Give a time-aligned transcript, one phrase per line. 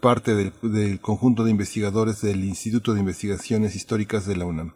[0.00, 4.74] parte del conjunto de investigadores del Instituto de Investigaciones Históricas de la UNAM.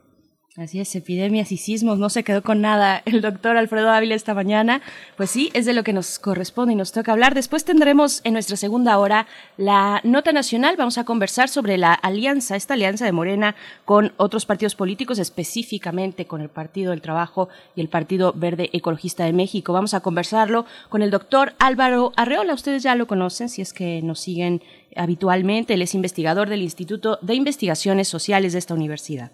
[0.57, 4.35] Así es, epidemias y sismos, no se quedó con nada el doctor Alfredo Ávila esta
[4.35, 4.83] mañana.
[5.17, 7.35] Pues sí, es de lo que nos corresponde y nos toca hablar.
[7.35, 10.75] Después tendremos en nuestra segunda hora la nota nacional.
[10.77, 16.27] Vamos a conversar sobre la alianza, esta alianza de Morena con otros partidos políticos, específicamente
[16.27, 19.73] con el Partido del Trabajo y el Partido Verde Ecologista de México.
[19.73, 22.55] Vamos a conversarlo con el doctor Álvaro Arreola.
[22.55, 24.63] Ustedes ya lo conocen si es que nos siguen
[24.97, 25.75] habitualmente.
[25.75, 29.31] Él es investigador del Instituto de Investigaciones Sociales de esta universidad.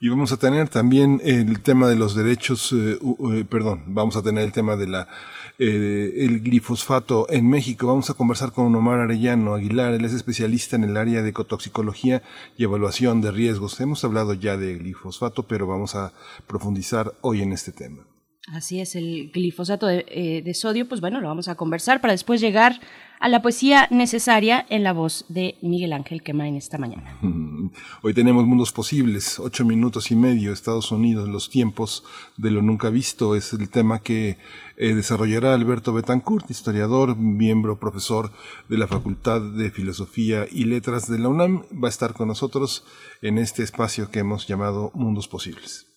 [0.00, 3.00] Y vamos a tener también el tema de los derechos, eh,
[3.32, 5.08] eh, perdón, vamos a tener el tema de la
[5.58, 7.88] eh, el glifosfato en México.
[7.88, 12.22] Vamos a conversar con Omar Arellano Aguilar, él es especialista en el área de ecotoxicología
[12.56, 13.80] y evaluación de riesgos.
[13.80, 16.12] Hemos hablado ya de glifosfato, pero vamos a
[16.46, 18.04] profundizar hoy en este tema.
[18.52, 22.40] Así es, el glifosato de, de sodio, pues bueno, lo vamos a conversar para después
[22.40, 22.80] llegar
[23.20, 27.18] a la poesía necesaria en la voz de Miguel Ángel Quemain esta mañana.
[28.02, 32.04] Hoy tenemos mundos posibles, ocho minutos y medio, Estados Unidos, los tiempos
[32.36, 34.38] de lo nunca visto, es el tema que
[34.76, 38.32] eh, desarrollará Alberto Betancourt, historiador, miembro, profesor
[38.68, 42.84] de la Facultad de Filosofía y Letras de la UNAM, va a estar con nosotros
[43.22, 45.87] en este espacio que hemos llamado Mundos Posibles.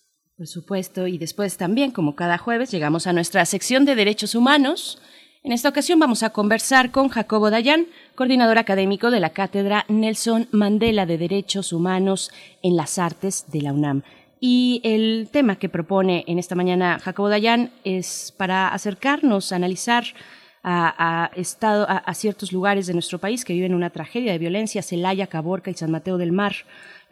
[0.42, 4.98] Por supuesto, y después también, como cada jueves, llegamos a nuestra sección de derechos humanos
[5.44, 7.86] en esta ocasión vamos a conversar con Jacobo Dayan,
[8.16, 13.72] coordinador académico de la Cátedra Nelson Mandela de Derechos Humanos en las Artes de la
[13.72, 14.02] UNAM.
[14.40, 20.04] Y el tema que propone en esta mañana Jacobo Dayan es para acercarnos, analizar
[20.64, 25.28] a, estado, a, ciertos lugares de nuestro país que viven una tragedia de violencia, Celaya,
[25.28, 26.54] Caborca y San Mateo del Mar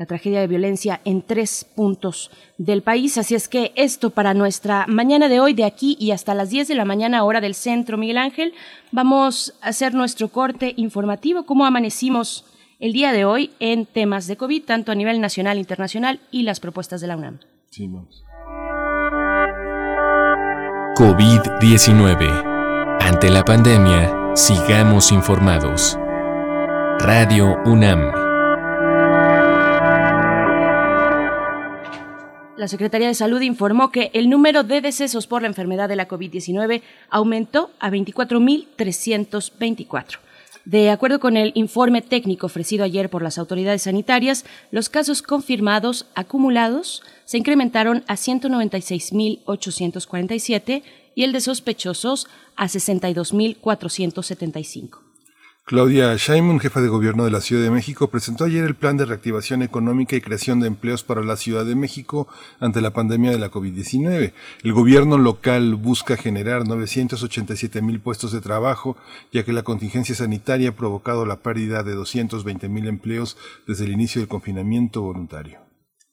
[0.01, 3.19] la tragedia de violencia en tres puntos del país.
[3.19, 6.69] Así es que esto para nuestra mañana de hoy, de aquí y hasta las 10
[6.69, 8.55] de la mañana, hora del centro, Miguel Ángel,
[8.93, 12.47] vamos a hacer nuestro corte informativo, cómo amanecimos
[12.79, 16.61] el día de hoy en temas de COVID, tanto a nivel nacional, internacional y las
[16.61, 17.41] propuestas de la UNAM.
[17.69, 18.25] Sí, vamos.
[20.97, 23.03] COVID-19.
[23.03, 25.99] Ante la pandemia, sigamos informados.
[27.01, 28.30] Radio UNAM.
[32.61, 36.07] La Secretaría de Salud informó que el número de decesos por la enfermedad de la
[36.07, 40.19] COVID-19 aumentó a 24.324.
[40.67, 46.05] De acuerdo con el informe técnico ofrecido ayer por las autoridades sanitarias, los casos confirmados
[46.15, 50.83] acumulados se incrementaron a 196.847
[51.15, 52.27] y el de sospechosos
[52.57, 55.10] a 62.475.
[55.71, 59.05] Claudia Sheinbaum, jefa de gobierno de la Ciudad de México, presentó ayer el plan de
[59.05, 62.27] reactivación económica y creación de empleos para la Ciudad de México
[62.59, 64.33] ante la pandemia de la COVID-19.
[64.65, 68.97] El gobierno local busca generar 987 mil puestos de trabajo,
[69.31, 73.37] ya que la contingencia sanitaria ha provocado la pérdida de 220 mil empleos
[73.69, 75.61] desde el inicio del confinamiento voluntario.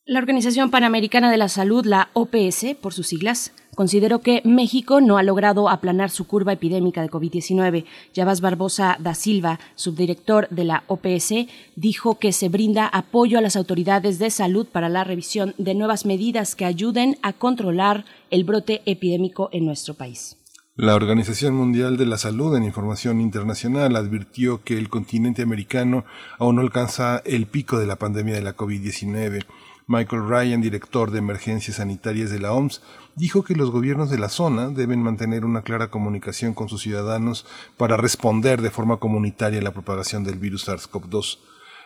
[0.05, 5.19] La Organización Panamericana de la Salud, la OPS, por sus siglas, consideró que México no
[5.19, 7.85] ha logrado aplanar su curva epidémica de COVID-19.
[8.11, 11.45] Yavas Barbosa da Silva, subdirector de la OPS,
[11.75, 16.07] dijo que se brinda apoyo a las autoridades de salud para la revisión de nuevas
[16.07, 20.37] medidas que ayuden a controlar el brote epidémico en nuestro país.
[20.75, 26.03] La Organización Mundial de la Salud en información internacional advirtió que el continente americano
[26.39, 29.45] aún no alcanza el pico de la pandemia de la COVID-19
[29.89, 32.81] Michael Ryan, director de emergencias sanitarias de la OMS,
[33.15, 37.45] dijo que los gobiernos de la zona deben mantener una clara comunicación con sus ciudadanos
[37.77, 41.39] para responder de forma comunitaria a la propagación del virus SARS-CoV-2.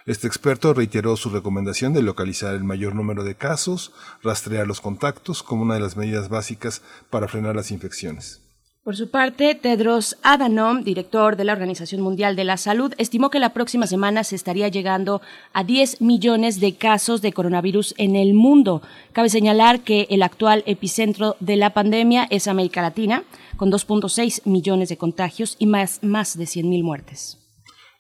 [0.07, 3.93] Este experto reiteró su recomendación de localizar el mayor número de casos,
[4.23, 6.81] rastrear los contactos como una de las medidas básicas
[7.11, 8.40] para frenar las infecciones.
[8.83, 13.37] Por su parte, Tedros Adhanom, director de la Organización Mundial de la Salud, estimó que
[13.37, 15.21] la próxima semana se estaría llegando
[15.53, 18.81] a 10 millones de casos de coronavirus en el mundo.
[19.13, 23.23] Cabe señalar que el actual epicentro de la pandemia es América Latina,
[23.55, 27.40] con 2.6 millones de contagios y más, más de 100.000 muertes.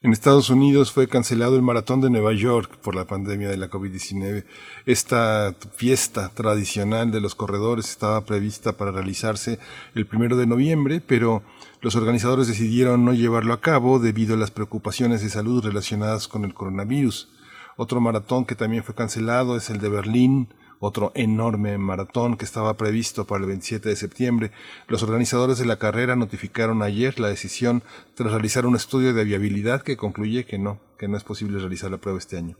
[0.03, 3.69] En Estados Unidos fue cancelado el maratón de Nueva York por la pandemia de la
[3.69, 4.45] COVID-19.
[4.87, 9.59] Esta fiesta tradicional de los corredores estaba prevista para realizarse
[9.93, 11.43] el primero de noviembre, pero
[11.81, 16.45] los organizadores decidieron no llevarlo a cabo debido a las preocupaciones de salud relacionadas con
[16.45, 17.29] el coronavirus.
[17.77, 20.47] Otro maratón que también fue cancelado es el de Berlín,
[20.81, 24.51] otro enorme maratón que estaba previsto para el 27 de septiembre.
[24.87, 27.83] Los organizadores de la carrera notificaron ayer la decisión
[28.15, 31.91] tras realizar un estudio de viabilidad que concluye que no, que no es posible realizar
[31.91, 32.57] la prueba este año.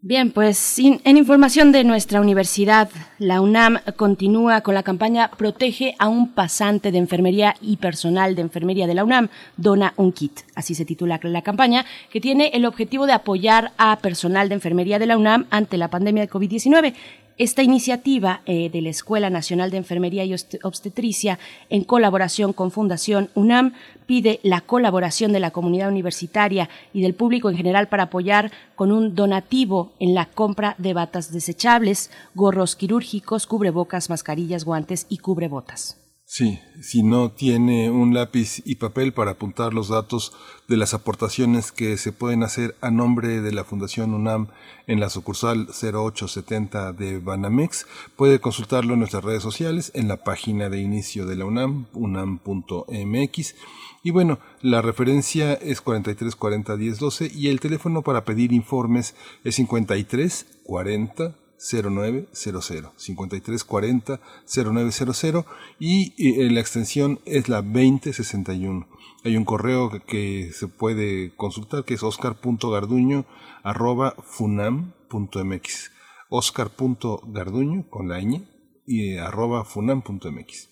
[0.00, 6.06] Bien, pues en información de nuestra universidad, la UNAM continúa con la campaña Protege a
[6.06, 10.42] un pasante de enfermería y personal de enfermería de la UNAM, dona un kit.
[10.54, 15.00] Así se titula la campaña, que tiene el objetivo de apoyar a personal de enfermería
[15.00, 16.94] de la UNAM ante la pandemia de COVID-19.
[17.38, 21.38] Esta iniciativa eh, de la Escuela Nacional de Enfermería y Obstetricia,
[21.70, 23.74] en colaboración con Fundación UNAM,
[24.06, 28.90] pide la colaboración de la comunidad universitaria y del público en general para apoyar con
[28.90, 36.07] un donativo en la compra de batas desechables, gorros quirúrgicos, cubrebocas, mascarillas, guantes y cubrebotas.
[36.30, 40.34] Sí, si no tiene un lápiz y papel para apuntar los datos
[40.68, 44.48] de las aportaciones que se pueden hacer a nombre de la Fundación UNAM
[44.86, 50.68] en la sucursal 0870 de Banamex, puede consultarlo en nuestras redes sociales, en la página
[50.68, 53.54] de inicio de la UNAM, unam.mx.
[54.02, 59.14] Y bueno, la referencia es 43 40 10 12 y el teléfono para pedir informes
[59.44, 65.44] es 53 40 0900 5340 0900
[65.78, 68.88] y eh, la extensión es la 2061.
[69.24, 73.26] Hay un correo que, se puede consultar que es oscar.garduño
[73.62, 75.90] arroba funam.mx
[76.30, 78.44] oscar.garduño con la ñ
[78.86, 80.68] y eh, arroba funam.mx.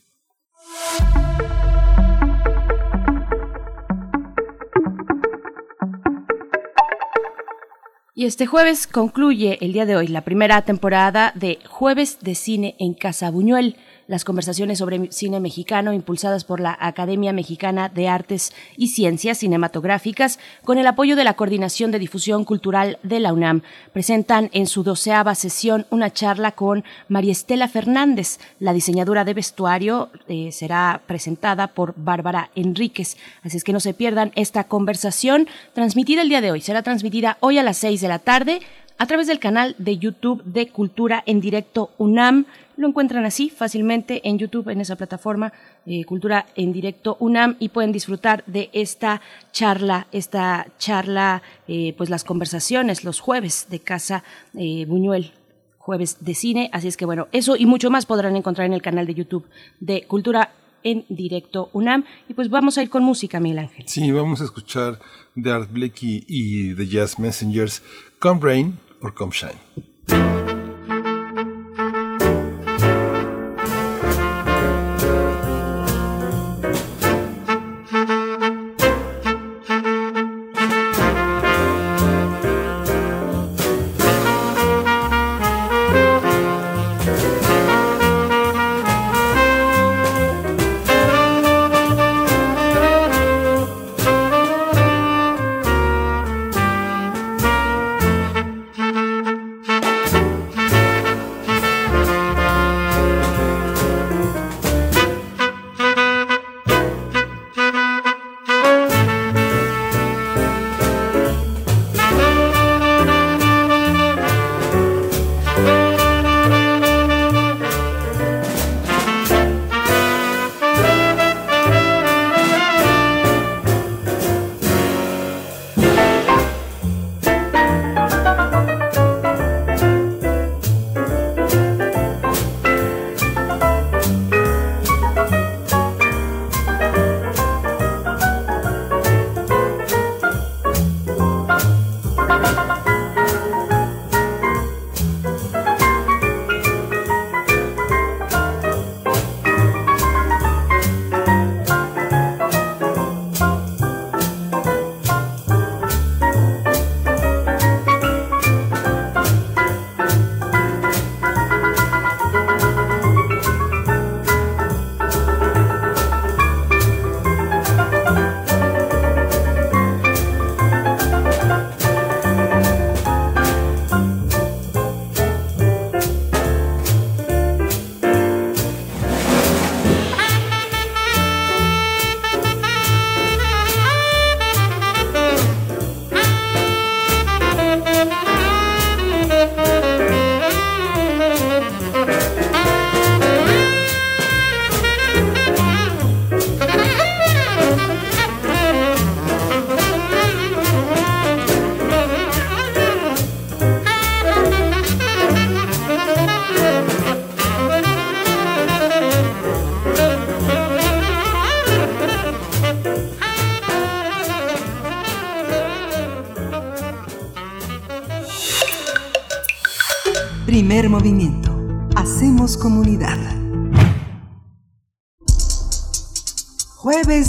[8.18, 12.74] Y este jueves concluye el día de hoy la primera temporada de Jueves de Cine
[12.78, 13.76] en Casa Buñuel
[14.08, 20.38] las conversaciones sobre cine mexicano impulsadas por la Academia Mexicana de Artes y Ciencias Cinematográficas
[20.64, 23.62] con el apoyo de la Coordinación de Difusión Cultural de la UNAM.
[23.92, 28.38] Presentan en su doceava sesión una charla con María Estela Fernández.
[28.60, 33.16] La diseñadora de vestuario eh, será presentada por Bárbara Enríquez.
[33.42, 36.60] Así es que no se pierdan esta conversación transmitida el día de hoy.
[36.60, 38.60] Será transmitida hoy a las seis de la tarde
[38.98, 42.46] a través del canal de YouTube de Cultura en Directo UNAM.
[42.76, 45.52] Lo encuentran así fácilmente en YouTube, en esa plataforma
[45.86, 52.10] eh, Cultura en Directo UNAM y pueden disfrutar de esta charla, esta charla, eh, pues
[52.10, 55.32] las conversaciones los jueves de Casa eh, Buñuel
[55.78, 58.82] jueves de cine, así es que bueno, eso y mucho más podrán encontrar en el
[58.82, 59.46] canal de YouTube
[59.78, 60.50] de Cultura
[60.82, 62.04] en directo UNAM.
[62.28, 63.84] Y pues vamos a ir con música, Miguel Ángel.
[63.88, 64.98] Sí, vamos a escuchar
[65.34, 67.82] de Art Blakey y The Jazz Messengers,
[68.18, 70.45] Come Rain or Come Shine.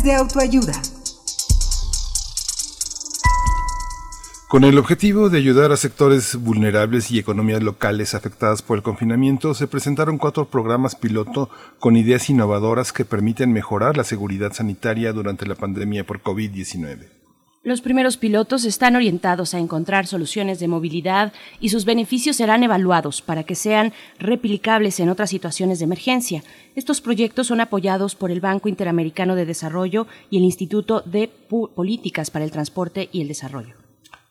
[0.08, 0.72] De autoayuda.
[4.48, 9.54] Con el objetivo de ayudar a sectores vulnerables y economías locales afectadas por el confinamiento,
[9.54, 11.50] se presentaron cuatro programas piloto
[11.80, 17.17] con ideas innovadoras que permiten mejorar la seguridad sanitaria durante la pandemia por COVID-19.
[17.68, 23.22] Los primeros pilotos están orientados a encontrar soluciones de movilidad y sus beneficios serán evaluados
[23.22, 26.46] para que sean replicables en otras situaciones de emergencia.
[26.78, 32.32] Estos proyectos son apoyados por el Banco Interamericano de Desarrollo y el Instituto de Políticas
[32.32, 33.76] para el Transporte y el Desarrollo.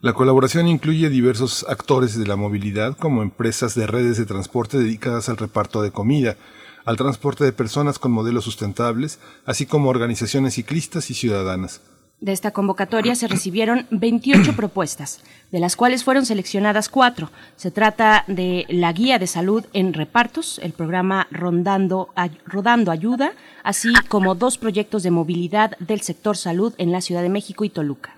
[0.01, 5.29] La colaboración incluye diversos actores de la movilidad como empresas de redes de transporte dedicadas
[5.29, 6.39] al reparto de comida,
[6.87, 11.83] al transporte de personas con modelos sustentables, así como organizaciones ciclistas y ciudadanas.
[12.21, 15.21] De esta convocatoria se recibieron 28 propuestas,
[15.53, 17.31] de las cuales fueron seleccionadas cuatro.
[17.57, 22.09] Se trata de la guía de salud en repartos, el programa Rondando,
[22.47, 23.33] Rodando Ayuda,
[23.63, 27.71] así como dos proyectos de movilidad del sector salud en la Ciudad de México y
[27.71, 28.15] Toluca.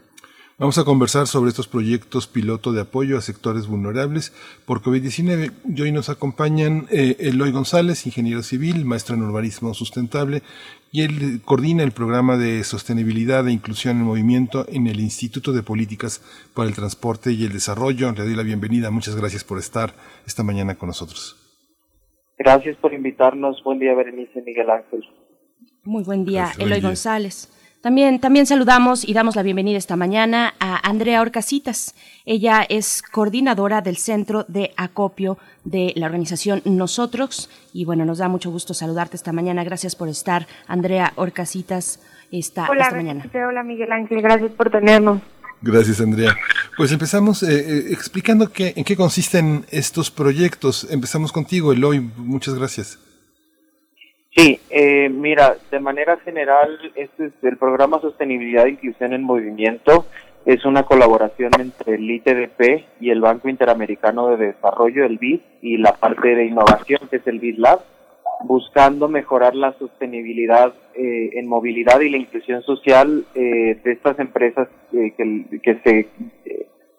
[0.61, 4.33] Vamos a conversar sobre estos proyectos piloto de apoyo a sectores vulnerables
[4.64, 5.52] por COVID-19.
[5.73, 10.43] Y hoy nos acompañan eh, Eloy González, ingeniero civil, maestro en urbanismo sustentable,
[10.90, 15.62] y él coordina el programa de sostenibilidad e inclusión en movimiento en el Instituto de
[15.62, 16.23] Políticas
[16.54, 18.12] para el Transporte y el Desarrollo.
[18.12, 18.90] Le doy la bienvenida.
[18.90, 19.92] Muchas gracias por estar
[20.26, 21.37] esta mañana con nosotros.
[22.38, 23.62] Gracias por invitarnos.
[23.64, 25.04] Buen día, Berenice Miguel Ángel.
[25.85, 27.52] Muy buen día, Eloy González.
[27.81, 31.95] También, también saludamos y damos la bienvenida esta mañana a Andrea Orcasitas.
[32.27, 37.49] Ella es coordinadora del Centro de Acopio de la organización Nosotros.
[37.73, 39.63] Y bueno, nos da mucho gusto saludarte esta mañana.
[39.63, 42.01] Gracias por estar, Andrea Orcasitas,
[42.33, 43.25] esta, hola, mañana.
[43.33, 44.23] Hola, Miguel Ángel.
[44.23, 45.21] Gracias por tenernos.
[45.63, 46.37] Gracias, Andrea.
[46.77, 50.85] Pues empezamos eh, eh, explicando qué, en qué consisten estos proyectos.
[50.91, 52.01] Empezamos contigo, Eloy.
[52.01, 52.99] Muchas gracias.
[54.38, 60.07] Sí, eh, mira, de manera general, este es el programa Sostenibilidad e Inclusión en Movimiento.
[60.47, 65.78] Es una colaboración entre el ITDP y el Banco Interamericano de Desarrollo, el BID, y
[65.78, 67.80] la parte de innovación, que es el BID Lab,
[68.45, 74.68] buscando mejorar la sostenibilidad eh, en movilidad y la inclusión social eh, de estas empresas
[74.92, 75.14] que,
[75.61, 76.09] que se,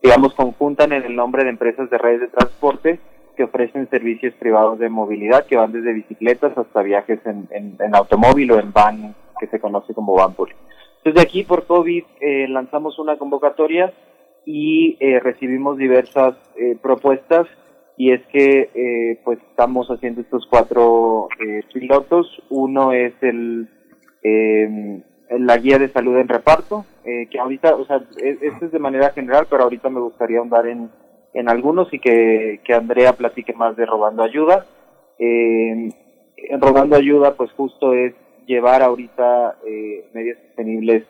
[0.04, 3.00] digamos, conjuntan en el nombre de empresas de redes de transporte
[3.40, 8.60] que ofrecen servicios privados de movilidad que van desde bicicletas hasta viajes en, automóvil o
[8.60, 10.60] en van, que se conoce como van público.
[10.98, 13.94] Entonces, de aquí por COVID eh, lanzamos una convocatoria
[14.46, 17.48] y eh, recibimos diversas eh, propuestas
[17.96, 21.30] y es que pues estamos haciendo estos cuatro
[21.74, 22.28] pilotos.
[22.50, 23.70] Uno es el
[25.30, 29.48] la guía de salud en reparto, que ahorita, o sea, esto es de manera general,
[29.50, 30.90] pero ahorita me gustaría ahondar en
[31.34, 34.66] en algunos y que, que Andrea platique más de Robando Ayuda.
[35.18, 35.90] Eh,
[36.60, 38.14] Robando Ayuda, pues justo es
[38.46, 41.04] llevar ahorita eh, medios sostenibles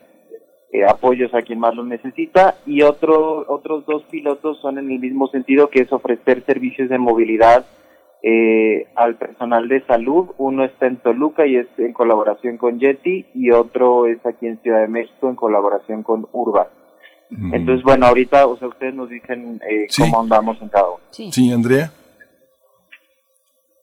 [0.72, 5.00] eh, apoyos a quien más lo necesita y otro, otros dos pilotos son en el
[5.00, 7.64] mismo sentido que es ofrecer servicios de movilidad
[8.22, 10.28] eh, al personal de salud.
[10.38, 14.60] Uno está en Toluca y es en colaboración con Yeti y otro es aquí en
[14.60, 16.68] Ciudad de México en colaboración con Urba.
[17.30, 21.00] Entonces, bueno, ahorita, o sea, ustedes nos dicen eh, cómo andamos en cada uno.
[21.10, 21.92] Sí, Andrea.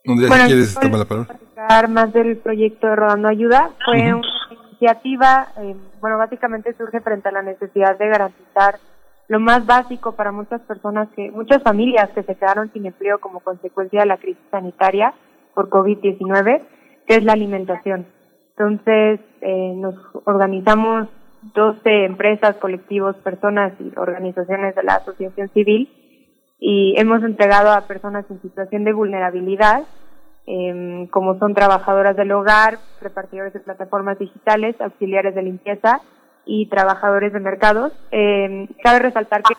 [0.05, 1.87] Andrea, si quieres tomar la palabra.
[1.87, 3.71] más del proyecto de Rodando Ayuda.
[3.85, 8.79] Fue una iniciativa, eh, bueno, básicamente surge frente a la necesidad de garantizar
[9.27, 13.41] lo más básico para muchas personas, que muchas familias que se quedaron sin empleo como
[13.41, 15.13] consecuencia de la crisis sanitaria
[15.53, 16.61] por COVID-19,
[17.05, 18.07] que es la alimentación.
[18.57, 21.09] Entonces, eh, nos organizamos
[21.41, 25.89] 12 empresas, colectivos, personas y organizaciones de la asociación civil
[26.60, 29.84] y hemos entregado a personas en situación de vulnerabilidad,
[30.46, 36.01] em, como son trabajadoras del hogar, repartidores de plataformas digitales, auxiliares de limpieza
[36.46, 37.94] y trabajadores de mercados.
[38.12, 39.53] Eh, cabe resaltar que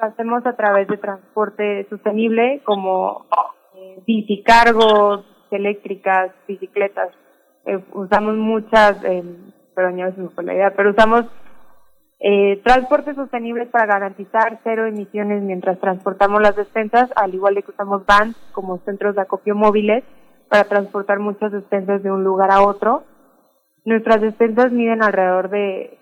[0.00, 3.26] lo hacemos a través de transporte sostenible como
[3.74, 7.10] eh, bicicargos eléctricas, bicicletas.
[7.64, 9.02] Eh, usamos muchas
[9.76, 11.26] pero ya se me fue la idea, pero usamos
[12.18, 18.04] eh, transportes sostenibles para garantizar cero emisiones mientras transportamos las despensas, al igual que usamos
[18.06, 20.02] vans como centros de acopio móviles
[20.48, 23.04] para transportar muchas despensas de un lugar a otro.
[23.84, 25.98] Nuestras despensas miden alrededor de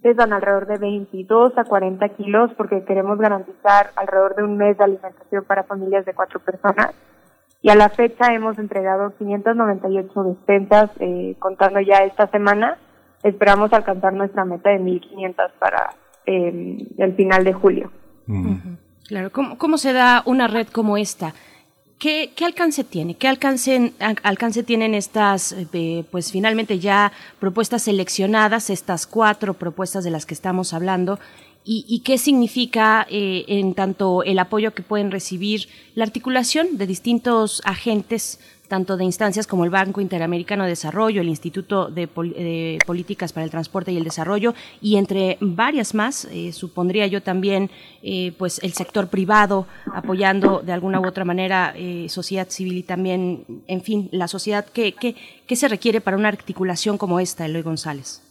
[0.00, 4.84] pesan alrededor de 22 a 40 kilos porque queremos garantizar alrededor de un mes de
[4.84, 6.94] alimentación para familias de cuatro personas
[7.60, 12.78] y a la fecha hemos entregado 598 despensas, eh, contando ya esta semana.
[13.22, 15.94] Esperamos alcanzar nuestra meta de 1.500 para
[16.26, 17.90] eh, el final de julio.
[19.08, 21.34] Claro, ¿Cómo, ¿cómo se da una red como esta?
[21.98, 23.16] ¿Qué, alcance tiene?
[23.16, 23.92] ¿Qué alcance,
[24.22, 30.34] alcance tienen estas, eh, pues finalmente ya propuestas seleccionadas, estas cuatro propuestas de las que
[30.34, 31.18] estamos hablando?
[31.70, 37.60] ¿Y, qué significa eh, en tanto el apoyo que pueden recibir la articulación de distintos
[37.62, 42.06] agentes tanto de instancias como el Banco Interamericano de Desarrollo, el Instituto de,
[42.86, 47.70] Políticas para el Transporte y el Desarrollo, y entre varias más, eh, supondría yo también,
[48.02, 52.82] eh, pues el sector privado apoyando de alguna u otra manera eh, sociedad civil y
[52.82, 54.66] también, en fin, la sociedad.
[54.72, 58.27] ¿Qué, qué, se requiere para una articulación como esta, Eloy González?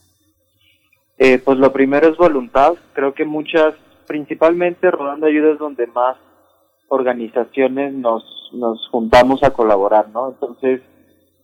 [1.17, 2.73] Pues lo primero es voluntad.
[2.93, 3.73] Creo que muchas,
[4.05, 6.17] principalmente Rodando Ayudas, donde más
[6.89, 10.29] organizaciones nos nos juntamos a colaborar, ¿no?
[10.29, 10.81] Entonces,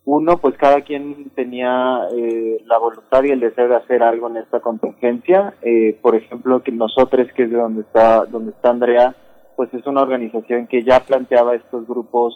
[0.06, 4.38] uno, pues cada quien tenía eh, la voluntad y el deseo de hacer algo en
[4.38, 5.54] esta contingencia.
[5.62, 9.16] Eh, por ejemplo, que nosotros, que es de donde está, donde está Andrea,
[9.56, 12.36] pues es una organización que ya planteaba estos grupos,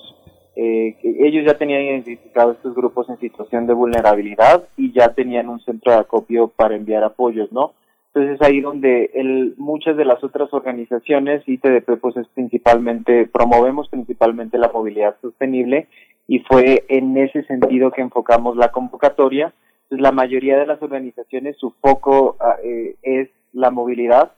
[0.60, 5.60] eh, ellos ya tenían identificado estos grupos en situación de vulnerabilidad y ya tenían un
[5.60, 7.74] centro de acopio para enviar apoyos, ¿no?
[8.08, 13.88] Entonces es ahí donde el, muchas de las otras organizaciones, ITDP pues es principalmente, promovemos
[13.90, 15.88] principalmente la movilidad sostenible
[16.28, 19.54] y fue en ese sentido que enfocamos la convocatoria.
[19.84, 24.32] Entonces la mayoría de las organizaciones su foco ah, eh, es la movilidad.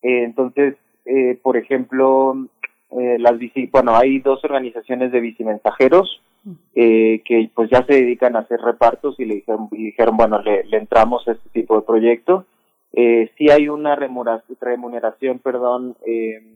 [0.00, 2.48] Eh, entonces, eh, por ejemplo,
[2.90, 6.22] las bici, bueno, hay dos organizaciones de bicimensajeros
[6.74, 10.64] que pues ya se dedican a hacer repartos y le dijeron, y dijeron bueno, le,
[10.64, 12.46] le entramos a este tipo de proyecto
[12.92, 16.54] eh, sí hay una remuneración, perdón, eh,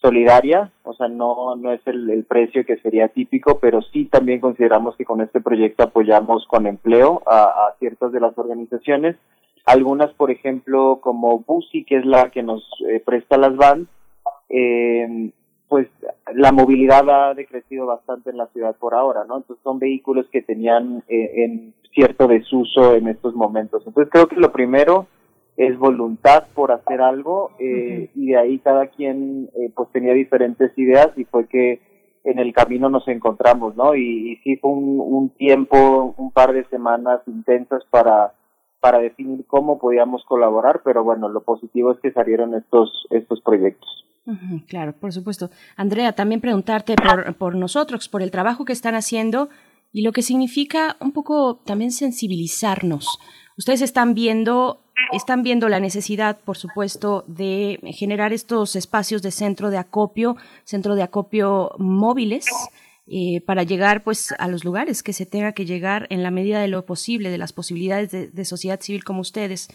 [0.00, 4.96] solidaria, o sea, no, no es el, precio que sería típico, pero sí también consideramos
[4.96, 9.16] que con este proyecto apoyamos con empleo a, ciertas de las organizaciones.
[9.66, 13.88] Algunas, por ejemplo, como Busi, que es la que nos eh, presta las van,
[14.50, 15.30] eh,
[15.74, 15.88] pues
[16.32, 19.38] la movilidad ha decrecido bastante en la ciudad por ahora, ¿no?
[19.38, 23.82] Entonces son vehículos que tenían eh, en cierto desuso en estos momentos.
[23.84, 25.08] Entonces creo que lo primero
[25.56, 30.70] es voluntad por hacer algo eh, y de ahí cada quien eh, pues tenía diferentes
[30.78, 31.80] ideas y fue que
[32.22, 33.96] en el camino nos encontramos, ¿no?
[33.96, 38.32] Y, sí fue un, tiempo, un par de semanas intensas para
[38.78, 44.04] para definir cómo podíamos colaborar, pero bueno, lo positivo es que salieron estos estos proyectos.
[44.68, 45.50] Claro, por supuesto.
[45.76, 49.48] Andrea, también preguntarte por, por nosotros, por el trabajo que están haciendo
[49.92, 53.18] y lo que significa un poco también sensibilizarnos.
[53.56, 54.80] Ustedes están viendo
[55.12, 60.94] están viendo la necesidad, por supuesto, de generar estos espacios de centro de acopio, centro
[60.94, 62.46] de acopio móviles,
[63.06, 66.60] eh, para llegar pues a los lugares que se tenga que llegar en la medida
[66.60, 69.68] de lo posible, de las posibilidades de, sociedad civil como ustedes.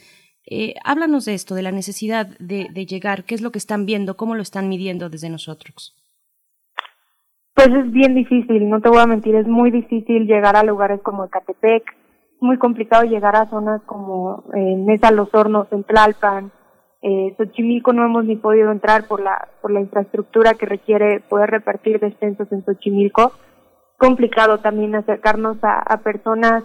[0.46, 4.18] Eh, háblanos de esto, de la necesidad de, llegar, qué es lo que están viendo,
[4.18, 5.96] cómo lo están midiendo desde nosotros.
[7.54, 11.02] Pues es bien difícil, no te voy a mentir, es muy difícil llegar a lugares
[11.02, 11.84] como Ecatepec,
[12.40, 16.52] muy complicado llegar a zonas como eh, Mesa Los Hornos, en Tlalpan,
[17.02, 21.50] eh, Xochimilco no hemos ni podido entrar por la, por la infraestructura que requiere poder
[21.50, 23.32] repartir descensos en Xochimilco.
[23.98, 26.64] Complicado también acercarnos a, a personas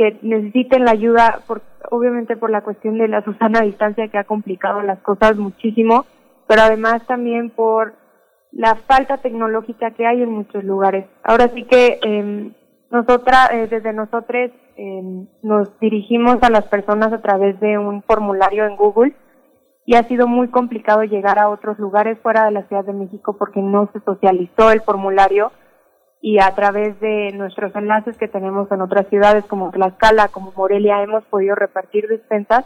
[0.00, 1.60] que necesiten la ayuda, por,
[1.90, 6.06] obviamente por la cuestión de la Susana distancia que ha complicado las cosas muchísimo,
[6.48, 7.92] pero además también por
[8.50, 11.04] la falta tecnológica que hay en muchos lugares.
[11.22, 12.50] Ahora sí que eh,
[12.92, 18.76] eh, desde nosotros eh, nos dirigimos a las personas a través de un formulario en
[18.76, 19.14] Google
[19.84, 23.36] y ha sido muy complicado llegar a otros lugares fuera de la Ciudad de México
[23.38, 25.52] porque no se socializó el formulario
[26.20, 31.02] y a través de nuestros enlaces que tenemos en otras ciudades como Tlaxcala, como Morelia,
[31.02, 32.64] hemos podido repartir despensas,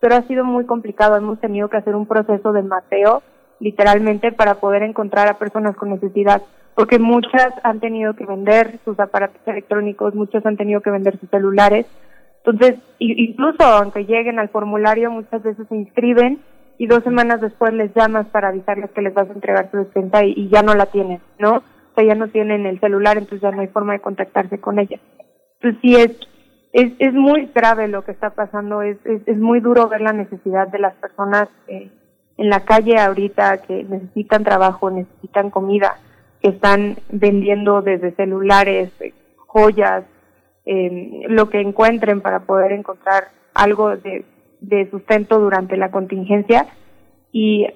[0.00, 1.16] pero ha sido muy complicado.
[1.16, 3.22] Hemos tenido que hacer un proceso de mateo,
[3.60, 6.42] literalmente, para poder encontrar a personas con necesidad
[6.78, 11.28] porque muchas han tenido que vender sus aparatos electrónicos, muchas han tenido que vender sus
[11.28, 11.86] celulares.
[12.44, 16.38] Entonces, incluso aunque lleguen al formulario, muchas veces se inscriben
[16.78, 20.24] y dos semanas después les llamas para avisarles que les vas a entregar su despensa
[20.24, 21.64] y, ya no la tienen, ¿no?
[22.02, 24.98] Ya no tienen el celular, entonces ya no hay forma de contactarse con ella.
[25.60, 26.10] Entonces, sí es,
[26.72, 30.12] es, es muy grave lo que está pasando, es, es, es muy duro ver la
[30.12, 31.90] necesidad de las personas eh,
[32.36, 35.96] en la calle ahorita que necesitan trabajo, necesitan comida
[36.40, 40.04] que están vendiendo desde celulares, eh, joyas,
[40.64, 44.24] eh, lo que encuentren para poder encontrar algo de,
[44.60, 46.66] de sustento durante la contingencia
[47.32, 47.66] y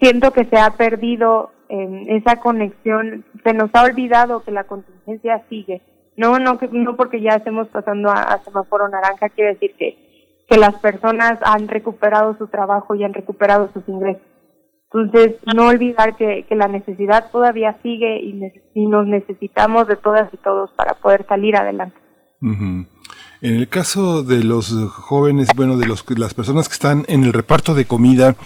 [0.00, 5.42] siento que se ha perdido eh, esa conexión, se nos ha olvidado que la contingencia
[5.48, 5.80] sigue.
[6.18, 10.58] No, no, no porque ya estemos pasando a, a semáforo naranja quiere decir que, que
[10.58, 14.20] las personas han recuperado su trabajo y han recuperado sus ingresos
[14.92, 20.36] Entonces, no olvidar que, que la necesidad todavía sigue y, nos necesitamos de todas y
[20.36, 21.96] todos para poder salir adelante.
[23.42, 27.32] En el caso de los jóvenes, bueno, de los, las personas que están en el
[27.32, 28.36] reparto de comida,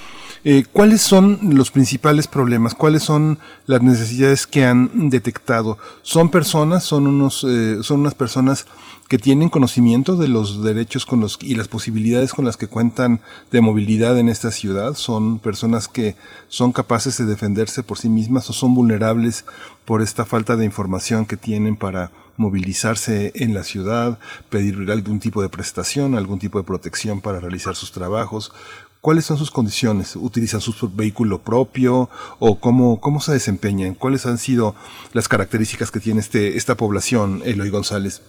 [0.49, 2.77] eh, ¿Cuáles son los principales problemas?
[2.77, 5.77] ¿Cuáles son las necesidades que han detectado?
[6.03, 8.67] ¿Son personas, son unos, eh, son unas personas
[9.09, 13.21] que tienen conocimiento de los derechos con los y las posibilidades con las que cuentan
[13.51, 14.95] de movilidad en esta ciudad?
[14.95, 16.15] ¿Son personas que
[16.47, 19.47] son capaces de defenderse por sí mismas o son vulnerables
[19.85, 24.19] por esta falta de información que tienen para movilizarse en la ciudad,
[24.51, 28.53] pedir algún tipo de prestación, algún tipo de protección para realizar sus trabajos?
[29.01, 30.17] ¿Cuáles son sus condiciones?
[30.17, 32.09] ¿Utilizan su vehículo propio?
[32.41, 33.95] ¿O cómo, cómo se desempeñan?
[33.95, 34.75] ¿Cuáles han sido
[35.13, 38.21] las características que tiene este, esta población, Eloy González?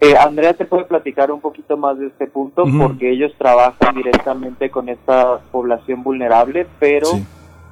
[0.00, 4.70] Eh, Andrea te puede platicar un poquito más de este punto porque ellos trabajan directamente
[4.70, 7.08] con esta población vulnerable, pero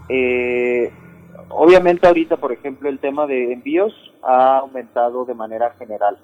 [0.08, 0.90] eh,
[1.52, 6.18] obviamente ahorita, por ejemplo, el tema de envíos ha aumentado de manera general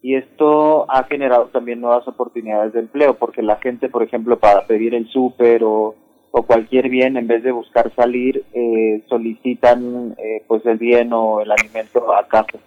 [0.00, 4.66] y esto ha generado también nuevas oportunidades de empleo porque la gente, por ejemplo, para
[4.66, 5.94] pedir el súper o,
[6.46, 11.50] cualquier bien, en vez de buscar salir, eh, solicitan eh, pues el bien o el
[11.50, 12.58] alimento a casa.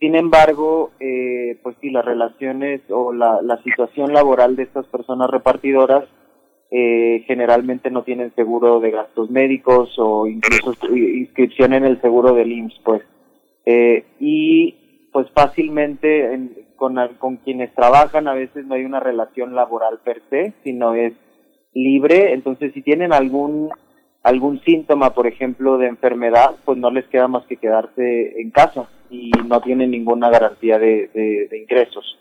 [0.00, 6.04] Sin embargo, eh, pues sí, las relaciones o la situación laboral de estas personas repartidoras
[6.70, 12.52] eh, generalmente no tienen seguro de gastos médicos o incluso inscripción en el seguro del
[12.52, 13.02] IMSS, pues.
[13.64, 16.28] Eh, y pues fácilmente
[16.76, 21.14] con, con quienes trabajan a veces no hay una relación laboral per se, sino es
[21.72, 23.70] libre, entonces si tienen algún
[24.22, 28.88] algún síntoma, por ejemplo, de enfermedad, pues no les queda más que quedarse en casa
[29.08, 32.18] y no tienen ninguna garantía de, de, ingresos.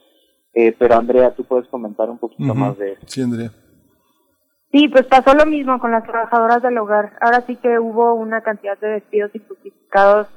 [0.54, 3.02] Eh, pero Andrea, tú puedes comentar un poquito más de eso.
[3.08, 3.50] Sí, Andrea.
[4.76, 7.14] Sí, pues pasó lo mismo con las trabajadoras del hogar.
[7.22, 10.28] Ahora sí que hubo una cantidad de despidos injustificados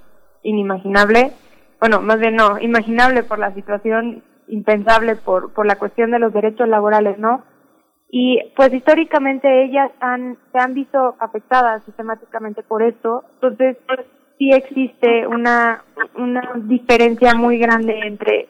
[0.45, 1.33] inimaginable
[1.81, 6.33] bueno, más bien no, imaginable por la situación, impensable por, por la cuestión de los
[6.33, 7.45] derechos laborales, ¿no?
[8.11, 13.77] Y pues históricamente ellas han, se han visto afectadas sistemáticamente por esto, entonces
[14.39, 15.85] sí existe una,
[16.17, 18.49] una diferencia muy grande entre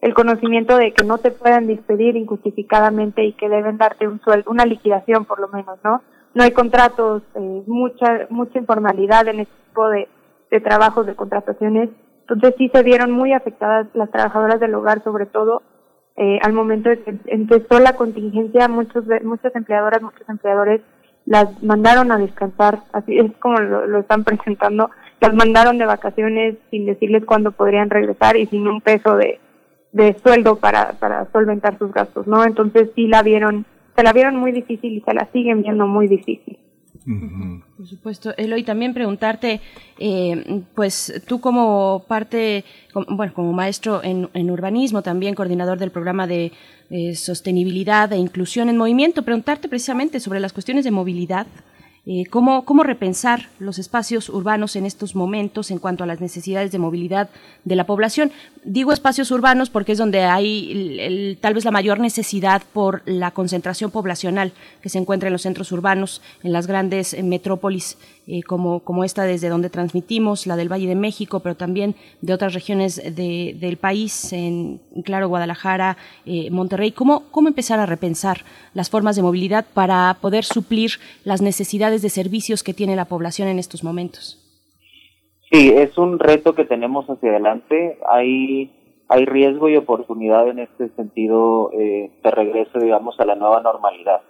[0.00, 4.50] el conocimiento de que no te puedan despedir injustificadamente y que deben darte un sueldo,
[4.50, 6.02] una liquidación por lo menos, ¿no?
[6.34, 10.08] No hay contratos, eh, mucha, mucha informalidad en este tipo de,
[10.50, 11.90] de trabajos, de contrataciones
[12.30, 15.62] entonces sí se vieron muy afectadas las trabajadoras del hogar, sobre todo
[16.16, 20.80] eh, al momento de que empezó la contingencia, muchos muchas empleadoras, muchos empleadores
[21.26, 26.86] las mandaron a descansar, así es como lo, están presentando, las mandaron de vacaciones sin
[26.86, 29.40] decirles cuándo podrían regresar y sin un peso de,
[29.92, 32.44] de sueldo para, para solventar sus gastos, ¿no?
[32.44, 36.06] Entonces sí la vieron, se la vieron muy difícil y se la siguen viendo muy
[36.06, 36.58] difícil.
[37.76, 38.34] Por supuesto.
[38.36, 39.60] Eloy, también preguntarte,
[39.98, 42.64] eh, pues tú como parte,
[43.08, 46.52] bueno, como maestro en, urbanismo, también coordinador del programa de
[47.14, 51.46] sostenibilidad e inclusión en movimiento, preguntarte precisamente sobre las cuestiones de movilidad
[52.06, 56.72] eh, cómo, cómo repensar los espacios urbanos en estos momentos en cuanto a las necesidades
[56.72, 57.28] de movilidad
[57.64, 58.32] de la población.
[58.62, 63.90] Digo espacios urbanos porque es donde hay tal vez la mayor necesidad por la concentración
[63.90, 67.96] poblacional que se encuentra en los centros urbanos, en las grandes eh, metrópolis
[68.26, 72.34] eh, como, como esta desde donde transmitimos, la del Valle de México, pero también de
[72.34, 75.96] otras regiones de, del país, en, claro, Guadalajara,
[76.50, 76.92] Monterrey.
[76.92, 78.44] ¿Cómo, ¿Cómo empezar a repensar
[78.74, 83.48] las formas de movilidad para poder suplir las necesidades de servicios que tiene la población
[83.48, 84.49] en estos momentos?
[85.50, 87.98] Sí, es un reto que tenemos hacia adelante.
[88.08, 88.70] Hay,
[89.08, 94.22] hay riesgo y oportunidad en este sentido eh, de regreso, digamos, a la nueva normalidad.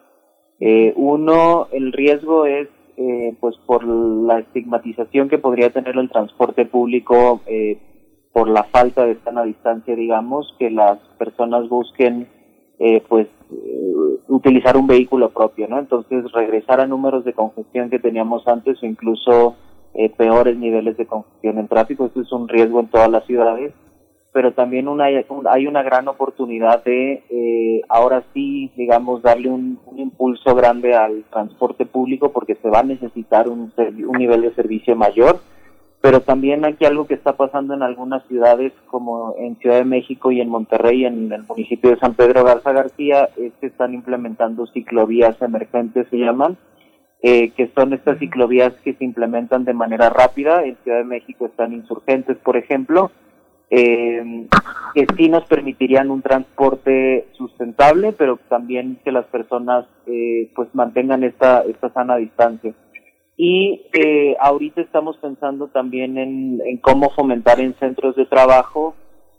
[0.60, 6.66] Eh, uno, el riesgo es eh, pues por la estigmatización que podría tener el transporte
[6.66, 7.40] público
[8.32, 12.28] por la falta de a distancia, digamos, que las personas busquen
[12.78, 13.92] eh, pues eh,
[14.28, 15.78] utilizar un vehículo propio, ¿no?
[15.78, 19.56] Entonces regresar a números de congestión que teníamos antes o incluso
[19.94, 23.72] eh, peores niveles de congestión en tráfico, esto es un riesgo en todas las ciudades,
[24.32, 30.54] pero también una, hay una gran oportunidad de eh, ahora sí, digamos, darle un, impulso
[30.54, 35.40] grande al transporte público porque se va a necesitar un, un nivel de servicio mayor.
[36.00, 40.32] Pero también aquí algo que está pasando en algunas ciudades como en Ciudad de México
[40.32, 44.66] y en Monterrey, en el municipio de San Pedro Garza García, es que están implementando
[44.68, 46.56] ciclovías emergentes, se llaman,
[47.22, 50.64] eh, que son estas ciclovías que se implementan de manera rápida.
[50.64, 53.10] En Ciudad de México están insurgentes, por ejemplo,
[53.70, 54.48] eh,
[54.94, 61.22] que sí nos permitirían un transporte sustentable, pero también que las personas eh, pues mantengan
[61.22, 62.74] esta, esta sana distancia.
[63.36, 68.94] Y eh, ahorita estamos pensando también en, en, cómo fomentar en centros de trabajo,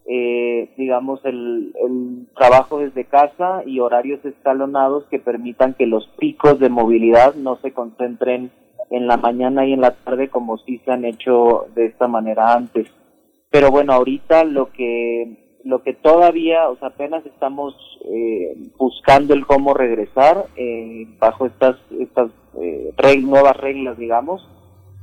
[0.06, 6.60] eh, digamos, el, el trabajo desde casa y horarios escalonados que permitan que los picos
[6.60, 8.52] de movilidad no se concentren
[8.90, 12.54] en la mañana y en la tarde como sí se han hecho de esta manera
[12.54, 12.88] antes.
[13.50, 19.46] Pero bueno, ahorita lo que lo que todavía, o sea, apenas estamos eh, buscando el
[19.46, 24.48] cómo regresar eh, bajo estas estas eh, nuevas reglas, digamos,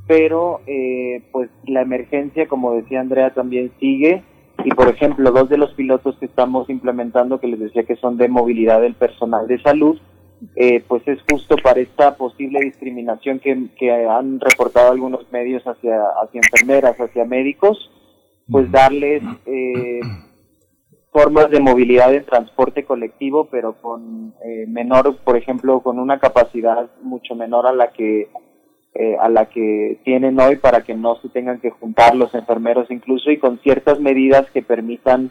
[0.06, 4.24] pero eh, pues la emergencia, como decía Andrea, también sigue
[4.64, 8.16] y por ejemplo dos de los pilotos que estamos implementando, que les decía que son
[8.16, 9.99] de movilidad del personal de salud,
[10.57, 16.01] eh, pues es justo para esta posible discriminación que, que han reportado algunos medios hacia
[16.23, 17.90] hacia enfermeras, hacia médicos
[18.51, 20.01] pues darles eh,
[21.12, 26.90] formas de movilidad en transporte colectivo, pero con eh, menor, por ejemplo, con una capacidad
[27.03, 28.31] mucho menor a la que
[28.94, 32.90] eh, a la que tienen hoy para que no se tengan que juntar los enfermeros
[32.90, 35.31] incluso y con ciertas medidas que permitan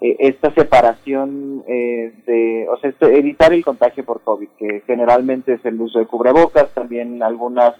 [0.00, 5.64] eh, esta separación eh, de, o sea, evitar el contagio por COVID, que generalmente es
[5.64, 7.74] el uso de cubrebocas, también algunas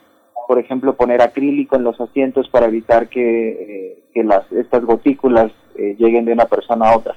[0.46, 5.96] por ejemplo, poner acrílico en los asientos para evitar que, eh, las, estas gotículas eh,
[5.98, 7.14] lleguen de una persona a otra.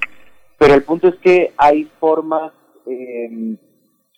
[0.57, 2.51] Pero el punto es que hay formas
[2.85, 3.55] eh,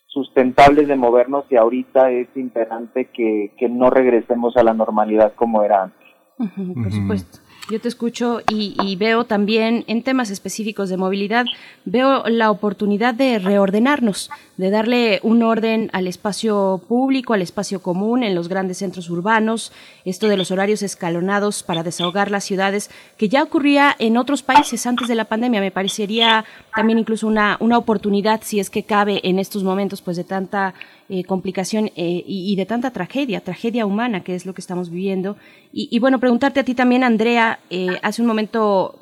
[0.09, 5.63] sustentables de movernos y ahorita es imperante que, que no regresemos a la normalidad como
[5.63, 6.07] era antes.
[6.37, 7.39] por supuesto.
[7.69, 11.45] Yo te escucho y, veo también en temas específicos de movilidad,
[11.85, 18.23] veo la oportunidad de reordenarnos, de darle un orden al espacio público, al espacio común
[18.23, 19.71] en los grandes centros urbanos,
[20.03, 24.87] esto de los horarios escalonados para desahogar las ciudades, que ya ocurría en otros países
[24.87, 25.61] antes de la pandemia.
[25.61, 30.17] Me parecería también incluso una, una oportunidad, si es que cabe en estos momentos pues
[30.17, 30.73] de tanta
[31.09, 35.37] eh, complicación eh, y, de tanta tragedia, tragedia humana que es lo que estamos viviendo.
[35.71, 38.99] Y, bueno, preguntarte a ti también, Andrea, eh, hace un momento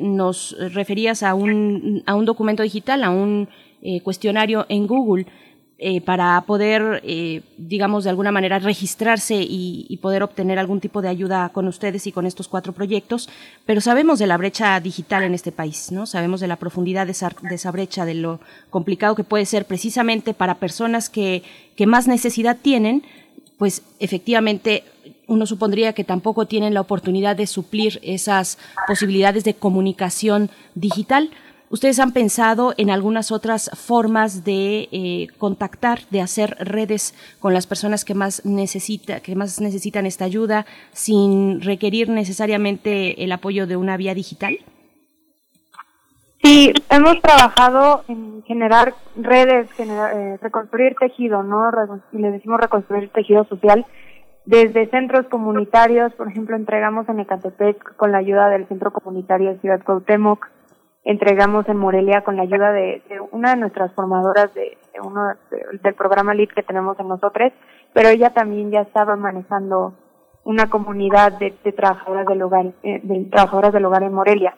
[0.00, 3.48] nos referías a un, a un documento digital, a un
[4.02, 5.26] cuestionario en Google.
[5.80, 11.08] Eh, para poder, eh, digamos, de alguna manera registrarse y, poder obtener algún tipo de
[11.08, 13.28] ayuda con ustedes y con estos cuatro proyectos.
[13.64, 16.04] Pero sabemos de la brecha digital en este país, ¿no?
[16.06, 19.66] Sabemos de la profundidad de esa, de esa brecha, de lo complicado que puede ser
[19.66, 21.44] precisamente para personas que,
[21.76, 23.04] que más necesidad tienen,
[23.56, 24.82] pues efectivamente
[25.28, 31.30] uno supondría que tampoco tienen la oportunidad de suplir esas posibilidades de comunicación digital.
[31.70, 37.66] ¿Ustedes han pensado en algunas otras formas de eh, contactar, de hacer redes con las
[37.66, 43.76] personas que más, necesita, que más necesitan esta ayuda sin requerir necesariamente el apoyo de
[43.76, 44.58] una vía digital?
[46.42, 51.70] Sí, hemos trabajado en generar redes, eh, reconstruir tejido, ¿no?
[52.12, 53.84] le decimos reconstruir tejido social
[54.48, 59.58] desde centros comunitarios, por ejemplo, entregamos en Ecatepec con la ayuda del Centro Comunitario de
[59.58, 60.48] Ciudad Cuauhtémoc,
[61.04, 65.34] entregamos en Morelia con la ayuda de, una de nuestras formadoras de, uno
[65.82, 67.52] del programa LID que tenemos en nosotros,
[67.92, 69.94] pero ella también ya estaba manejando
[70.44, 74.56] una comunidad de, trabajadoras del hogar, eh, de trabajadoras del hogar en Morelia.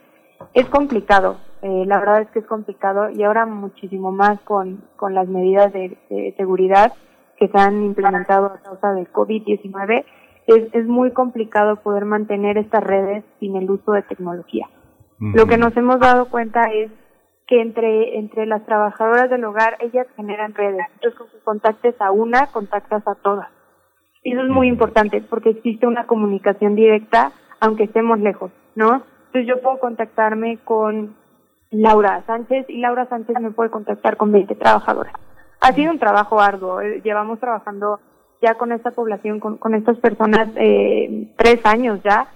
[0.55, 5.15] Es complicado, eh, la verdad es que es complicado y ahora muchísimo más con, con
[5.15, 5.97] las medidas de,
[6.37, 6.93] seguridad
[7.39, 10.05] que se han implementado a causa del COVID-19,
[10.47, 14.69] es, es muy complicado poder mantener estas redes sin el uso de tecnología.
[15.21, 16.91] Lo que nos hemos dado cuenta es
[17.47, 20.87] que entre, entre las trabajadoras del hogar, ellas generan redes.
[20.95, 23.49] Entonces, con que contactes a una, contactas a todas.
[24.23, 29.03] Y eso es muy importante porque existe una comunicación directa, aunque estemos lejos, ¿no?
[29.27, 31.17] Entonces, yo puedo contactarme con
[31.71, 35.13] Laura Sánchez y Laura Sánchez me puede contactar con 20 trabajadoras.
[35.61, 36.81] Ha sido un trabajo arduo.
[36.81, 38.01] Eh, llevamos trabajando
[38.41, 42.29] ya con esta población, con, con estas personas, eh, tres años ya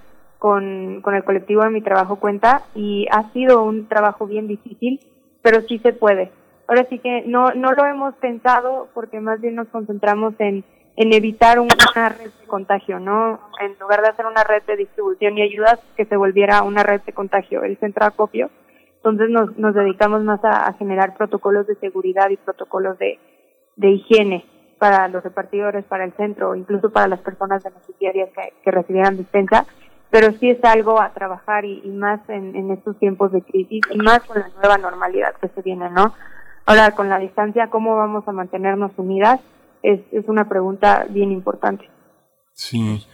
[0.44, 5.00] con, con el colectivo de mi trabajo cuenta y ha sido un trabajo bien difícil,
[5.40, 6.32] pero sí se puede.
[6.68, 10.62] Ahora sí que no, no lo hemos pensado porque más bien nos concentramos en,
[10.96, 13.40] en evitar una red de contagio, ¿no?
[13.58, 17.00] En lugar de hacer una red de distribución y ayudas, que se volviera una red
[17.00, 18.50] de contagio, el centro acopio.
[18.96, 23.18] Entonces nos, nos dedicamos más a, generar protocolos de seguridad y protocolos de,
[23.76, 24.44] de higiene
[24.78, 29.64] para los repartidores, para el centro, incluso para las personas beneficiarias que, que recibieran dispensa
[30.14, 34.20] pero sí es algo a trabajar y, más en, estos tiempos de crisis y más
[34.20, 36.14] con la nueva normalidad que se viene, ¿no?
[36.66, 39.40] Ahora, con la distancia, ¿cómo vamos a mantenernos unidas?
[39.82, 41.90] Es, es una pregunta bien importante.
[42.52, 43.04] Sí.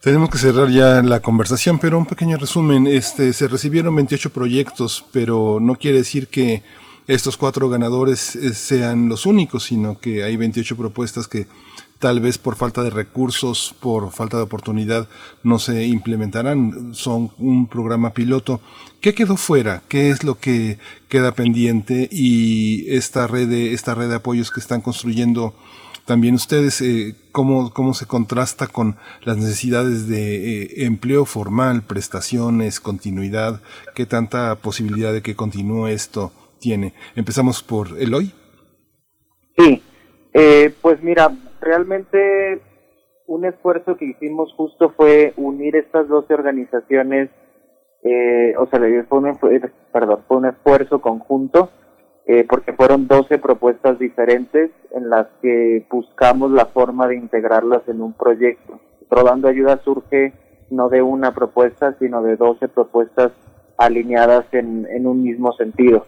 [0.00, 2.88] Tenemos que cerrar ya la conversación, pero un pequeño resumen.
[2.88, 6.64] Este, se recibieron 28 proyectos, pero no quiere decir que
[7.06, 11.46] estos cuatro ganadores eh, sean los únicos, sino que hay 28 propuestas que
[12.02, 15.06] tal vez por falta de recursos, por falta de oportunidad,
[15.44, 16.96] no se implementarán.
[16.96, 18.60] Son un programa piloto.
[19.00, 19.84] ¿Qué quedó fuera?
[19.86, 22.08] ¿Qué es lo que queda pendiente?
[22.10, 25.54] Y esta red de, esta red de apoyos que están construyendo
[26.04, 32.80] también ustedes, eh, ¿cómo, ¿cómo se contrasta con las necesidades de eh, empleo formal, prestaciones,
[32.80, 33.62] continuidad?
[33.94, 36.94] ¿Qué tanta posibilidad de que continúe esto tiene?
[37.14, 38.34] Empezamos por Eloy.
[39.56, 39.80] Sí,
[40.34, 41.30] eh, pues mira,
[41.62, 42.60] realmente
[43.26, 47.30] un esfuerzo que hicimos justo fue unir estas 12 organizaciones,
[48.02, 49.38] eh, o sea, fue un,
[49.92, 51.70] perdón, fue un esfuerzo conjunto,
[52.26, 58.00] eh, porque fueron 12 propuestas diferentes en las que buscamos la forma de integrarlas en
[58.00, 58.80] un proyecto.
[59.10, 60.32] Rodando Ayuda surge
[60.70, 63.32] no de una propuesta, sino de 12 propuestas
[63.76, 66.06] alineadas en, en un mismo sentido.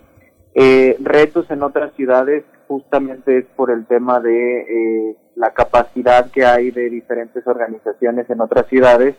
[0.54, 6.44] Eh, retos en otras ciudades justamente es por el tema de eh, la capacidad que
[6.44, 9.16] hay de diferentes organizaciones en otras ciudades,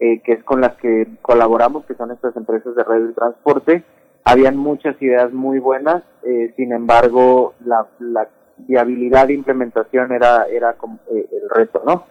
[0.00, 3.84] eh, que es con las que colaboramos, que son estas empresas de red de transporte.
[4.24, 10.74] Habían muchas ideas muy buenas, eh, sin embargo, la, la, viabilidad de implementación era, era
[10.74, 12.04] como, eh, el reto, ¿no?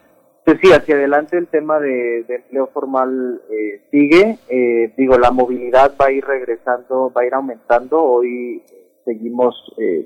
[0.46, 4.40] Entonces sí, hacia adelante el tema de, de empleo formal eh, sigue.
[4.50, 8.04] Eh, digo, la movilidad va a ir regresando, va a ir aumentando.
[8.04, 8.62] Hoy
[9.06, 10.06] seguimos eh,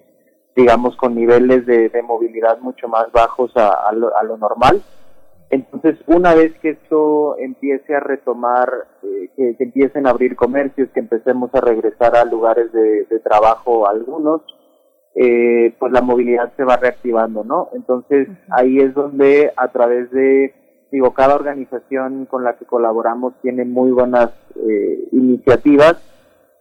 [0.57, 4.81] digamos, con niveles de, de movilidad mucho más bajos a, a, lo, a, lo, normal.
[5.51, 8.67] Entonces, una vez que esto empiece a retomar,
[9.03, 13.19] eh, que, que, empiecen a abrir comercios, que empecemos a regresar a lugares de, de
[13.19, 14.41] trabajo algunos,
[15.13, 17.69] eh, pues la movilidad se va reactivando, ¿no?
[17.73, 20.55] Entonces, ahí es donde a través de,
[20.91, 25.97] digo, cada organización con la que colaboramos tiene muy buenas eh, iniciativas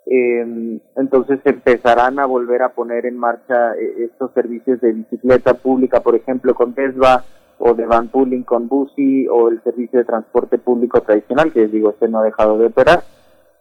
[0.07, 6.01] eh, entonces empezarán a volver a poner en marcha eh, estos servicios de bicicleta pública,
[6.01, 7.25] por ejemplo, con Tesla
[7.59, 11.73] o de van pooling con Busi o el servicio de transporte público tradicional, que les
[11.73, 13.03] digo, este no ha dejado de operar.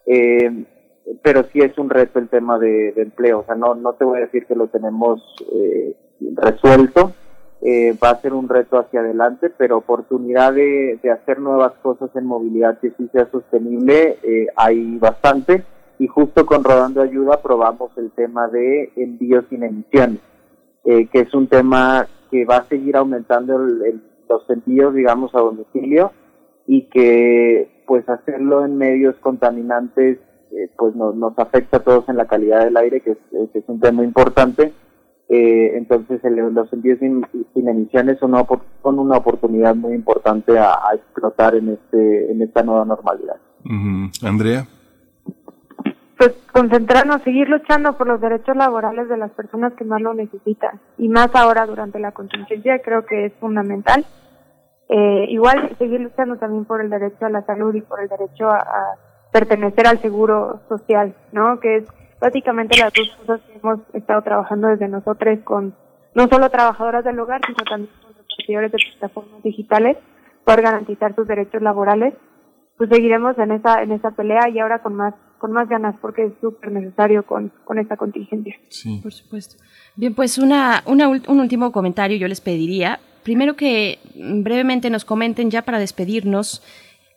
[0.05, 0.65] Eh,
[1.21, 4.05] pero sí es un reto el tema de, de, empleo, o sea, no, no te
[4.05, 5.21] voy a decir que lo tenemos
[5.53, 5.95] eh,
[6.33, 7.13] resuelto,
[7.61, 12.09] eh, va a ser un reto hacia adelante, pero oportunidad de, de hacer nuevas cosas
[12.15, 15.63] en movilidad que sí sea sostenible, eh, hay bastante
[15.99, 20.19] y justo con Rodando Ayuda probamos el tema de envíos sin emisiones,
[20.83, 25.39] eh, que es un tema que va a seguir aumentando el, los envíos, digamos, a
[25.39, 26.11] domicilio
[26.67, 30.17] y que pues hacerlo en medios contaminantes
[30.51, 33.17] eh, pues nos, nos afecta a todos en la calidad del aire, que es,
[33.53, 34.73] es un tema importante.
[35.27, 38.45] Eh, entonces los envíos sin, sin emisiones son una,
[38.83, 43.37] son oportunidad muy importante a, explotar en este en esta nueva normalidad.
[44.21, 44.67] Andrea
[46.17, 50.79] pues concentrarnos, seguir luchando por los derechos laborales de las personas que más lo necesitan
[50.97, 54.05] y más ahora durante la contingencia creo que es fundamental.
[54.87, 58.49] Eh, igual seguir luchando también por el derecho a la salud y por el derecho
[58.49, 58.95] a,
[59.31, 61.59] pertenecer al seguro social, ¿no?
[61.59, 61.83] Que es
[62.21, 65.75] básicamente las dos cosas que hemos estado trabajando desde nosotros con
[66.13, 69.97] no solo trabajadoras del hogar, sino también con repartidores de plataformas digitales,
[70.45, 72.13] para garantizar sus derechos laborales.
[72.77, 75.13] Pues seguiremos en esa en esa pelea y ahora con más
[75.45, 78.55] con más ganas porque es súper necesario con, con esta contingencia.
[78.69, 78.99] Sí.
[79.03, 79.63] Por supuesto.
[79.95, 82.99] Bien, pues una, una, un último comentario yo les pediría.
[83.21, 86.63] Primero que brevemente nos comenten ya para despedirnos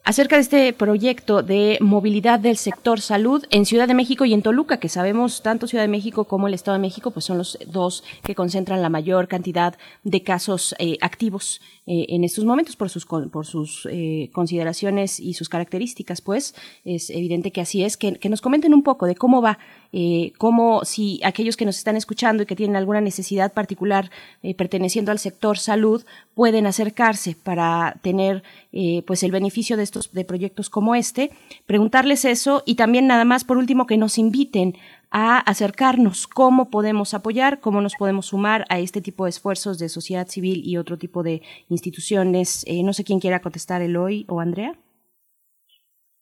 [0.08, 4.40] acerca de este proyecto de movilidad del sector salud en Ciudad de México y en
[4.40, 7.58] Toluca, que sabemos tanto Ciudad de México como el Estado de México, pues son los
[7.66, 12.88] dos que concentran la mayor cantidad de casos eh, activos eh, en estos momentos por
[12.88, 16.54] sus, por sus eh, consideraciones y sus características, pues
[16.86, 17.98] es evidente que así es.
[17.98, 19.58] Que, que nos comenten un poco de cómo va,
[19.92, 24.10] eh, cómo si aquellos que nos están escuchando y que tienen alguna necesidad particular
[24.42, 30.12] eh, perteneciendo al sector salud pueden acercarse para tener eh, pues el beneficio de estos
[30.12, 31.30] de proyectos como este,
[31.66, 34.76] preguntarles eso y también nada más por último que nos inviten
[35.10, 39.88] a acercarnos cómo podemos apoyar, cómo nos podemos sumar a este tipo de esfuerzos de
[39.88, 42.64] sociedad civil y otro tipo de instituciones.
[42.66, 44.74] Eh, no sé quién quiera contestar, Eloy o Andrea.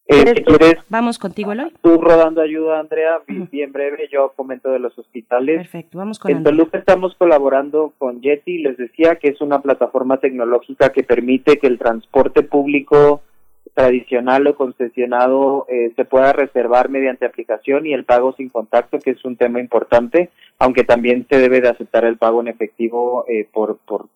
[0.09, 1.73] Eh, si quieres, vamos contigo, Eloy.
[1.83, 5.57] Tú rodando ayuda, Andrea, bien, bien breve, yo comento de los hospitales.
[5.59, 10.19] Perfecto, vamos con En Toluca estamos colaborando con Yeti, les decía que es una plataforma
[10.19, 13.23] tecnológica que permite que el transporte público
[13.75, 19.11] tradicional o concesionado eh, se pueda reservar mediante aplicación y el pago sin contacto, que
[19.11, 23.47] es un tema importante, aunque también se debe de aceptar el pago en efectivo eh,
[23.53, 24.07] por, por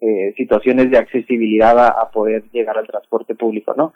[0.00, 3.92] eh, situaciones de accesibilidad a, poder llegar al transporte público, ¿no?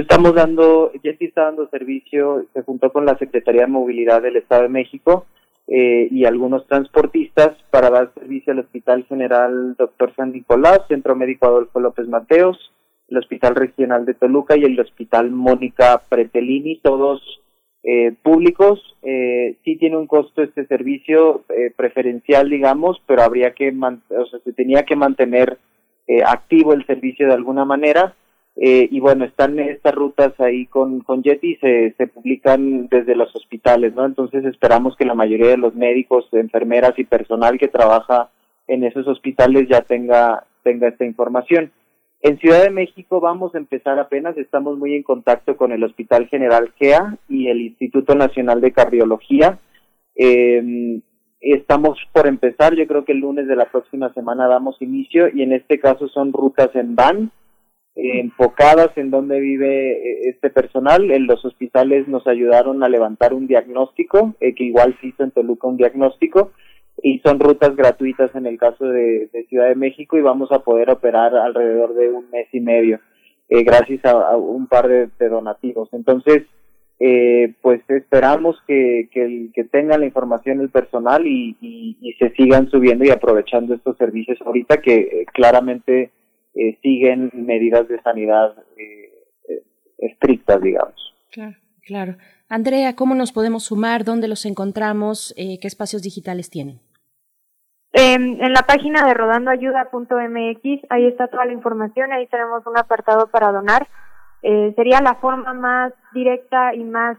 [0.00, 4.62] Estamos dando, Jetty está dando servicio, se juntó con la Secretaría de Movilidad del Estado
[4.62, 5.26] de México
[5.68, 10.12] eh, y algunos transportistas para dar servicio al Hospital General Dr.
[10.16, 12.72] San Nicolás, Centro Médico Adolfo López Mateos,
[13.08, 17.22] el Hospital Regional de Toluca y el Hospital Mónica Pretelini, todos
[17.84, 18.80] eh, públicos.
[19.02, 24.40] Eh, sí tiene un costo este servicio eh, preferencial, digamos, pero habría que, o sea,
[24.40, 25.58] se tenía que mantener
[26.06, 28.14] eh, activo el servicio de alguna manera.
[28.56, 33.34] Eh, y bueno, están estas rutas ahí con, con Yeti, se, se publican desde los
[33.34, 34.04] hospitales, ¿no?
[34.06, 38.30] Entonces esperamos que la mayoría de los médicos, enfermeras y personal que trabaja
[38.68, 41.72] en esos hospitales ya tenga, tenga esta información.
[42.22, 46.28] En Ciudad de México vamos a empezar apenas, estamos muy en contacto con el Hospital
[46.28, 49.58] General GEA y el Instituto Nacional de Cardiología.
[50.14, 51.00] Eh,
[51.40, 55.42] estamos por empezar, yo creo que el lunes de la próxima semana damos inicio y
[55.42, 57.30] en este caso son rutas en van,
[57.96, 61.12] eh, enfocadas en donde vive eh, este personal.
[61.12, 65.30] En los hospitales nos ayudaron a levantar un diagnóstico, eh, que igual se hizo en
[65.30, 66.50] Toluca un diagnóstico,
[67.00, 70.90] y son rutas gratuitas en el caso de, Ciudad de México y vamos a poder
[70.90, 72.98] operar alrededor de un mes y medio
[73.48, 75.88] eh, gracias a, un par de, donativos.
[75.92, 76.42] Entonces,
[77.62, 83.04] pues esperamos que, que, que, tengan la información el personal y, y, se sigan subiendo
[83.04, 86.10] y aprovechando estos servicios ahorita que claramente
[86.54, 88.54] eh, siguen medidas de sanidad
[89.98, 91.14] estrictas, digamos.
[91.30, 92.16] Claro, claro.
[92.48, 94.04] Andrea, ¿cómo nos podemos sumar?
[94.04, 95.34] ¿Dónde los encontramos?
[95.36, 96.80] ¿Qué espacios digitales tienen?
[97.96, 103.52] en la página de rodandoayuda.mx, ahí está toda la información, ahí tenemos un apartado para
[103.52, 103.86] donar.
[104.42, 107.16] Eh, sería la forma más directa y más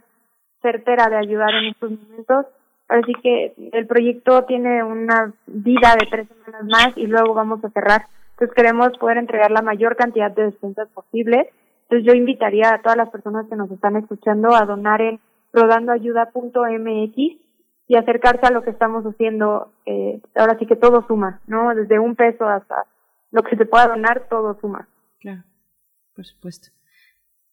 [0.62, 2.46] certera de ayudar en estos momentos.
[2.88, 7.70] Así que el proyecto tiene una vida de tres semanas más y luego vamos a
[7.72, 8.06] cerrar.
[8.36, 11.54] Entonces queremos poder entregar la mayor cantidad de despensas posible.
[11.84, 15.22] Entonces yo invitaría a todas las personas que nos están escuchando a donar en
[15.54, 17.16] rodandoayuda.mx
[17.88, 19.72] y acercarse a lo que estamos haciendo.
[19.86, 21.74] Eh, ahora sí que todo suma, ¿no?
[21.74, 22.86] Desde un peso hasta
[23.32, 24.90] lo que se pueda donar, todo suma.
[25.22, 25.44] Claro,
[26.14, 26.70] por supuesto.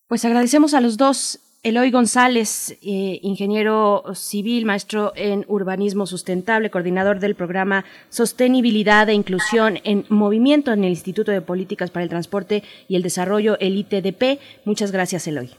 [0.09, 1.39] Pues agradecemos a los dos.
[1.65, 9.79] Eloy González, eh, ingeniero civil, maestro en urbanismo sustentable, coordinador del programa Sostenibilidad e Inclusión
[9.85, 14.41] en Movimiento en el Instituto de Políticas para el Transporte y el Desarrollo, el ITDP.
[14.65, 15.51] Muchas gracias, Eloy.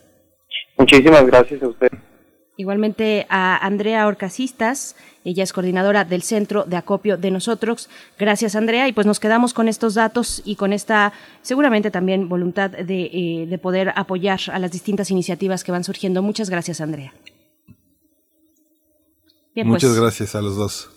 [0.78, 1.90] Muchísimas gracias a usted.
[2.56, 7.90] Igualmente a Andrea Orcasistas, ella es coordinadora del Centro de Acopio de Nosotros.
[8.20, 8.88] Gracias, Andrea.
[8.88, 13.48] Y pues nos quedamos con estos datos y con esta, seguramente también, voluntad de, eh,
[13.50, 16.22] de poder apoyar a las distintas iniciativas que van surgiendo.
[16.22, 17.14] Muchas gracias, Andrea.
[19.56, 20.02] Muchas pues.
[20.02, 20.90] gracias a los dos.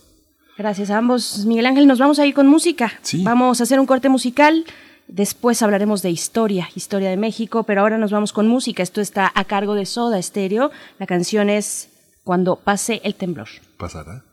[0.57, 1.45] Gracias a ambos.
[1.45, 2.93] Miguel Ángel, nos vamos a ir con música.
[3.19, 4.65] Vamos a hacer un corte musical.
[5.09, 8.83] Después hablaremos de historia, historia de México, pero ahora nos vamos con música.
[8.83, 10.71] Esto está a cargo de Soda Stereo.
[10.99, 11.91] La canción es
[12.25, 13.49] Cuando pase el temblor.
[13.77, 14.25] Pasará.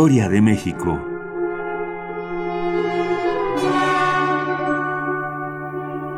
[0.00, 0.98] Historia de México.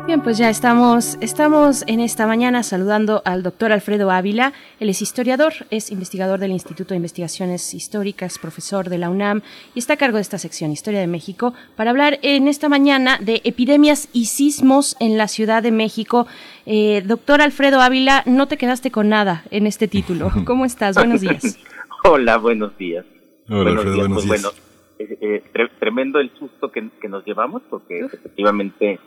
[0.05, 4.53] Bien, pues ya estamos, estamos en esta mañana saludando al doctor Alfredo Ávila.
[4.79, 9.41] Él es historiador, es investigador del Instituto de Investigaciones Históricas, profesor de la UNAM
[9.75, 13.19] y está a cargo de esta sección Historia de México para hablar en esta mañana
[13.19, 16.25] de epidemias y sismos en la Ciudad de México.
[16.65, 20.31] Eh, doctor Alfredo Ávila, no te quedaste con nada en este título.
[20.45, 20.95] ¿Cómo estás?
[20.95, 21.59] Buenos días.
[22.05, 23.03] Hola, buenos días.
[23.49, 24.07] Hola, buenos Alfredo, días.
[24.07, 24.53] buenos Pues días.
[24.53, 24.57] bueno,
[24.99, 28.99] eh, eh, tre- tremendo el susto que, que nos llevamos porque efectivamente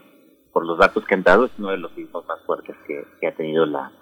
[0.52, 3.26] por los datos que han dado es uno de los sismos más fuertes que, que
[3.28, 3.92] ha tenido la,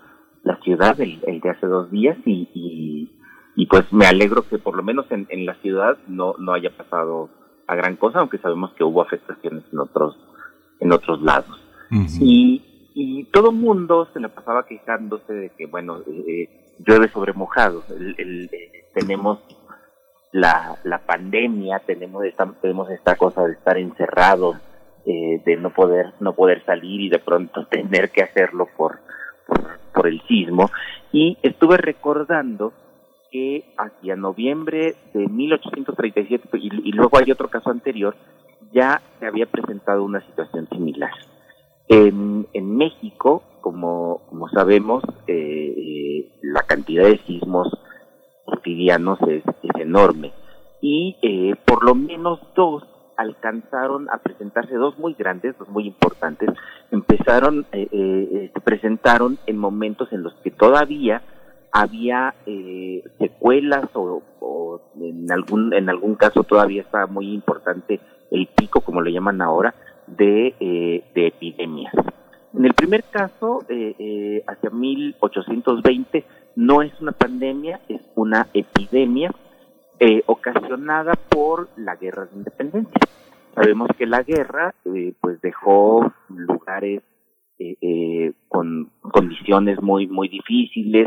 [0.43, 3.11] la ciudad el, el de hace dos días y, y,
[3.57, 6.70] y pues me alegro que por lo menos en, en la ciudad no, no haya
[6.76, 7.30] pasado
[7.66, 10.16] a gran cosa aunque sabemos que hubo afectaciones en otros
[10.80, 11.61] en otros lados
[12.20, 17.09] y, y todo el mundo se le pasaba quejándose de que, bueno, eh, eh, llueve
[17.12, 17.85] sobre mojado.
[17.89, 19.39] El- el- eh, tenemos
[20.35, 24.57] la, la pandemia, tenemos esta, tenemos esta cosa de estar encerrados,
[25.07, 28.99] eh, de no poder, no poder salir y de pronto tener que hacerlo por,
[29.93, 30.72] por, el sismo.
[31.12, 32.72] Y estuve recordando
[33.30, 38.16] que hacia noviembre de 1837, y, y luego hay otro caso anterior,
[38.72, 41.12] ya se había presentado una situación similar.
[41.87, 47.68] En, en México, como, como sabemos, eh, eh, la cantidad de sismos
[48.45, 49.43] cotidianos es
[49.85, 50.32] enorme.
[50.80, 52.85] Y eh, por lo menos dos
[53.16, 56.51] alcanzaron a presentarse, dos muy grandes, dos muy importantes,
[56.91, 61.22] empezaron, eh, eh, se presentaron en momentos en los que todavía
[61.74, 64.22] había eh, secuelas o,
[65.01, 69.74] en algún en algún caso todavía estaba muy importante el pico, como lo llaman ahora,
[70.07, 71.93] de, eh, de epidemias.
[72.55, 76.24] En el primer caso, eh, eh, hacia 1820,
[76.55, 79.32] no es una pandemia, es una epidemia
[80.01, 83.01] eh, ocasionada por la guerra de independencia.
[83.55, 87.03] Sabemos que la guerra eh, pues dejó lugares
[87.57, 91.07] eh, eh, con condiciones muy muy difíciles.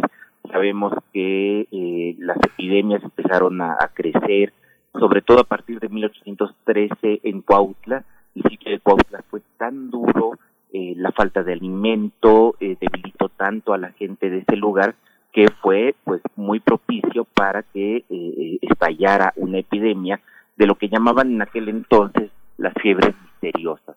[0.50, 4.54] Sabemos que eh, las epidemias empezaron a, a crecer,
[4.94, 8.06] sobre todo a partir de 1813 en Cuautla.
[8.34, 10.38] El sitio de Cuautla fue tan duro,
[10.72, 14.96] la falta de alimento debilitó tanto a la gente de ese lugar
[15.38, 20.20] que fue pues muy propicio para que eh, estallara una epidemia
[20.56, 23.96] de lo que llamaban en aquel entonces las fiebres misteriosas.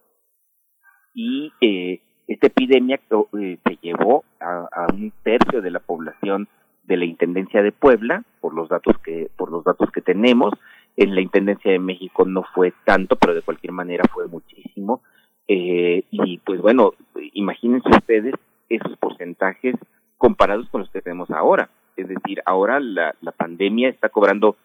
[1.15, 3.01] Y eh, esta epidemia
[3.41, 6.47] eh, se llevó a, a, un tercio de la población
[6.85, 10.53] de la Intendencia de Puebla, por los datos que, por los datos que tenemos.
[10.99, 15.01] En la Intendencia de México no fue tanto, pero de cualquier manera fue muchísimo.
[15.49, 16.93] Eh, y pues bueno,
[17.33, 18.35] imagínense ustedes
[18.69, 19.75] esos porcentajes
[20.21, 21.71] comparados con los que tenemos ahora.
[21.97, 24.57] Es decir, ahora la, la pandemia está cobrando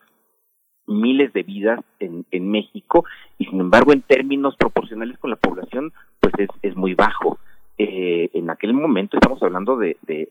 [0.86, 3.06] miles de vidas en, en México
[3.38, 7.40] y sin embargo en términos proporcionales con la población pues es, es muy bajo.
[7.78, 10.28] Eh, en aquel momento estamos hablando de, de,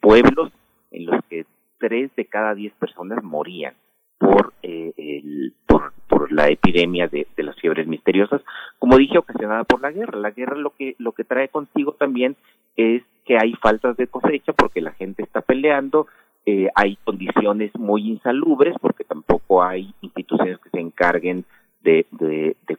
[0.00, 0.50] pueblos
[0.90, 1.44] en los que
[1.78, 3.74] tres de cada diez personas morían
[4.20, 8.42] por, eh, el, por, la epidemia de, de las fiebres misteriosas,
[8.78, 10.18] como dije, ocasionada por la guerra.
[10.18, 12.36] La guerra lo que, lo que trae consigo también
[12.76, 16.06] es que hay faltas de cosecha porque la gente está peleando,
[16.46, 21.44] eh, hay condiciones muy insalubres porque tampoco hay instituciones que se encarguen
[21.82, 22.06] de,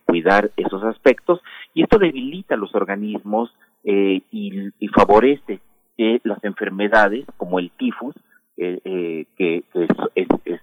[0.06, 1.42] cuidar esos aspectos
[1.74, 3.52] y esto debilita los organismos
[3.84, 5.60] eh, y, y, favorece
[5.98, 8.16] que las enfermedades como el tifus,
[8.58, 10.62] eh, que, que es, es, es,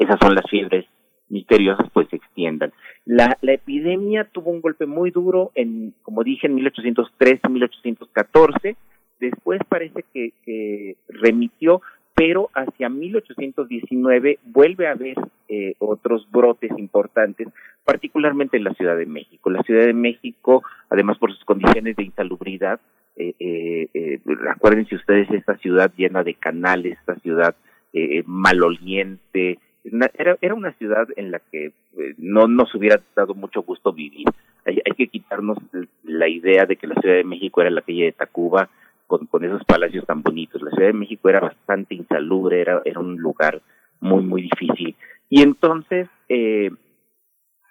[0.00, 0.86] esas son las fiebres
[1.28, 2.72] misteriosas, pues se extiendan.
[3.04, 8.74] La, la epidemia tuvo un golpe muy duro en, como dije, en 1813-1814,
[9.20, 11.80] después parece que, remitió,
[12.14, 15.16] pero hacia 1819 vuelve a haber
[15.48, 17.48] eh, otros brotes importantes,
[17.84, 19.50] particularmente en la Ciudad de México.
[19.50, 22.80] La Ciudad de México, además por sus condiciones de insalubridad,
[23.16, 24.20] eh, eh,
[24.50, 27.54] acuérdense ustedes esta ciudad llena de canales, esta ciudad
[27.92, 33.62] eh, maloliente, era, era una ciudad en la que eh, no nos hubiera dado mucho
[33.62, 34.26] gusto vivir.
[34.64, 35.58] Hay, hay, que quitarnos
[36.04, 38.68] la idea de que la Ciudad de México era la calle de Tacuba
[39.06, 40.62] con, con esos palacios tan bonitos.
[40.62, 43.62] La Ciudad de México era bastante insalubre, era, era un lugar
[44.00, 44.94] muy, muy difícil.
[45.28, 46.70] Y entonces, eh,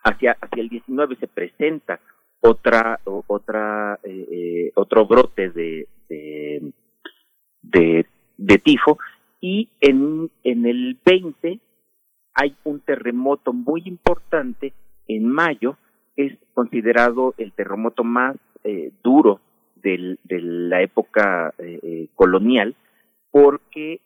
[0.03, 1.99] hacia, hacia el 19 se presenta
[2.41, 6.72] otra, otra, eh, otro brote de, de,
[7.62, 8.05] de,
[8.38, 8.97] de tifo
[9.41, 11.60] y en, en el 20
[12.39, 14.73] hay un terremoto muy importante
[15.07, 15.77] en mayo,
[16.15, 19.39] es considerado el terremoto más eh, duro
[19.75, 21.53] de la época
[22.15, 22.75] colonial
[23.31, 24.01] porque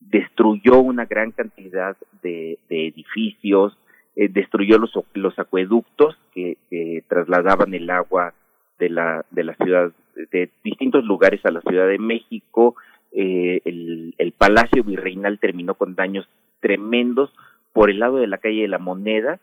[0.00, 3.76] destruyó una gran cantidad de, edificios,
[4.16, 8.32] destruyó los, los acueductos que, que, trasladaban el agua
[8.78, 9.92] de la, de la ciudad,
[10.32, 12.74] de distintos lugares a la Ciudad de México,
[13.12, 16.26] eh, el, el, Palacio Virreinal terminó con daños
[16.62, 17.30] tremendos
[17.74, 19.40] por el lado de la calle de la Moneda,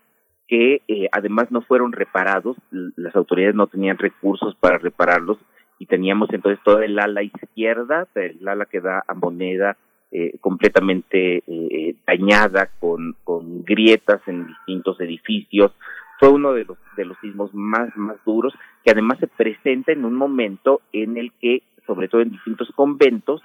[0.48, 5.38] que eh, además no fueron reparados, las autoridades no tenían recursos para repararlos
[5.78, 9.78] y teníamos entonces toda el ala izquierda, el ala que da a Moneda,
[10.12, 15.72] eh, completamente eh, dañada con, con grietas en distintos edificios.
[16.20, 18.54] Fue uno de los, de los sismos más, más duros,
[18.84, 23.44] que además se presenta en un momento en el que, sobre todo en distintos conventos,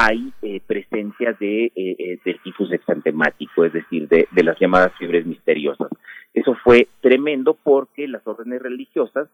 [0.00, 5.26] hay eh, presencia de eh, eh, del tifus exantemático, es decir, de, las llamadas fiebres
[5.26, 5.88] misteriosas.
[6.32, 9.28] Eso fue tremendo porque las órdenes religiosas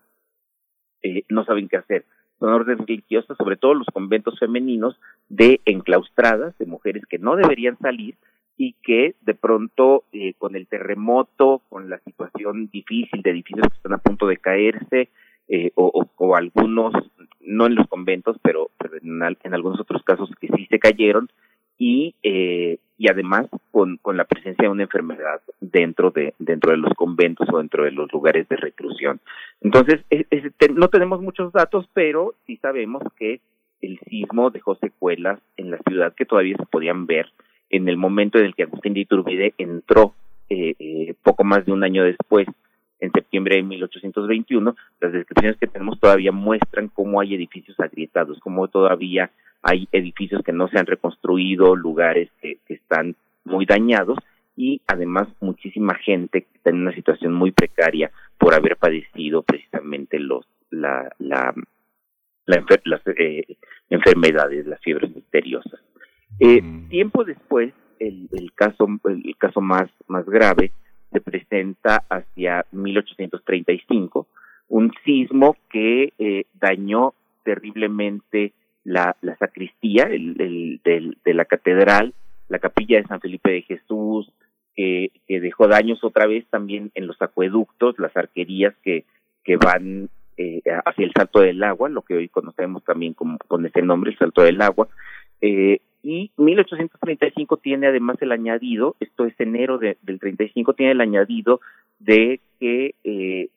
[1.03, 2.07] eh, no saben qué hacer.
[2.39, 4.99] Son órdenes religiosas, sobre todo los conventos femeninos,
[5.29, 8.17] de enclaustradas, de mujeres que no deberían salir
[8.57, 13.77] y que de pronto eh, con el terremoto, con la situación difícil de edificios que
[13.77, 15.11] están a punto de caerse,
[15.47, 16.95] eh, o, algunos,
[17.47, 21.29] no en los conventos, pero, pero en, algunos otros casos que sí se cayeron,
[21.77, 26.77] y, eh, y además con, con la presencia de una enfermedad dentro de, dentro de
[26.77, 29.21] los conventos o dentro de los lugares de reclusión.
[29.61, 33.41] Entonces, es, es, no tenemos muchos datos, pero sí sabemos que
[33.83, 37.33] el sismo dejó secuelas en la ciudad que todavía se podían ver
[37.71, 40.15] en el momento en el que Agustín de Iturbide entró
[40.49, 42.47] eh, eh, poco más de un año después
[43.01, 48.69] en septiembre de 1821, las descripciones que tenemos todavía muestran cómo hay edificios agrietados, cómo
[48.69, 49.31] todavía
[49.63, 54.19] hay edificios que no se han reconstruido, lugares que, que están muy dañados
[54.57, 60.19] y además muchísima gente que está en una situación muy precaria por haber padecido precisamente
[60.19, 61.55] los la la,
[62.47, 63.57] la enfer las eh,
[63.91, 65.81] enfermedades, las fiebres misteriosas.
[66.41, 66.89] Eh, mm.
[66.89, 70.73] Tiempo después, el, el caso el caso más más grave
[71.15, 74.27] se presenta hacia 1835,
[74.69, 78.53] un sismo que eh, dañó terriblemente
[78.83, 82.15] la, la sacristía el, el, de la catedral,
[82.49, 84.33] la capilla de San Felipe de Jesús,
[84.75, 89.05] que, que dejó daños otra vez también en los acueductos, las arquerías que,
[89.45, 93.65] que van eh, hacia el Salto del Agua, lo que hoy conocemos también como, con
[93.67, 94.89] ese nombre, el Salto del Agua,
[95.41, 101.01] eh, y 1835 tiene además el añadido, esto es enero de, del 35, tiene el
[101.01, 101.63] añadido
[101.99, 103.49] de que eh,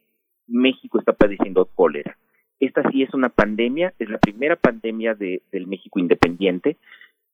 [0.48, 2.18] México está padeciendo cólera.
[2.62, 6.78] Esta sí es una pandemia, es la primera pandemia de, del México independiente,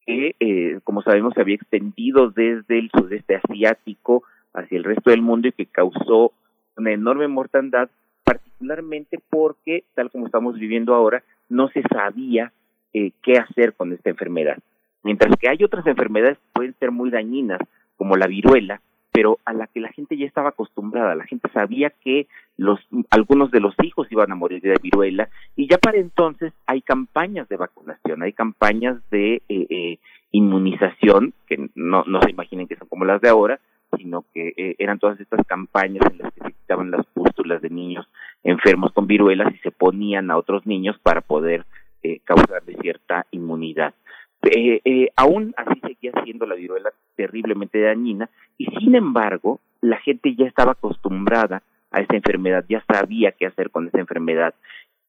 [0.04, 4.24] que eh, como sabemos se había extendido desde el sudeste asiático
[4.56, 6.32] hacia el resto del mundo y que causó
[6.76, 7.88] una enorme mortandad,
[8.24, 12.52] particularmente porque, tal como estamos viviendo ahora, no se sabía
[12.94, 14.58] eh, qué hacer con esta enfermedad.
[15.04, 17.60] Mientras que hay otras enfermedades que pueden ser muy dañinas,
[17.98, 18.82] como la viruela,
[19.12, 22.28] pero a la que la gente ya estaba acostumbrada, la gente sabía que
[22.58, 22.80] los
[23.12, 27.48] algunos de los hijos iban a morir de viruela y ya para entonces hay campañas
[27.48, 30.00] de vacunación, hay campañas de eh, eh,
[30.32, 33.60] inmunización que no no se imaginen que son como las de ahora,
[33.98, 37.70] sino que eh, eran todas estas campañas en las que se quitaban las pústulas de
[37.70, 38.08] niños
[38.44, 41.66] enfermos con viruelas y se ponían a otros niños para poder
[42.02, 43.94] eh, causarle cierta inmunidad.
[44.44, 50.36] Eh, eh, aún así seguía siendo la viruela terriblemente dañina y sin embargo la gente
[50.36, 54.54] ya estaba acostumbrada a esa enfermedad, ya sabía qué hacer con esa enfermedad.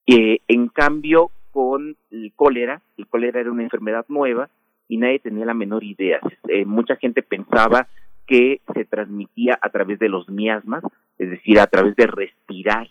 [0.06, 4.48] Eh, en cambio, con el cólera, el cólera era una enfermedad nueva
[4.88, 6.20] y nadie tenía la menor idea.
[6.48, 7.88] Eh, mucha gente pensaba
[8.26, 10.82] que se transmitía a través de los miasmas,
[11.18, 12.88] es decir, a través de respirar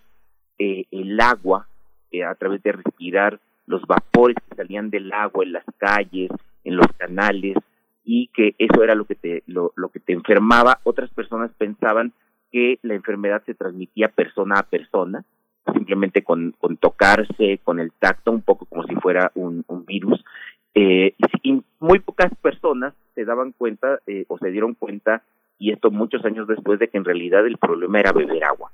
[0.60, 1.68] eh, el agua,
[2.12, 6.30] eh, a través de respirar los vapores que salían del agua en las calles,
[6.64, 7.58] en los canales,
[8.04, 10.80] y que eso era lo que te, lo, lo que te enfermaba.
[10.84, 12.14] Otras personas pensaban
[12.52, 15.24] que la enfermedad se transmitía persona a persona,
[15.74, 20.24] simplemente con, con tocarse, con el tacto, un poco como si fuera un, un virus.
[20.76, 25.24] Eh, y muy pocas personas se daban cuenta eh, o se dieron cuenta,
[25.58, 28.70] y esto muchos años después, de que en realidad el problema era beber agua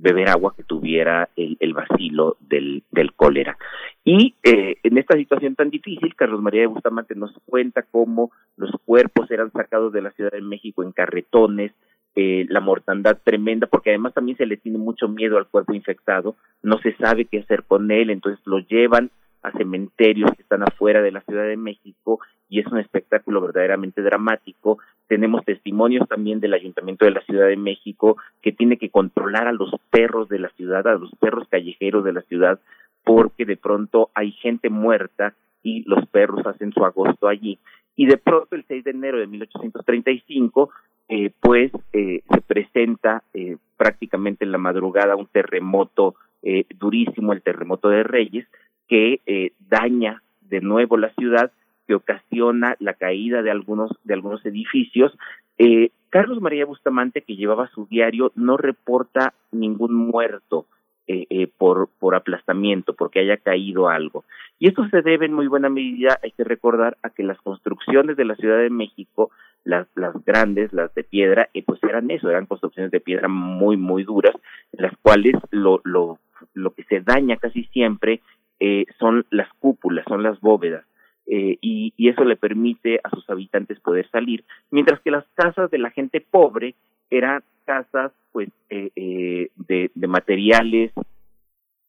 [0.00, 3.56] beber agua que tuviera el, el vacilo del, del cólera.
[4.04, 8.70] Y eh, en esta situación tan difícil, Carlos María de Bustamante nos cuenta cómo los
[8.84, 11.72] cuerpos eran sacados de la Ciudad de México en carretones,
[12.16, 16.34] eh, la mortandad tremenda, porque además también se le tiene mucho miedo al cuerpo infectado,
[16.62, 19.10] no se sabe qué hacer con él, entonces lo llevan
[19.42, 24.02] a cementerios que están afuera de la Ciudad de México y es un espectáculo verdaderamente
[24.02, 24.78] dramático.
[25.06, 29.52] Tenemos testimonios también del Ayuntamiento de la Ciudad de México que tiene que controlar a
[29.52, 32.60] los perros de la ciudad, a los perros callejeros de la ciudad,
[33.04, 37.58] porque de pronto hay gente muerta y los perros hacen su agosto allí.
[37.96, 40.70] Y de pronto el 6 de enero de 1835,
[41.08, 47.42] eh, pues eh, se presenta eh, prácticamente en la madrugada un terremoto eh, durísimo, el
[47.42, 48.46] terremoto de Reyes,
[48.90, 51.52] que eh, daña de nuevo la ciudad,
[51.86, 55.16] que ocasiona la caída de algunos, de algunos edificios.
[55.58, 60.66] Eh, Carlos María Bustamante, que llevaba su diario, no reporta ningún muerto
[61.06, 64.24] eh, eh, por, por aplastamiento, porque haya caído algo.
[64.58, 68.16] Y esto se debe en muy buena medida, hay que recordar, a que las construcciones
[68.16, 69.30] de la Ciudad de México,
[69.62, 73.76] las, las grandes, las de piedra, eh, pues eran eso, eran construcciones de piedra muy,
[73.76, 74.34] muy duras,
[74.72, 76.18] las cuales lo, lo,
[76.54, 78.20] lo que se daña casi siempre
[78.60, 80.84] eh, son las cúpulas, son las bóvedas.
[81.32, 85.78] Eh, y, eso le permite a sus habitantes poder salir, mientras que las casas de
[85.78, 86.74] la gente pobre
[87.08, 90.90] eran casas pues eh, eh, de, materiales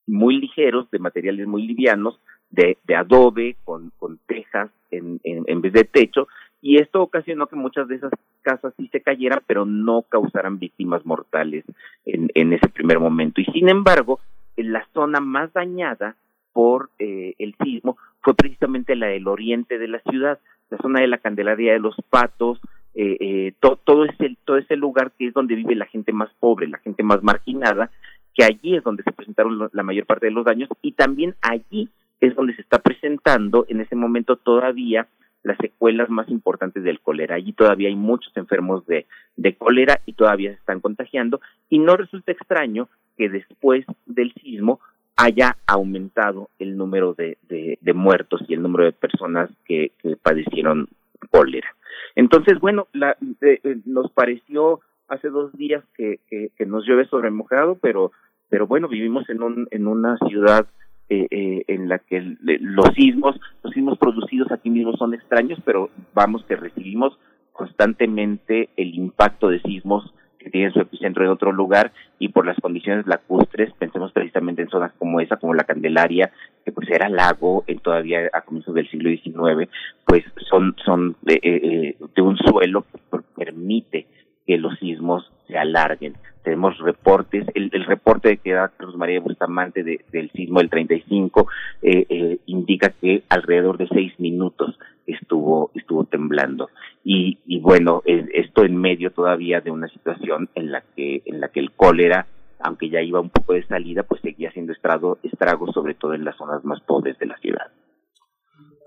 [0.05, 2.19] muy ligeros, de materiales muy livianos,
[2.51, 6.27] de, adobe, con, con tejas en, en, en, vez de techo,
[6.61, 8.11] y esto ocasionó que muchas de esas
[8.43, 11.65] casas sí se cayeran, pero no causaran víctimas mortales
[12.05, 13.41] en, en ese primer momento.
[13.41, 14.19] Y sin embargo,
[14.55, 16.15] en la zona más dañada
[16.53, 20.39] por eh, el sismo fue precisamente la del oriente de la ciudad,
[20.69, 22.59] la zona de la Candelaria de los Patos,
[22.93, 26.29] eh, eh, to, todo ese todo ese lugar que es donde vive la gente más
[26.39, 27.89] pobre, la gente más marginada,
[28.33, 31.89] que allí es donde se presentaron la mayor parte de los daños y también allí
[32.19, 35.07] es donde se está presentando en ese momento todavía
[35.43, 37.35] las secuelas más importantes del cólera.
[37.35, 41.97] Allí todavía hay muchos enfermos de, de cólera y todavía se están contagiando y no
[41.97, 44.79] resulta extraño que después del sismo
[45.21, 50.87] haya aumentado el número de, de, muertos y el número de personas que, que padecieron
[51.29, 51.67] cólera.
[52.15, 57.29] Entonces, bueno, la, de, eh, nos pareció hace dos días que, que, nos llueve sobre
[57.29, 58.11] mojado, pero,
[58.49, 60.65] pero bueno, vivimos en, un, en una ciudad
[61.09, 65.89] eh, eh, en la que los sismos, los sismos producidos aquí mismo son extraños, pero
[66.15, 67.19] vamos que recibimos
[67.51, 72.57] constantemente el impacto de sismos que tienen su epicentro en otro lugar y por las
[72.59, 76.31] condiciones lacustres, pensemos precisamente en zonas como esa, como la Candelaria,
[76.65, 79.69] que pues era lago en todavía a comienzos del siglo XIX,
[80.05, 84.07] pues son, son de, eh, de un suelo que permite
[84.45, 86.15] que los sismos se alarguen.
[86.43, 91.47] Tenemos reportes, el, el reporte que da Carlos María Bustamante de, del sismo del 35
[91.81, 96.69] eh, eh, indica que alrededor de seis minutos estuvo estuvo temblando.
[97.03, 101.39] Y, y bueno eh, esto en medio todavía de una situación en la que en
[101.39, 102.27] la que el cólera
[102.59, 106.25] aunque ya iba un poco de salida pues seguía haciendo estrago estragos sobre todo en
[106.25, 107.71] las zonas más pobres de la ciudad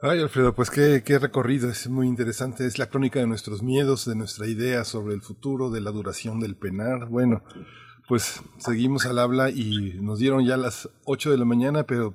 [0.07, 2.66] Ay, Alfredo, pues qué, qué, recorrido, es muy interesante.
[2.66, 6.40] Es la crónica de nuestros miedos, de nuestra idea sobre el futuro, de la duración
[6.40, 7.09] del penar.
[7.09, 7.40] Bueno,
[8.07, 12.12] pues seguimos al habla y nos dieron ya las 8 de la mañana, pero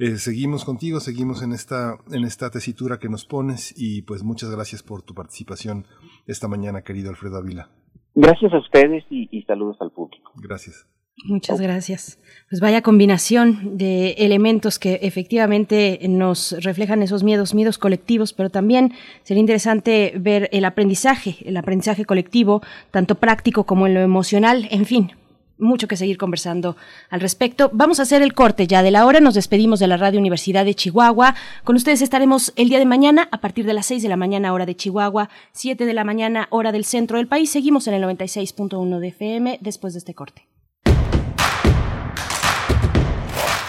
[0.00, 4.50] eh, seguimos contigo, seguimos en esta, en esta tesitura que nos pones y pues muchas
[4.50, 5.86] gracias por tu participación
[6.26, 7.70] esta mañana, querido Alfredo Ávila.
[8.16, 10.32] Gracias a ustedes y, y saludos al público.
[10.42, 10.88] Gracias.
[11.24, 12.18] Muchas gracias.
[12.48, 18.94] Pues vaya combinación de elementos que efectivamente nos reflejan esos miedos, miedos colectivos, pero también
[19.22, 24.86] sería interesante ver el aprendizaje, el aprendizaje colectivo, tanto práctico como en lo emocional, en
[24.86, 25.12] fin,
[25.58, 26.76] mucho que seguir conversando
[27.10, 27.68] al respecto.
[27.72, 29.20] Vamos a hacer el corte ya de la hora.
[29.20, 31.34] Nos despedimos de la Radio Universidad de Chihuahua.
[31.64, 34.52] Con ustedes estaremos el día de mañana a partir de las 6 de la mañana
[34.52, 37.50] hora de Chihuahua, 7 de la mañana hora del centro del país.
[37.50, 40.46] Seguimos en el 96.1 de FM después de este corte.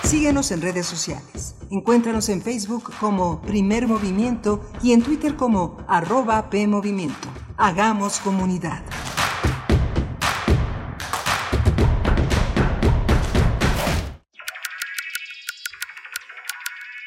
[0.10, 1.54] Síguenos en redes sociales.
[1.70, 7.28] Encuéntranos en Facebook como Primer Movimiento y en Twitter como arroba PMovimiento.
[7.58, 8.84] Hagamos comunidad.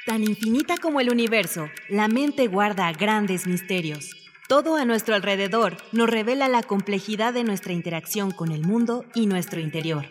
[0.06, 4.12] Tan infinita como el universo, la mente guarda grandes misterios.
[4.46, 9.26] Todo a nuestro alrededor nos revela la complejidad de nuestra interacción con el mundo y
[9.26, 10.06] nuestro interior.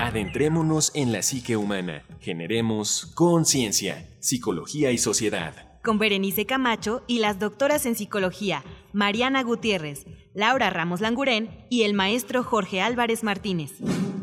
[0.00, 2.04] Adentrémonos en la psique humana.
[2.20, 5.80] Generemos conciencia, psicología y sociedad.
[5.82, 11.94] Con Berenice Camacho y las doctoras en psicología, Mariana Gutiérrez, Laura Ramos Langurén y el
[11.94, 13.72] maestro Jorge Álvarez Martínez.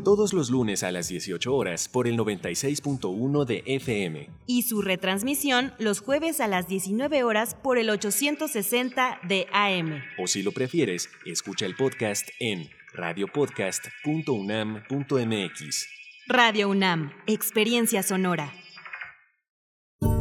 [0.02, 4.30] Todos los lunes a las 18 horas por el 96.1 de FM.
[4.46, 10.00] Y su retransmisión los jueves a las 19 horas por el 860 de AM.
[10.18, 15.86] O si lo prefieres, escucha el podcast en radiopodcast.unam.mx.
[16.28, 18.52] Radio UNAM, Experiencia Sonora.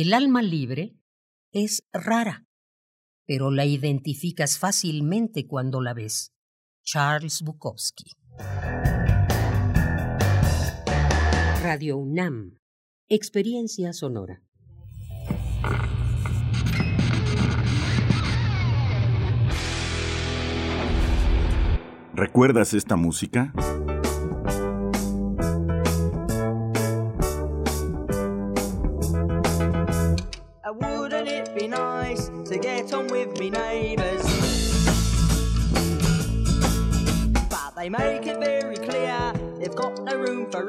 [0.00, 0.96] El alma libre
[1.50, 2.46] es rara,
[3.26, 6.32] pero la identificas fácilmente cuando la ves.
[6.84, 8.12] Charles Bukowski.
[11.64, 12.60] Radio UNAM.
[13.08, 14.44] Experiencia sonora.
[22.14, 23.52] ¿Recuerdas esta música?
[37.90, 40.68] Make it very clear they've got no room for.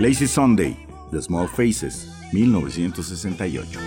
[0.00, 0.76] Lazy Sunday,
[1.12, 3.78] The Small Faces, 1968.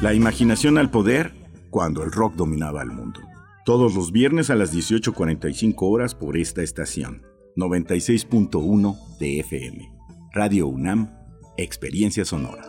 [0.00, 1.32] La imaginación al poder
[1.70, 3.20] cuando el rock dominaba el mundo.
[3.64, 7.22] Todos los viernes a las 18.45 horas por esta estación.
[7.54, 9.91] 96.1 de FM.
[10.34, 11.14] Radio UNAM,
[11.58, 12.66] Experiencia Sonora.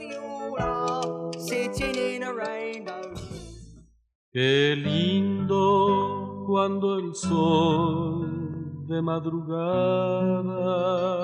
[4.34, 10.54] Qué lindo cuando el sol de madrugada.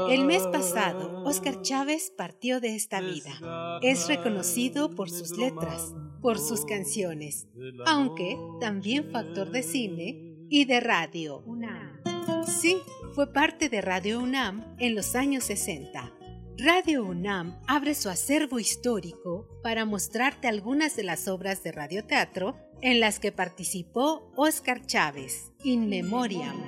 [0.10, 3.80] El mes pasado, Oscar Chávez partió de esta vida.
[3.82, 7.50] Es reconocido por sus letras, por sus canciones,
[7.86, 11.44] aunque también fue actor de cine y de radio.
[11.46, 12.00] UNAM.
[12.48, 12.78] Sí,
[13.14, 16.14] fue parte de Radio UNAM en los años 60.
[16.62, 23.00] Radio UNAM abre su acervo histórico para mostrarte algunas de las obras de radioteatro en
[23.00, 26.62] las que participó Oscar Chávez, In Memoriam.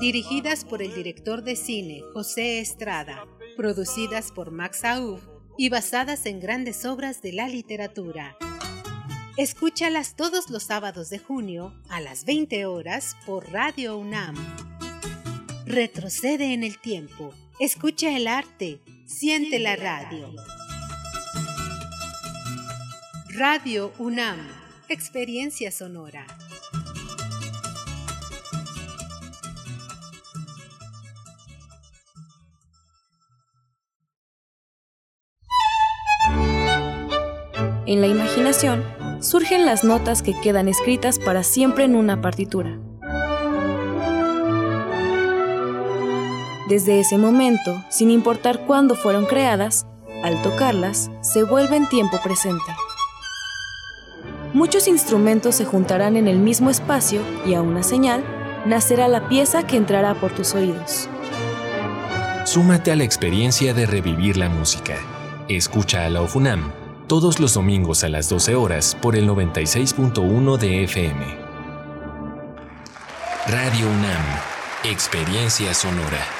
[0.00, 5.20] Dirigidas por el director de cine José Estrada, producidas por Max Aub
[5.56, 8.36] y basadas en grandes obras de la literatura.
[9.36, 14.34] Escúchalas todos los sábados de junio a las 20 horas por Radio UNAM.
[15.66, 17.32] Retrocede en el tiempo.
[17.60, 18.80] Escucha el arte.
[19.04, 20.32] Siente la radio.
[23.36, 24.38] Radio UNAM.
[24.88, 26.26] Experiencia sonora.
[37.84, 38.82] En la imaginación
[39.20, 42.80] surgen las notas que quedan escritas para siempre en una partitura.
[46.70, 49.88] Desde ese momento, sin importar cuándo fueron creadas,
[50.22, 52.62] al tocarlas, se vuelven tiempo presente.
[54.54, 58.22] Muchos instrumentos se juntarán en el mismo espacio y a una señal
[58.66, 61.08] nacerá la pieza que entrará por tus oídos.
[62.44, 64.94] Súmate a la experiencia de revivir la música.
[65.48, 66.70] Escucha a la OFUNAM
[67.08, 71.26] todos los domingos a las 12 horas por el 96.1 de FM.
[73.48, 74.24] Radio UNAM,
[74.84, 76.39] Experiencia Sonora.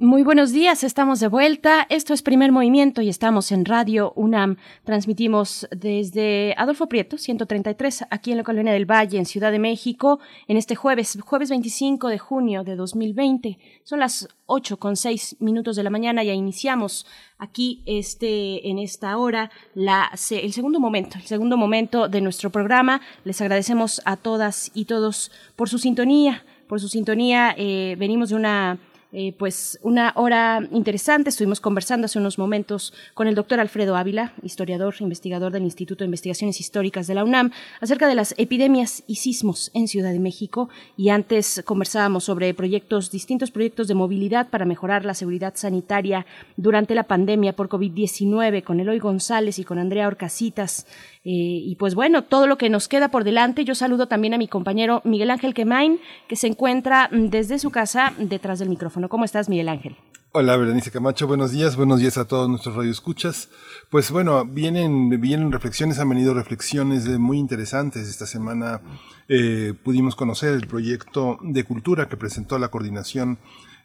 [0.00, 1.84] Muy buenos días, estamos de vuelta.
[1.90, 4.56] Esto es Primer Movimiento y estamos en Radio UNAM.
[4.84, 10.20] Transmitimos desde Adolfo Prieto, 133, aquí en la Colonia del Valle, en Ciudad de México,
[10.46, 13.58] en este jueves, jueves 25 de junio de 2020.
[13.82, 16.22] Son las 8 con 6 minutos de la mañana.
[16.22, 17.04] Ya iniciamos
[17.36, 23.00] aquí este, en esta hora la, el segundo momento, el segundo momento de nuestro programa.
[23.24, 27.52] Les agradecemos a todas y todos por su sintonía, por su sintonía.
[27.58, 28.78] Eh, venimos de una
[29.10, 31.30] eh, pues una hora interesante.
[31.30, 36.08] Estuvimos conversando hace unos momentos con el doctor Alfredo Ávila, historiador, investigador del Instituto de
[36.08, 37.50] Investigaciones Históricas de la UNAM,
[37.80, 40.68] acerca de las epidemias y sismos en Ciudad de México.
[40.98, 46.26] Y antes conversábamos sobre proyectos, distintos proyectos de movilidad para mejorar la seguridad sanitaria
[46.58, 50.86] durante la pandemia por COVID-19 con Eloy González y con Andrea Orcasitas.
[51.24, 53.64] Eh, y pues bueno, todo lo que nos queda por delante.
[53.64, 58.12] Yo saludo también a mi compañero Miguel Ángel Quemain, que se encuentra desde su casa
[58.18, 58.97] detrás del micrófono.
[59.06, 59.96] ¿Cómo estás, Miguel Ángel?
[60.32, 63.48] Hola, Berenice Camacho, buenos días, buenos días a todos nuestros radioescuchas.
[63.90, 68.08] Pues bueno, vienen, vienen reflexiones, han venido reflexiones muy interesantes.
[68.08, 68.80] Esta semana
[69.28, 73.38] eh, pudimos conocer el proyecto de cultura que presentó la coordinación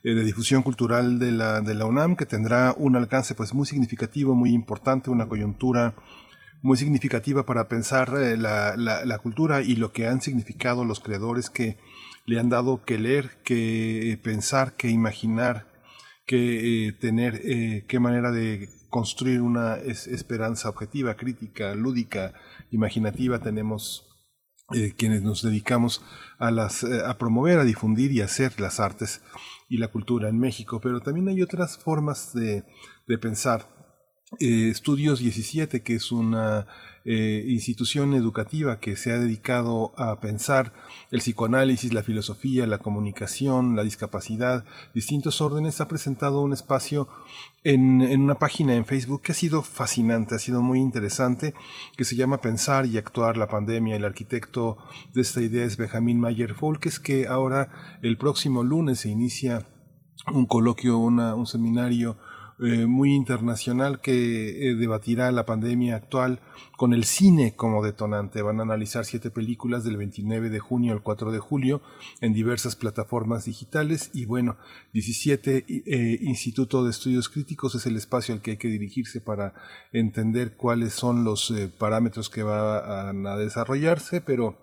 [0.04, 3.66] eh, de difusión cultural de la, de la UNAM, que tendrá un alcance pues muy
[3.66, 5.94] significativo, muy importante, una coyuntura
[6.62, 11.00] muy significativa para pensar eh, la, la, la cultura y lo que han significado los
[11.00, 11.78] creadores que
[12.26, 15.68] le han dado que leer, que pensar, que imaginar,
[16.26, 22.34] que eh, tener eh, qué manera de construir una esperanza objetiva, crítica, lúdica,
[22.72, 24.08] imaginativa tenemos
[24.74, 26.04] eh, quienes nos dedicamos
[26.40, 29.22] a las a promover, a difundir y hacer las artes
[29.68, 32.64] y la cultura en México, pero también hay otras formas de,
[33.08, 33.68] de pensar.
[34.40, 36.68] Estudios 17, que es una
[37.06, 40.74] eh, institución educativa que se ha dedicado a pensar
[41.12, 44.64] el psicoanálisis, la filosofía, la comunicación, la discapacidad,
[44.94, 47.10] distintos órdenes, ha presentado un espacio
[47.66, 51.54] en, una página en Facebook que ha sido fascinante, ha sido muy interesante,
[51.98, 53.98] que se llama Pensar y Actuar la Pandemia.
[53.98, 54.78] El arquitecto
[55.14, 59.68] de esta idea es Benjamin Mayer Folkes, que ahora el próximo lunes se inicia
[60.34, 62.18] un coloquio, un seminario
[62.66, 66.40] eh, muy internacional que eh, debatirá la pandemia actual
[66.78, 68.42] con el cine como detonante.
[68.42, 71.82] Van a analizar siete películas del 29 de junio al 4 de julio
[72.22, 74.56] en diversas plataformas digitales y bueno,
[74.94, 79.54] 17 eh, Instituto de Estudios Críticos es el espacio al que hay que dirigirse para
[79.92, 84.63] entender cuáles son los parámetros que van a desarrollarse, pero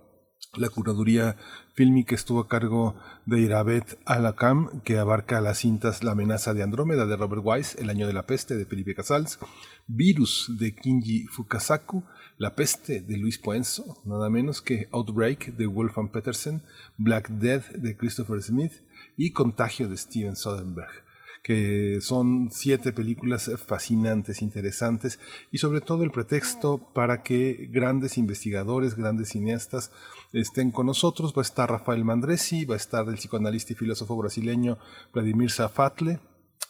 [0.57, 1.37] la curaduría
[1.75, 7.07] fílmica estuvo a cargo de Irabet Alakam, que abarca las cintas La amenaza de Andrómeda
[7.07, 9.39] de Robert Wise, El año de la peste de Felipe Casals,
[9.87, 12.03] Virus de Kinji Fukasaku,
[12.37, 16.63] La peste de Luis Puenzo, nada menos que Outbreak de Wolfgang Petersen,
[16.99, 18.73] Black Death de Christopher Smith
[19.17, 21.10] y Contagio de Steven Soderbergh
[21.43, 25.19] que son siete películas fascinantes, interesantes
[25.51, 29.91] y sobre todo el pretexto para que grandes investigadores, grandes cineastas
[30.33, 31.33] estén con nosotros.
[31.37, 34.79] Va a estar Rafael Mandresi, va a estar el psicoanalista y filósofo brasileño
[35.13, 36.21] Vladimir Zafatle,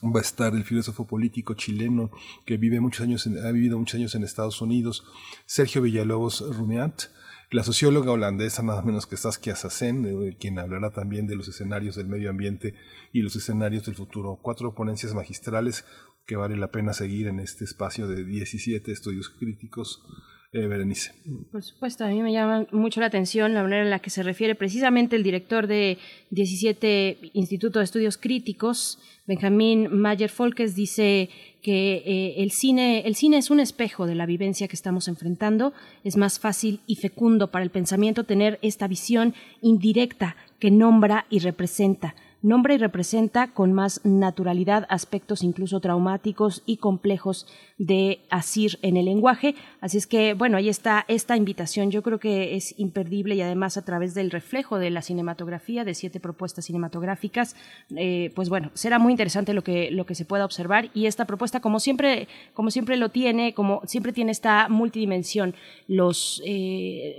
[0.03, 2.11] va a estar el filósofo político chileno
[2.47, 5.05] que vive muchos años ha vivido muchos años en Estados Unidos,
[5.47, 7.05] Sergio Villalobos Rumiant,
[7.51, 11.97] la socióloga holandesa nada menos que Saskia Sassen, eh, quien hablará también de los escenarios
[11.97, 12.75] del medio ambiente
[13.13, 14.39] y los escenarios del futuro.
[14.41, 15.85] Cuatro ponencias magistrales
[16.27, 20.03] que vale la pena seguir en este espacio de 17 estudios críticos
[20.53, 21.13] eh, Berenice.
[21.53, 24.23] Por supuesto, a mí me llama mucho la atención la manera en la que se
[24.23, 25.99] refiere precisamente el director de
[26.31, 31.31] 17 Instituto de Estudios Críticos, Benjamín Mayer Folkes, dice
[31.63, 35.73] que eh, el, cine, el cine es un espejo de la vivencia que estamos enfrentando.
[36.03, 41.39] Es más fácil y fecundo para el pensamiento tener esta visión indirecta que nombra y
[41.39, 47.47] representa nombra y representa con más naturalidad aspectos incluso traumáticos y complejos
[47.81, 49.55] de asir en el lenguaje.
[49.81, 51.91] Así es que, bueno, ahí está esta invitación.
[51.91, 55.95] Yo creo que es imperdible y además a través del reflejo de la cinematografía, de
[55.95, 57.57] siete propuestas cinematográficas,
[57.97, 60.91] eh, pues bueno, será muy interesante lo que, lo que se pueda observar.
[60.93, 65.55] Y esta propuesta, como siempre, como siempre lo tiene, como siempre tiene esta multidimensión,
[65.89, 67.17] los, eh,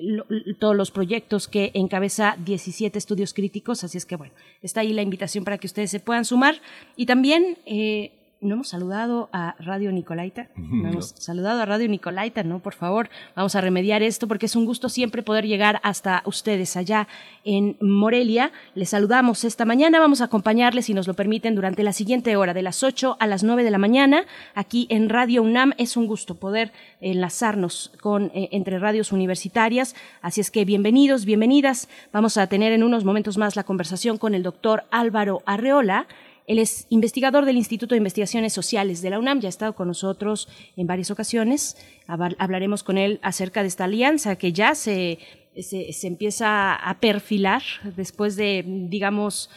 [0.59, 3.84] todos los proyectos que encabeza 17 estudios críticos.
[3.84, 6.62] Así es que, bueno, está ahí la invitación para que ustedes se puedan sumar.
[6.95, 8.12] Y también eh,
[8.42, 10.50] no hemos saludado a Radio Nicolaita.
[10.72, 12.60] No, hemos saludado a Radio Nicolaita, ¿no?
[12.60, 16.76] Por favor, vamos a remediar esto porque es un gusto siempre poder llegar hasta ustedes
[16.76, 17.08] allá
[17.44, 18.52] en Morelia.
[18.74, 20.00] Les saludamos esta mañana.
[20.00, 23.28] Vamos a acompañarles, si nos lo permiten, durante la siguiente hora, de las 8 a
[23.28, 24.26] las 9 de la mañana,
[24.56, 25.74] aquí en Radio UNAM.
[25.78, 26.72] Es un gusto poder
[27.02, 29.94] enlazarnos con, eh, entre radios universitarias.
[30.22, 31.89] Así es que bienvenidos, bienvenidas.
[32.12, 36.08] Vamos a tener en unos momentos más la conversación con el doctor Álvaro Arreola
[36.52, 39.88] él es investigador del Instituto de Investigaciones Sociales de la UNAM, ya ha estado con
[39.88, 41.78] nosotros en varias ocasiones.
[42.08, 45.20] Hablaremos con él acerca de esta alianza que ya se,
[45.58, 47.62] se, empieza a perfilar
[47.95, 49.49] después de, digamos,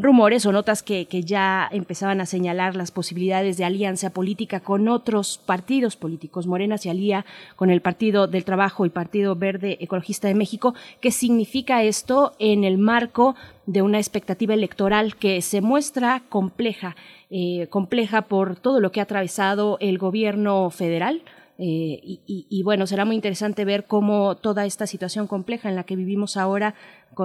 [0.00, 4.88] rumores o notas que, que ya empezaban a señalar las posibilidades de alianza política con
[4.88, 6.46] otros partidos políticos.
[6.46, 10.74] Morena se alía con el Partido del Trabajo y Partido Verde Ecologista de México.
[11.00, 13.34] ¿Qué significa esto en el marco
[13.66, 16.96] de una expectativa electoral que se muestra compleja,
[17.30, 21.22] eh, compleja por todo lo que ha atravesado el gobierno federal?
[21.62, 25.94] Eh, y, bueno, será muy interesante ver cómo toda esta situación compleja en la que
[25.94, 26.74] vivimos ahora,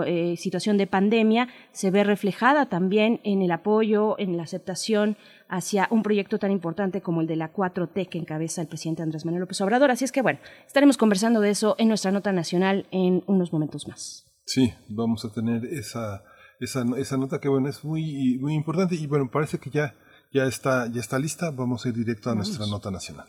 [0.05, 5.15] eh, situación de pandemia, se ve reflejada también en el apoyo, en la aceptación
[5.47, 9.23] hacia un proyecto tan importante como el de la 4T que encabeza el presidente Andrés
[9.23, 9.89] Manuel López Obrador.
[9.89, 13.87] Así es que bueno, estaremos conversando de eso en nuestra nota nacional en unos momentos
[13.87, 14.25] más.
[14.45, 16.25] Sí, vamos a tener esa,
[16.59, 19.95] esa, esa nota que bueno, es muy, muy importante y bueno, parece que ya,
[20.33, 21.51] ya, está, ya está lista.
[21.51, 23.27] Vamos a ir directo a nuestra nota nacional.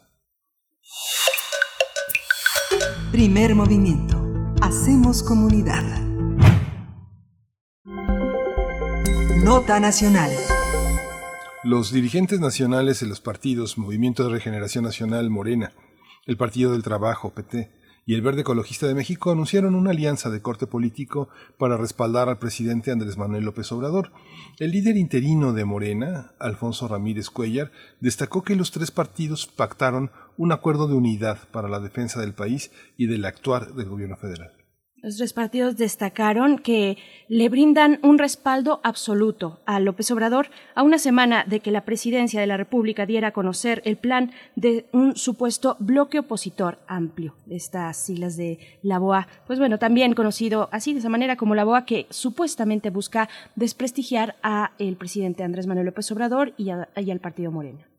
[3.12, 4.22] Primer movimiento.
[4.60, 5.82] Hacemos comunidad.
[9.42, 10.30] Nota nacional.
[11.64, 15.72] Los dirigentes nacionales de los partidos Movimiento de Regeneración Nacional Morena,
[16.26, 17.70] el Partido del Trabajo PT
[18.08, 22.38] y el Verde Ecologista de México anunciaron una alianza de corte político para respaldar al
[22.38, 24.12] presidente Andrés Manuel López Obrador.
[24.60, 30.52] El líder interino de Morena, Alfonso Ramírez Cuellar, destacó que los tres partidos pactaron un
[30.52, 34.52] acuerdo de unidad para la defensa del país y del actuar del gobierno federal.
[35.06, 36.96] Los tres partidos destacaron que
[37.28, 42.40] le brindan un respaldo absoluto a López Obrador a una semana de que la presidencia
[42.40, 47.54] de la República diera a conocer el plan de un supuesto bloque opositor amplio de
[47.56, 49.28] estas siglas de la BOA.
[49.46, 54.34] Pues bueno, también conocido así de esa manera como la BOA que supuestamente busca desprestigiar
[54.42, 57.95] a el presidente Andrés Manuel López Obrador y, y al partido Moreno.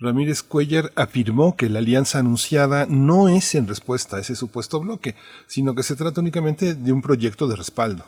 [0.00, 5.14] Ramírez Cuellar afirmó que la alianza anunciada no es en respuesta a ese supuesto bloque,
[5.46, 8.04] sino que se trata únicamente de un proyecto de respaldo.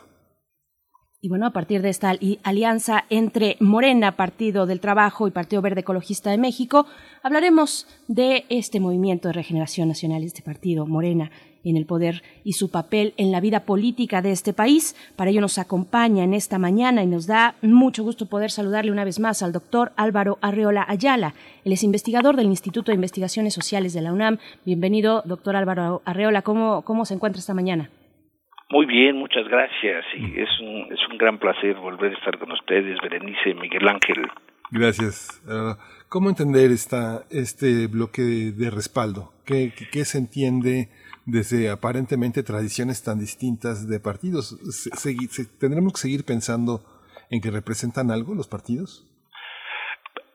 [1.21, 2.11] Y bueno, a partir de esta
[2.43, 6.85] alianza entre Morena, Partido del Trabajo y Partido Verde Ecologista de México,
[7.21, 11.31] hablaremos de este movimiento de regeneración nacional, este partido Morena
[11.63, 14.95] en el poder y su papel en la vida política de este país.
[15.15, 19.05] Para ello nos acompaña en esta mañana y nos da mucho gusto poder saludarle una
[19.05, 21.33] vez más al doctor Álvaro Arreola Ayala.
[21.65, 24.37] Él es investigador del Instituto de Investigaciones Sociales de la UNAM.
[24.65, 26.41] Bienvenido, doctor Álvaro Arreola.
[26.41, 27.89] ¿Cómo, cómo se encuentra esta mañana?
[28.69, 30.03] Muy bien, muchas gracias.
[30.15, 34.25] Y es un, es un gran placer volver a estar con ustedes, Berenice, Miguel Ángel.
[34.71, 35.41] Gracias.
[35.45, 35.75] Uh,
[36.09, 39.31] ¿Cómo entender esta, este bloque de, respaldo?
[39.45, 40.89] ¿Qué, ¿Qué, se entiende
[41.25, 44.57] desde aparentemente tradiciones tan distintas de partidos?
[45.59, 46.81] ¿Tendremos que seguir pensando
[47.29, 49.09] en que representan algo los partidos?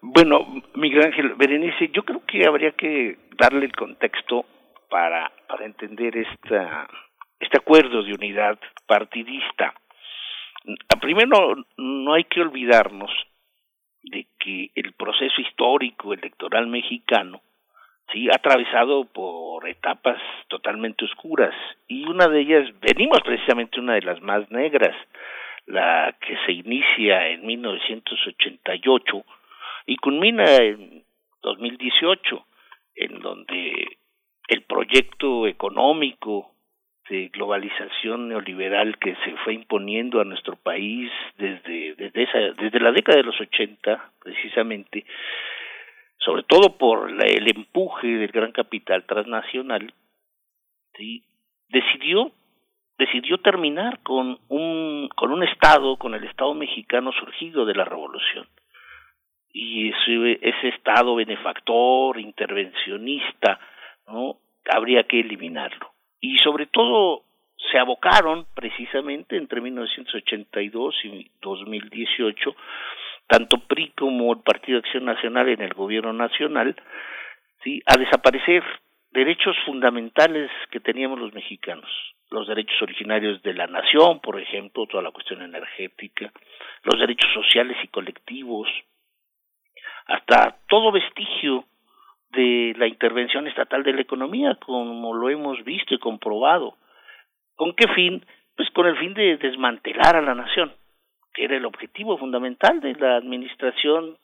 [0.00, 4.44] Bueno, Miguel Ángel, Berenice, yo creo que habría que darle el contexto
[4.88, 6.88] para, para entender esta
[7.40, 9.74] este acuerdo de unidad partidista.
[11.00, 13.10] Primero, no hay que olvidarnos
[14.02, 17.40] de que el proceso histórico electoral mexicano
[18.12, 21.54] sí ha atravesado por etapas totalmente oscuras.
[21.86, 24.96] Y una de ellas venimos precisamente una de las más negras
[25.66, 29.24] la que se inicia en 1988
[29.86, 31.04] y culmina en
[31.42, 32.46] 2018
[32.96, 33.98] en donde
[34.48, 36.50] el proyecto económico
[37.10, 42.92] de globalización neoliberal que se fue imponiendo a nuestro país desde desde esa desde la
[42.92, 45.04] década de los 80 precisamente
[46.18, 49.92] sobre todo por el empuje del gran capital transnacional
[51.68, 52.32] decidió
[52.98, 58.46] decidió terminar con un con un estado con el estado mexicano surgido de la revolución.
[59.52, 63.58] Y ese, ese estado benefactor intervencionista
[64.06, 64.36] no
[64.68, 65.92] habría que eliminarlo.
[66.20, 67.22] Y sobre todo
[67.70, 72.54] se abocaron precisamente entre 1982 y 2018
[73.28, 76.74] tanto PRI como el Partido Acción Nacional en el gobierno nacional
[77.62, 78.62] sí a desaparecer
[79.10, 81.88] derechos fundamentales que teníamos los mexicanos
[82.30, 86.32] los derechos originarios de la nación por ejemplo toda la cuestión energética
[86.82, 88.68] los derechos sociales y colectivos
[90.08, 91.64] hasta todo vestigio
[92.30, 96.76] de la intervención estatal de la economía, como lo hemos visto y comprobado.
[97.54, 98.24] ¿Con qué fin?
[98.56, 100.72] Pues con el fin de desmantelar a la nación,
[101.38, 104.16] era el objetivo fundamental de la administración,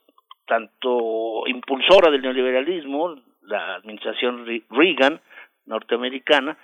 [0.47, 5.21] tanto impulsora del neoliberalismo, la administración Reagan
[5.67, 6.59] norteamericana,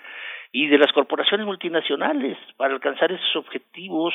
[0.52, 4.12] y de las corporaciones multinacionales para alcanzar esos objetivos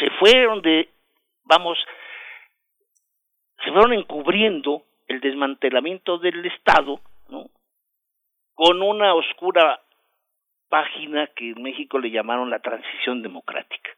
[0.00, 0.88] se fueron de
[1.44, 1.78] vamos
[3.62, 7.00] se fueron encubriendo el desmantelamiento del Estado,
[8.54, 9.80] con una oscura
[10.68, 13.90] página que en México le llamaron la transición democrática.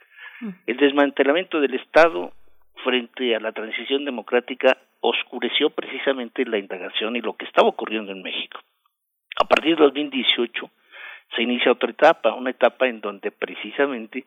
[0.67, 2.33] El desmantelamiento del Estado
[2.83, 8.23] frente a la transición democrática oscureció precisamente la indagación y lo que estaba ocurriendo en
[8.23, 8.61] México.
[9.41, 10.71] A partir de 2018
[11.35, 14.25] se inicia otra etapa, una etapa en donde precisamente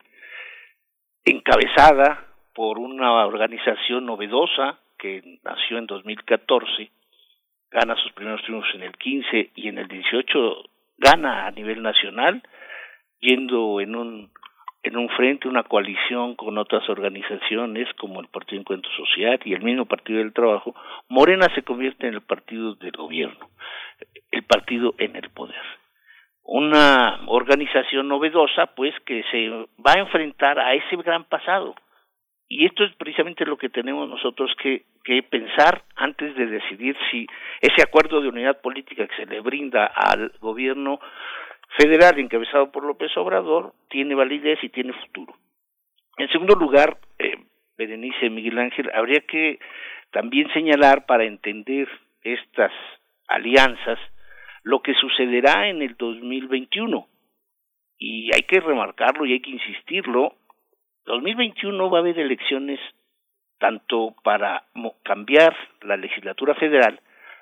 [1.24, 6.90] encabezada por una organización novedosa que nació en 2014,
[7.70, 10.64] gana sus primeros triunfos en el 15 y en el 18
[10.98, 12.42] gana a nivel nacional,
[13.20, 14.30] yendo en un
[14.84, 19.62] en un frente, una coalición con otras organizaciones como el Partido Encuentro Social y el
[19.62, 20.74] mismo Partido del Trabajo,
[21.08, 23.48] Morena se convierte en el partido del gobierno,
[24.30, 25.62] el partido en el poder.
[26.42, 31.74] Una organización novedosa, pues, que se va a enfrentar a ese gran pasado.
[32.46, 37.26] Y esto es precisamente lo que tenemos nosotros que, que pensar antes de decidir si
[37.62, 41.00] ese acuerdo de unidad política que se le brinda al gobierno
[41.76, 45.34] federal encabezado por López Obrador tiene validez y tiene futuro.
[46.16, 47.36] En segundo lugar, eh,
[47.76, 49.58] Berenice Miguel Ángel, habría que
[50.12, 51.88] también señalar para entender
[52.22, 52.72] estas
[53.26, 53.98] alianzas
[54.62, 57.06] lo que sucederá en el 2021.
[57.98, 60.34] Y hay que remarcarlo y hay que insistirlo.
[61.06, 62.80] 2021 va a haber elecciones
[63.58, 64.64] tanto para
[65.04, 67.00] cambiar la legislatura federal,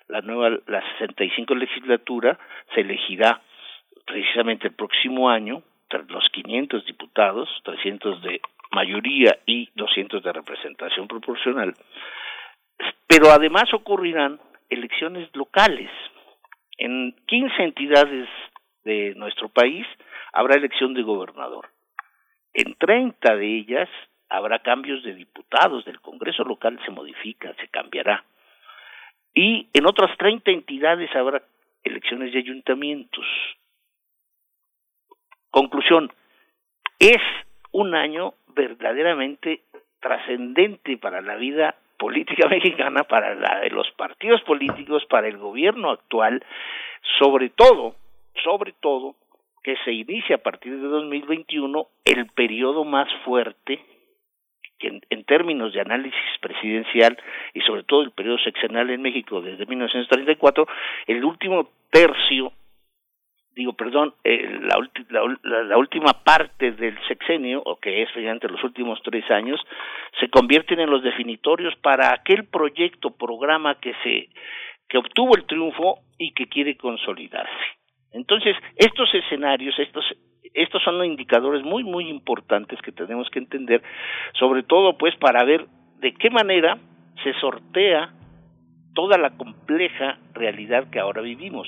[0.09, 2.39] la nueva, la 65 legislatura
[2.75, 3.41] se elegirá
[4.07, 5.63] precisamente el próximo año,
[6.09, 11.75] los 500 diputados, 300 de mayoría y 200 de representación proporcional,
[13.07, 15.91] pero además ocurrirán elecciones locales.
[16.79, 18.29] En 15 entidades
[18.85, 19.87] de nuestro país
[20.33, 21.69] habrá elección de gobernador.
[22.55, 23.89] En 30 de ellas
[24.29, 28.25] habrá cambios de diputados, del Congreso local se modifica, se cambiará.
[29.35, 31.43] Y en otras 30 entidades habrá
[31.85, 33.27] elecciones de ayuntamientos.
[35.53, 36.11] Conclusión,
[36.99, 37.21] es
[37.73, 39.61] un año verdaderamente
[40.01, 45.91] trascendente para la vida política mexicana, para la de los partidos políticos, para el gobierno
[45.91, 46.43] actual,
[47.19, 47.97] sobre todo,
[48.43, 49.15] sobre todo,
[49.63, 53.79] que se inicia a partir de 2021 el periodo más fuerte
[54.81, 57.19] en, en, términos de análisis presidencial
[57.53, 60.67] y sobre todo el periodo sexenal en México desde 1934,
[61.09, 62.53] el último tercio
[63.55, 64.79] digo, perdón, eh, la,
[65.11, 69.61] la, la, última parte del sexenio, o que es mediante los últimos tres años,
[70.21, 74.29] se convierten en los definitorios para aquel proyecto, programa que se
[74.89, 77.51] que obtuvo el triunfo y que quiere consolidarse.
[78.13, 80.05] Entonces, estos escenarios, estos
[80.55, 83.83] estos son indicadores muy muy importantes que tenemos que entender,
[84.35, 85.67] sobre todo pues para ver
[86.01, 86.79] de qué manera
[87.23, 88.13] se sortea
[88.95, 91.67] toda la compleja realidad que ahora vivimos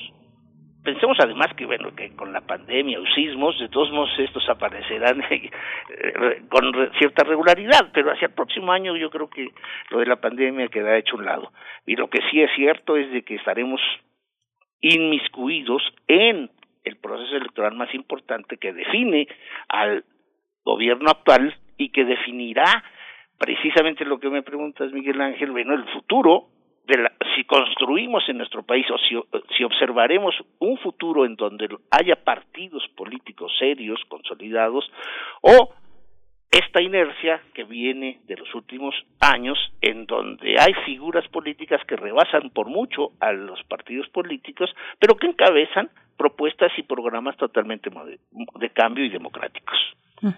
[0.84, 5.22] pensemos además que bueno que con la pandemia o sismos de todos modos estos aparecerán
[5.30, 9.48] eh, con cierta regularidad pero hacia el próximo año yo creo que
[9.90, 11.52] lo de la pandemia quedará hecho a un lado.
[11.86, 13.80] Y lo que sí es cierto es de que estaremos
[14.80, 16.50] inmiscuidos en
[16.84, 19.26] el proceso electoral más importante que define
[19.68, 20.04] al
[20.64, 22.84] gobierno actual y que definirá
[23.38, 26.48] precisamente lo que me preguntas Miguel Ángel bueno el futuro
[26.86, 29.16] de la, si construimos en nuestro país o si,
[29.56, 34.90] si observaremos un futuro en donde haya partidos políticos serios, consolidados,
[35.40, 35.72] o
[36.50, 42.50] esta inercia que viene de los últimos años, en donde hay figuras políticas que rebasan
[42.50, 49.04] por mucho a los partidos políticos, pero que encabezan propuestas y programas totalmente de cambio
[49.04, 49.78] y democráticos.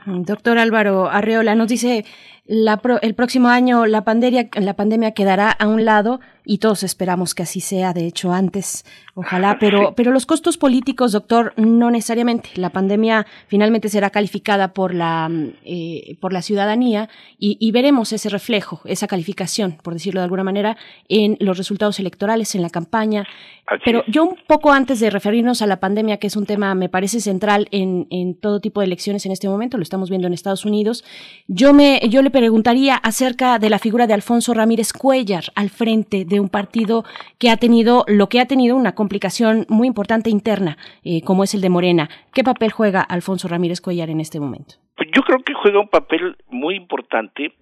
[0.05, 2.05] Doctor Álvaro Arreola nos dice
[2.45, 7.35] la el próximo año la pandemia, la pandemia quedará a un lado y todos esperamos
[7.35, 8.85] que así sea, de hecho antes,
[9.15, 12.51] ojalá, pero, pero los costos políticos, doctor, no necesariamente.
[12.55, 15.29] La pandemia finalmente será calificada por la,
[15.65, 20.45] eh, por la ciudadanía y, y, veremos ese reflejo, esa calificación, por decirlo de alguna
[20.45, 20.77] manera,
[21.09, 23.27] en los resultados electorales, en la campaña.
[23.85, 26.89] pero yo un poco antes de referirnos a la pandemia, que es un tema, me
[26.89, 30.65] parece central en, todo tipo de elecciones en este momento, lo estamos viendo en Estados
[30.65, 31.05] Unidos,
[31.47, 36.25] yo, me, yo le preguntaría acerca de la figura de Alfonso Ramírez Cuellar al frente
[36.25, 37.05] de un partido
[37.39, 41.55] que ha tenido lo que ha tenido una complicación muy importante interna, eh, como es
[41.55, 42.09] el de Morena.
[42.33, 44.77] ¿Qué papel juega Alfonso Ramírez Cuellar en este momento?
[44.97, 47.53] Pues yo creo que juega un papel muy importante.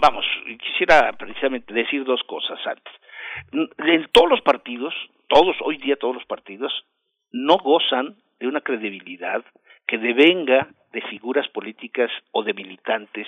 [0.00, 0.24] vamos,
[0.62, 2.92] quisiera precisamente decir dos cosas antes.
[3.52, 4.94] En todos los partidos,
[5.28, 6.72] todos, hoy día todos los partidos,
[7.34, 9.44] no gozan de una credibilidad
[9.88, 13.26] que devenga de figuras políticas o de militantes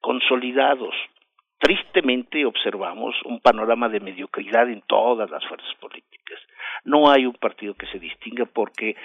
[0.00, 0.94] consolidados,
[1.58, 6.40] tristemente observamos un panorama de mediocridad en todas las fuerzas políticas.
[6.84, 8.96] no hay un partido que se distinga porque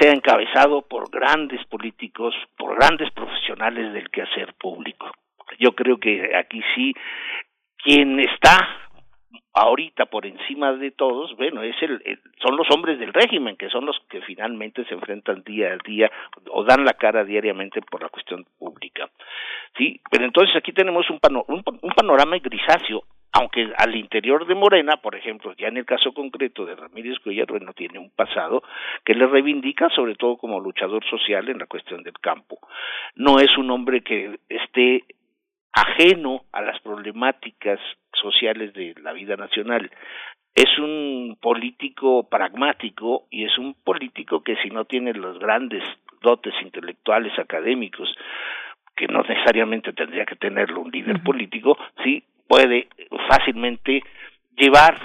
[0.00, 5.10] sea encabezado por grandes políticos, por grandes profesionales del quehacer público.
[5.58, 6.94] Yo creo que aquí sí
[7.76, 8.83] quien está
[9.54, 12.02] ahorita por encima de todos, bueno, es el,
[12.42, 16.10] son los hombres del régimen, que son los que finalmente se enfrentan día a día
[16.50, 19.08] o dan la cara diariamente por la cuestión pública.
[19.76, 25.52] Sí, pero entonces aquí tenemos un, panorama grisáceo, aunque al interior de Morena, por ejemplo,
[25.56, 28.62] ya en el caso concreto de Ramírez Cuellar, bueno, tiene un pasado
[29.04, 32.58] que le reivindica sobre todo como luchador social en la cuestión del campo.
[33.14, 35.04] No es un hombre que esté
[35.74, 37.80] ajeno a las problemáticas
[38.12, 39.90] sociales de la vida nacional.
[40.54, 45.82] Es un político pragmático y es un político que si no tiene los grandes
[46.22, 48.08] dotes intelectuales académicos,
[48.96, 52.88] que no necesariamente tendría que tenerlo un líder político, sí puede
[53.28, 54.02] fácilmente
[54.56, 54.96] llevar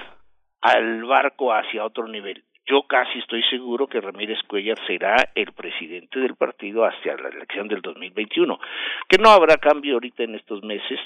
[0.61, 2.43] al barco hacia otro nivel.
[2.69, 7.67] Yo casi estoy seguro que Ramírez Cuellar será el presidente del partido hacia la elección
[7.67, 8.59] del 2021,
[9.07, 10.99] que no habrá cambio ahorita en estos meses,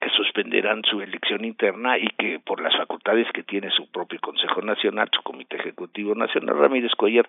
[0.00, 4.60] que suspenderán su elección interna y que por las facultades que tiene su propio Consejo
[4.62, 7.28] Nacional, su Comité Ejecutivo Nacional, Ramírez Cuellar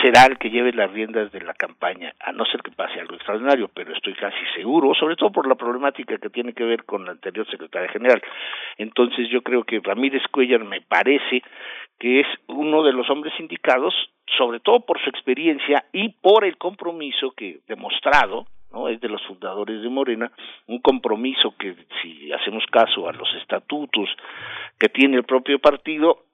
[0.00, 3.16] será el que lleve las riendas de la campaña, a no ser que pase algo
[3.16, 7.04] extraordinario, pero estoy casi seguro, sobre todo por la problemática que tiene que ver con
[7.04, 8.22] la anterior secretaria general.
[8.76, 11.42] Entonces yo creo que Ramírez Cuellar me parece
[11.98, 13.94] que es uno de los hombres indicados,
[14.36, 18.88] sobre todo por su experiencia y por el compromiso que demostrado ¿no?
[18.88, 20.30] Es de los fundadores de Morena,
[20.66, 24.08] un compromiso que si hacemos caso a los estatutos
[24.78, 26.24] que tiene el propio partido,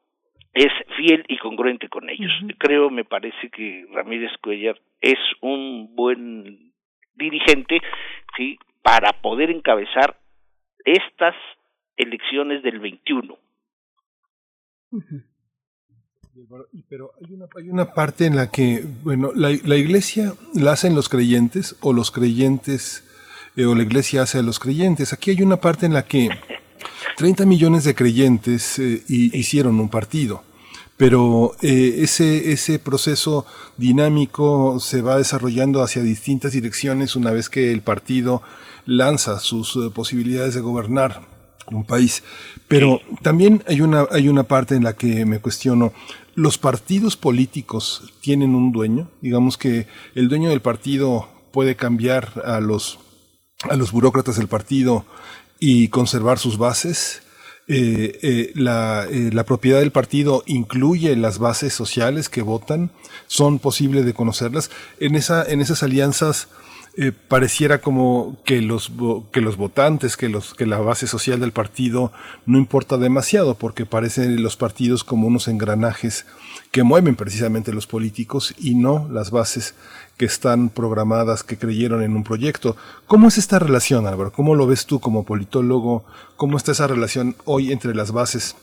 [0.52, 2.32] es fiel y congruente con ellos.
[2.58, 6.72] Creo, me parece que Ramírez Cuellar es un buen
[7.14, 7.80] dirigente,
[8.36, 10.16] sí, para poder encabezar
[10.84, 11.34] estas
[11.96, 13.38] elecciones del 21.
[16.88, 20.94] Pero hay una, hay una parte en la que, bueno, la, la, iglesia la hacen
[20.94, 23.04] los creyentes o los creyentes
[23.56, 25.12] eh, o la iglesia hace a los creyentes.
[25.12, 26.28] Aquí hay una parte en la que
[27.16, 30.42] 30 millones de creyentes eh, hicieron un partido.
[30.96, 33.46] Pero eh, ese, ese proceso
[33.76, 38.42] dinámico se va desarrollando hacia distintas direcciones una vez que el partido
[38.86, 41.34] lanza sus posibilidades de gobernar
[41.70, 42.22] un país.
[42.68, 45.92] Pero también hay una, hay una parte en la que me cuestiono,
[46.34, 49.10] ¿los partidos políticos tienen un dueño?
[49.20, 52.98] Digamos que el dueño del partido puede cambiar a los,
[53.62, 55.04] a los burócratas del partido
[55.60, 57.22] y conservar sus bases.
[57.66, 62.90] Eh, eh, la, eh, la, propiedad del partido incluye las bases sociales que votan,
[63.26, 64.70] son posibles de conocerlas.
[65.00, 66.48] En, esa, en esas alianzas
[66.96, 68.92] eh, pareciera como que los,
[69.32, 72.12] que los votantes, que, los, que la base social del partido
[72.46, 76.24] no importa demasiado, porque parecen los partidos como unos engranajes
[76.70, 79.74] que mueven precisamente los políticos y no las bases
[80.16, 82.76] que están programadas, que creyeron en un proyecto.
[83.08, 84.32] ¿Cómo es esta relación, Álvaro?
[84.32, 86.04] ¿Cómo lo ves tú como politólogo?
[86.36, 88.54] ¿Cómo está esa relación hoy entre las bases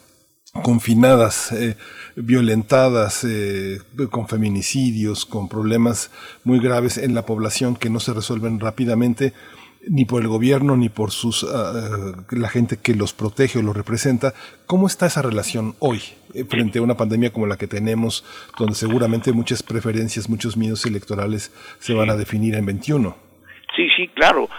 [0.64, 1.78] confinadas, eh,
[2.16, 3.80] violentadas, eh,
[4.10, 6.12] con feminicidios, con problemas
[6.44, 9.34] muy graves en la población que no se resuelven rápidamente
[9.88, 13.76] ni por el gobierno ni por sus ah, la gente que los protege o los
[13.76, 14.34] representa.
[14.68, 16.02] ¿Cómo está esa relación hoy
[16.34, 18.24] eh, frente a una pandemia como la que tenemos,
[18.60, 21.50] donde seguramente muchas preferencias, muchos miedos electorales
[21.80, 23.16] se van a definir en 21?
[23.76, 24.50] Sí, sí, claro.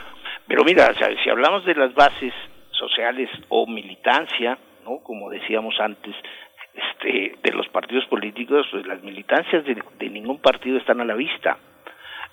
[0.49, 0.93] Pero mira,
[1.23, 2.33] si hablamos de las bases
[2.73, 4.99] sociales o militancia, ¿no?
[5.03, 6.15] Como decíamos antes,
[6.75, 11.59] este, de los partidos políticos, pues las militancias de, ningún partido están a la vista.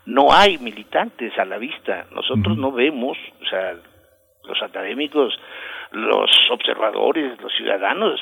[0.05, 2.05] No hay militantes a la vista.
[2.11, 3.75] Nosotros no vemos, o sea,
[4.43, 5.37] los académicos,
[5.91, 8.19] los observadores, los ciudadanos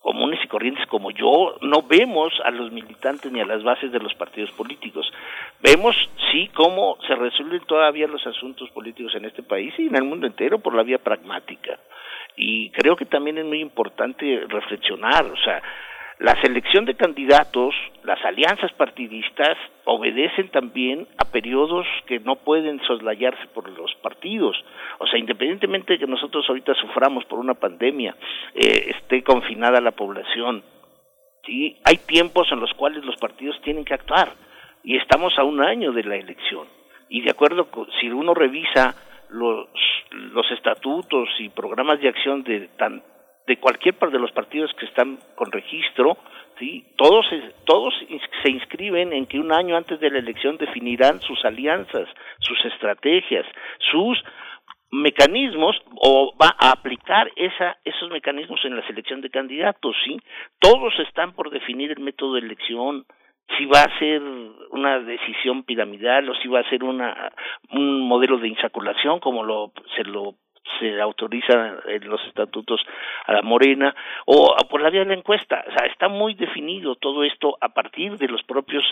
[0.00, 3.98] comunes y corrientes como yo, no vemos a los militantes ni a las bases de
[3.98, 5.12] los partidos políticos.
[5.60, 5.94] Vemos,
[6.32, 10.26] sí, cómo se resuelven todavía los asuntos políticos en este país y en el mundo
[10.26, 11.78] entero por la vía pragmática
[12.40, 15.62] y creo que también es muy importante reflexionar, o sea,
[16.18, 23.46] la selección de candidatos, las alianzas partidistas obedecen también a periodos que no pueden soslayarse
[23.54, 24.54] por los partidos.
[24.98, 28.14] O sea, independientemente de que nosotros ahorita suframos por una pandemia,
[28.54, 30.62] eh, esté confinada la población,
[31.84, 34.32] hay tiempos en los cuales los partidos tienen que actuar
[34.84, 36.66] y estamos a un año de la elección.
[37.08, 38.94] Y de acuerdo, con, si uno revisa
[39.32, 39.68] los,
[40.10, 43.02] los estatutos y programas de acción de, tan,
[43.46, 46.16] de cualquier parte de los partidos que están con registro,
[46.58, 46.84] ¿sí?
[46.96, 47.26] todos,
[47.64, 47.94] todos
[48.42, 52.08] se inscriben en que un año antes de la elección definirán sus alianzas,
[52.40, 53.46] sus estrategias,
[53.90, 54.22] sus
[54.92, 60.18] mecanismos o va a aplicar esa, esos mecanismos en la selección de candidatos, ¿sí?
[60.58, 63.04] Todos están por definir el método de elección,
[63.56, 64.22] si va a ser
[64.70, 67.32] una decisión piramidal o si va a ser una
[67.70, 70.36] un modelo de insaculación como lo se lo
[70.78, 72.80] se autoriza en los estatutos
[73.26, 73.94] a la Morena
[74.26, 77.70] o por la vía de la encuesta, o sea, está muy definido todo esto a
[77.70, 78.84] partir de los propios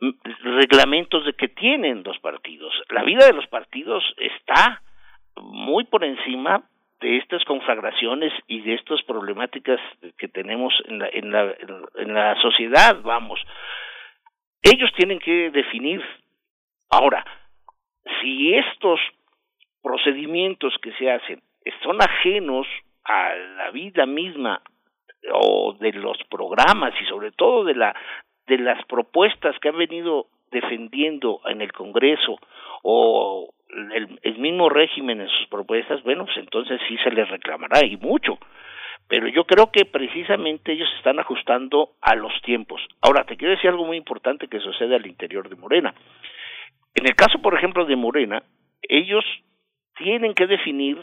[0.00, 0.10] mm,
[0.42, 2.72] reglamentos de que tienen los partidos.
[2.88, 4.82] La vida de los partidos está
[5.36, 6.64] muy por encima
[7.00, 9.80] de estas conflagraciones y de estas problemáticas
[10.16, 11.54] que tenemos en la, en la,
[11.96, 13.40] en la sociedad, vamos.
[14.62, 16.02] Ellos tienen que definir.
[16.90, 17.24] Ahora,
[18.20, 19.00] si estos
[19.82, 21.42] procedimientos que se hacen
[21.82, 22.66] son ajenos
[23.04, 24.60] a la vida misma
[25.32, 27.94] o de los programas y sobre todo de la
[28.46, 32.38] de las propuestas que han venido defendiendo en el Congreso
[32.82, 37.96] o el, mismo régimen en sus propuestas, bueno, pues entonces sí se les reclamará y
[37.96, 38.38] mucho.
[39.08, 42.80] Pero yo creo que precisamente ellos están ajustando a los tiempos.
[43.00, 45.94] Ahora, te quiero decir algo muy importante que sucede al interior de Morena.
[46.94, 48.42] En el caso, por ejemplo, de Morena,
[48.82, 49.24] ellos
[49.96, 51.02] tienen que definir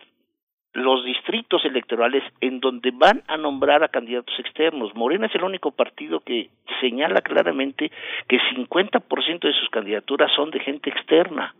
[0.73, 4.93] los distritos electorales en donde van a nombrar a candidatos externos.
[4.93, 6.49] Morena es el único partido que
[6.81, 7.91] señala claramente
[8.27, 11.55] que 50% de sus candidaturas son de gente externa.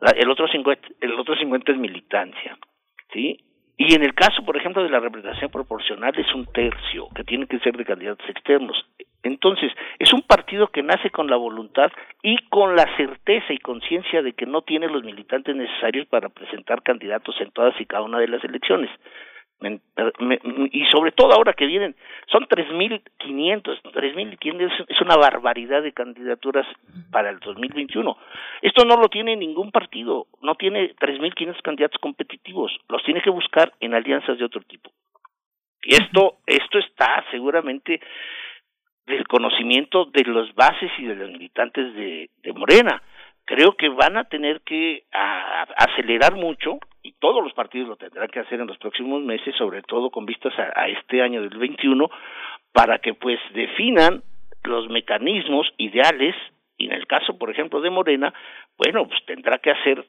[0.00, 2.56] El otro 50, el otro 50 es militancia,
[3.12, 3.44] ¿sí?
[3.76, 7.46] Y en el caso, por ejemplo, de la representación proporcional es un tercio, que tiene
[7.46, 8.76] que ser de candidatos externos.
[9.22, 11.92] Entonces, es un partido que nace con la voluntad
[12.22, 16.82] y con la certeza y conciencia de que no tiene los militantes necesarios para presentar
[16.82, 18.90] candidatos en todas y cada una de las elecciones
[19.60, 21.96] y sobre todo ahora que vienen,
[22.30, 26.66] son 3.500, 3.500 es una barbaridad de candidaturas
[27.10, 28.16] para el 2021.
[28.62, 33.72] Esto no lo tiene ningún partido, no tiene 3.500 candidatos competitivos, los tiene que buscar
[33.80, 34.90] en alianzas de otro tipo.
[35.82, 38.00] Y esto, esto está seguramente
[39.06, 43.02] del conocimiento de los bases y de los militantes de, de Morena.
[43.48, 48.40] Creo que van a tener que acelerar mucho y todos los partidos lo tendrán que
[48.40, 52.10] hacer en los próximos meses, sobre todo con vistas a, este año del 21,
[52.74, 54.22] para que pues definan
[54.64, 56.36] los mecanismos ideales
[56.76, 58.34] y en el caso, por ejemplo, de Morena,
[58.76, 60.04] bueno, pues tendrá que hacer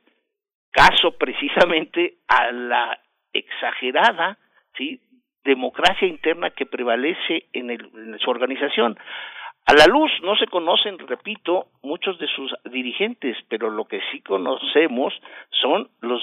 [0.71, 2.99] caso precisamente a la
[3.31, 4.37] exagerada,
[4.75, 4.99] ¿sí?
[5.45, 8.99] democracia interna que prevalece en, el, en su organización.
[9.65, 14.21] A la luz no se conocen, repito, muchos de sus dirigentes, pero lo que sí
[14.21, 15.13] conocemos
[15.61, 16.21] son los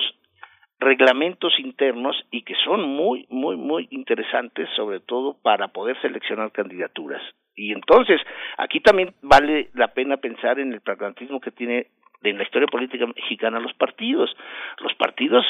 [0.78, 7.22] reglamentos internos y que son muy, muy, muy interesantes, sobre todo para poder seleccionar candidaturas.
[7.54, 8.20] Y entonces,
[8.58, 11.86] aquí también vale la pena pensar en el pragmatismo que tiene
[12.22, 14.34] en la historia política mexicana los partidos.
[14.80, 15.44] Los partidos,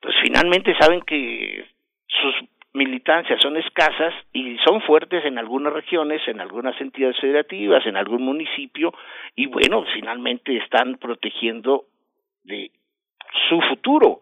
[0.00, 1.66] pues finalmente saben que
[2.08, 2.34] sus
[2.74, 8.22] militancias son escasas y son fuertes en algunas regiones, en algunas entidades federativas, en algún
[8.22, 8.92] municipio,
[9.36, 11.84] y bueno, finalmente están protegiendo
[12.42, 12.72] de
[13.48, 14.20] su futuro.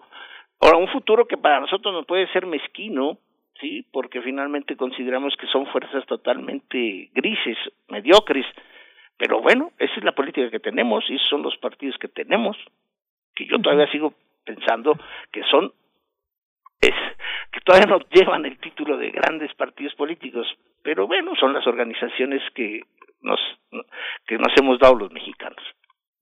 [0.60, 3.18] Ahora, un futuro que para nosotros nos puede ser mezquino,
[3.58, 7.58] sí, porque finalmente consideramos que son fuerzas totalmente grises,
[7.88, 8.46] mediocres,
[9.16, 12.56] pero bueno, esa es la política que tenemos y esos son los partidos que tenemos,
[13.34, 14.12] que yo todavía sigo
[14.44, 14.98] pensando
[15.32, 15.72] que son
[16.82, 16.94] es
[17.52, 20.46] que todavía no llevan el título de grandes partidos políticos,
[20.82, 22.80] pero bueno, son las organizaciones que
[23.20, 23.38] nos
[24.26, 25.62] que nos hemos dado los mexicanos.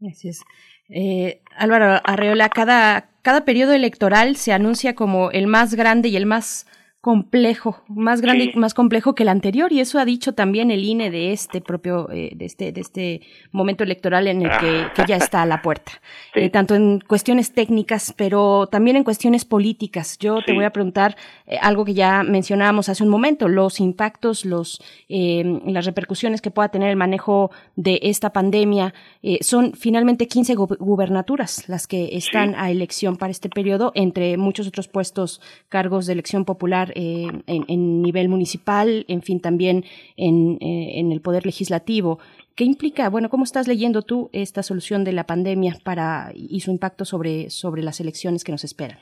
[0.09, 0.44] Así es.
[0.89, 6.27] Eh, Álvaro Arreola, cada, cada periodo electoral se anuncia como el más grande y el
[6.27, 6.66] más
[7.01, 10.85] complejo, más grande y más complejo que el anterior, y eso ha dicho también el
[10.85, 13.23] INE de este propio, eh, de este, de este
[13.53, 15.93] momento electoral en el que, que ya está a la puerta,
[16.35, 20.19] eh, tanto en cuestiones técnicas, pero también en cuestiones políticas.
[20.19, 21.17] Yo te voy a preguntar
[21.47, 26.69] eh, algo que ya mencionábamos hace un momento, los impactos, los, las repercusiones que pueda
[26.69, 28.93] tener el manejo de esta pandemia.
[29.41, 34.89] son finalmente 15 gubernaturas las que están a elección para este periodo, entre muchos otros
[34.89, 39.85] puestos, cargos de elección popular eh, en, nivel municipal, en fin, también
[40.17, 42.19] en, eh, en el Poder Legislativo.
[42.57, 46.71] ¿Qué implica, bueno, cómo estás leyendo tú esta solución de la pandemia para y su
[46.71, 48.99] impacto sobre, sobre las elecciones que nos esperan?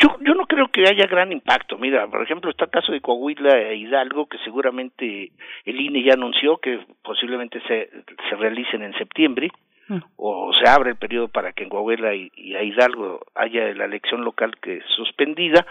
[0.00, 1.78] Yo, yo no creo que haya gran impacto.
[1.78, 5.32] Mira, por ejemplo, está el caso de Coahuila e Hidalgo, que seguramente
[5.64, 7.90] el INE ya anunció que posiblemente se,
[8.28, 9.50] se realicen en septiembre,
[9.88, 9.98] mm.
[10.16, 13.84] o se abre el periodo para que en Coahuila y, y a Hidalgo haya la
[13.84, 15.66] elección local que es suspendida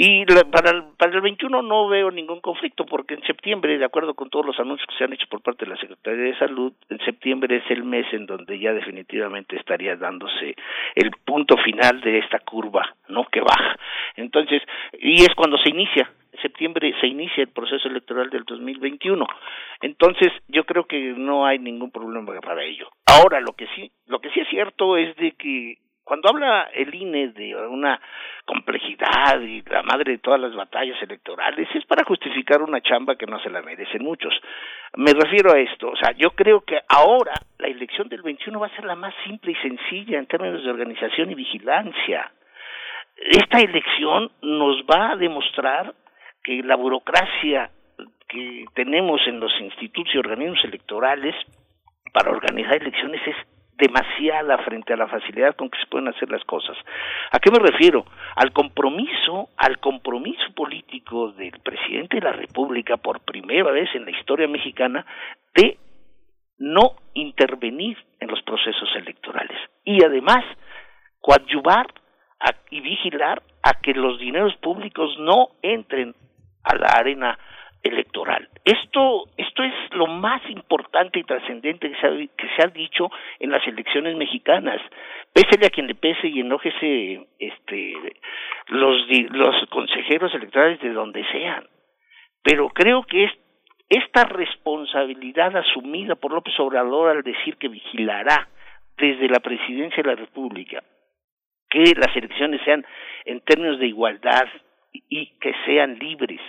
[0.00, 4.14] Y para, el, para el 21 no veo ningún conflicto, porque en septiembre, de acuerdo
[4.14, 6.72] con todos los anuncios que se han hecho por parte de la Secretaría de Salud,
[6.88, 10.54] en septiembre es el mes en donde ya definitivamente estaría dándose
[10.94, 13.24] el punto final de esta curva, ¿no?
[13.24, 13.76] Que baja.
[14.14, 14.62] Entonces,
[15.00, 16.08] y es cuando se inicia,
[16.42, 19.26] septiembre se inicia el proceso electoral del 2021.
[19.80, 22.88] Entonces, yo creo que no hay ningún problema para ello.
[23.04, 26.94] Ahora, lo que sí, lo que sí es cierto es de que cuando habla el
[26.94, 28.00] INE de una
[28.46, 33.26] complejidad y la madre de todas las batallas electorales, es para justificar una chamba que
[33.26, 34.32] no se la merecen muchos.
[34.96, 38.68] Me refiero a esto, o sea, yo creo que ahora la elección del 21 va
[38.68, 42.32] a ser la más simple y sencilla en términos de organización y vigilancia.
[43.14, 45.92] Esta elección nos va a demostrar
[46.42, 47.70] que la burocracia
[48.26, 51.34] que tenemos en los institutos y organismos electorales
[52.14, 53.36] para organizar elecciones es
[53.78, 56.76] demasiada frente a la facilidad con que se pueden hacer las cosas.
[57.30, 58.04] ¿A qué me refiero?
[58.36, 64.10] Al compromiso, al compromiso político del presidente de la República por primera vez en la
[64.10, 65.06] historia mexicana
[65.54, 65.78] de
[66.58, 70.44] no intervenir en los procesos electorales y además
[71.20, 71.86] coadyuvar
[72.70, 76.14] y vigilar a que los dineros públicos no entren
[76.64, 77.38] a la arena
[77.82, 78.48] electoral.
[78.64, 83.10] Esto, esto es lo más importante y trascendente que se, ha, que se ha dicho
[83.38, 84.80] en las elecciones mexicanas.
[85.32, 87.94] Pésele a quien le pese y enójese este,
[88.68, 91.66] los, los consejeros electorales de donde sean.
[92.42, 93.32] Pero creo que es,
[93.88, 98.48] esta responsabilidad asumida por López Obrador al decir que vigilará
[98.96, 100.82] desde la presidencia de la República
[101.70, 102.84] que las elecciones sean
[103.24, 104.48] en términos de igualdad
[104.92, 106.40] y que sean libres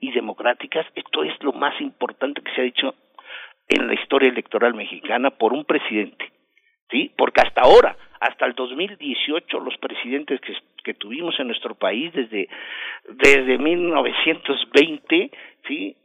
[0.00, 2.94] y democráticas, esto es lo más importante que se ha dicho
[3.68, 6.32] en la historia electoral mexicana por un presidente,
[6.90, 7.12] ¿sí?
[7.16, 12.48] Porque hasta ahora, hasta el 2018, los presidentes que, que tuvimos en nuestro país desde,
[13.08, 15.30] desde 1920,
[15.66, 15.96] ¿sí?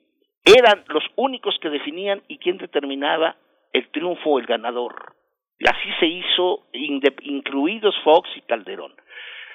[0.46, 3.38] Eran los únicos que definían y quién determinaba
[3.72, 5.16] el triunfo o el ganador.
[5.58, 8.94] Y así se hizo, incluidos Fox y Calderón.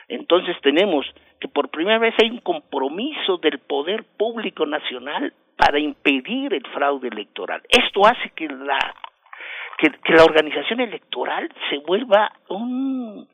[0.08, 1.06] Entonces tenemos
[1.40, 7.08] que por primera vez hay un compromiso del poder público nacional para impedir el fraude
[7.08, 7.62] electoral.
[7.68, 8.78] Esto hace que la
[9.78, 13.28] que, la organización electoral se vuelva un,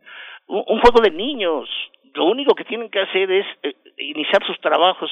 [0.47, 1.69] un, juego de niños.
[2.13, 5.11] Lo único que tienen que hacer es eh, iniciar sus trabajos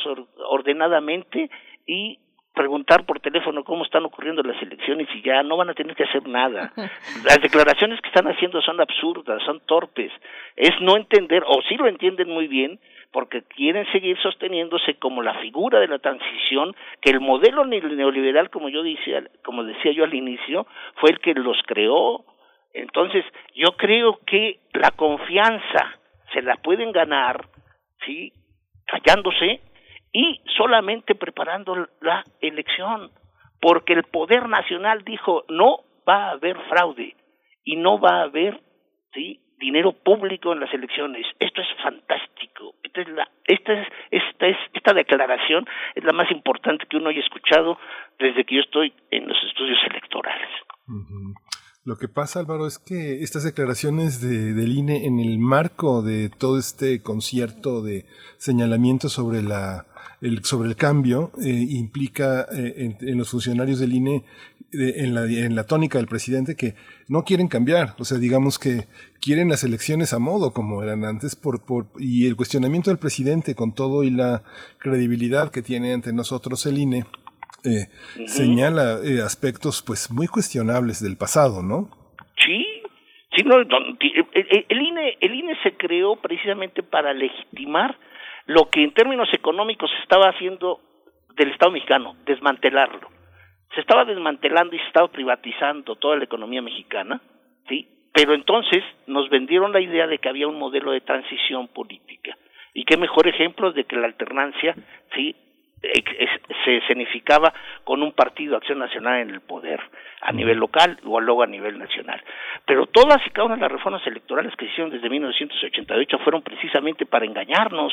[0.49, 1.51] ordenadamente
[1.87, 2.19] y
[2.55, 6.05] preguntar por teléfono cómo están ocurriendo las elecciones y ya no van a tener que
[6.05, 6.73] hacer nada.
[7.25, 10.13] Las declaraciones que están haciendo son absurdas, son torpes.
[10.57, 12.79] Es no entender, o sí lo entienden muy bien,
[13.11, 18.69] porque quieren seguir sosteniéndose como la figura de la transición, que el modelo neoliberal, como
[18.69, 20.67] yo decía, como decía yo al inicio,
[20.97, 22.25] fue el que los creó.
[22.75, 23.25] Entonces,
[23.55, 25.99] yo creo que la confianza
[26.33, 27.47] se la pueden ganar,
[28.07, 28.33] ¿sí?
[28.87, 29.61] callándose
[30.13, 33.11] y solamente preparando la elección,
[33.61, 35.79] porque el poder nacional dijo no
[36.09, 37.17] va a haber fraude
[37.65, 38.61] y no va a haber
[39.15, 41.25] sí dinero público en las elecciones.
[41.39, 42.75] Esto es fantástico.
[42.83, 47.11] Esta es la esta es esta es esta declaración es la más importante que uno
[47.11, 47.79] haya escuchado
[48.19, 50.51] desde que yo estoy en los estudios electorales.
[51.85, 56.29] Lo que pasa, Álvaro, es que estas declaraciones de, del INE en el marco de
[56.29, 58.07] todo este concierto de
[58.39, 59.87] señalamiento sobre la
[60.21, 64.25] el, sobre el cambio eh, implica eh, en, los funcionarios del INE
[64.73, 66.77] en, la, en la tónica del presidente que
[67.09, 68.87] no quieren cambiar, o sea, digamos que
[69.21, 73.55] quieren las elecciones a modo como eran antes por, por, y el cuestionamiento del presidente
[73.55, 74.45] con todo y la
[74.79, 77.05] credibilidad que tiene ante nosotros el INE
[77.65, 77.89] eh,
[78.27, 81.91] señala eh, aspectos pues muy cuestionables del pasado, ¿no?
[82.45, 82.83] Sí,
[83.37, 87.97] sí, no, el, INE, el INE se creó precisamente para legitimar
[88.47, 90.81] lo que en términos económicos se estaba haciendo
[91.37, 93.09] del Estado mexicano, desmantelarlo.
[93.75, 97.23] Se estaba desmantelando y se estaba privatizando toda la economía mexicana,
[97.69, 97.89] ¿sí?
[98.13, 102.37] Pero entonces nos vendieron la idea de que había un modelo de transición política.
[102.75, 104.75] Y qué mejor ejemplo de que la alternancia,
[105.15, 105.35] ¿sí?
[106.65, 107.53] Se escenificaba
[107.85, 109.81] con un partido Acción Nacional en el poder,
[110.21, 112.23] a nivel local o luego a nivel nacional.
[112.67, 116.43] Pero todas y cada una de las reformas electorales que se hicieron desde 1988 fueron
[116.43, 117.93] precisamente para engañarnos,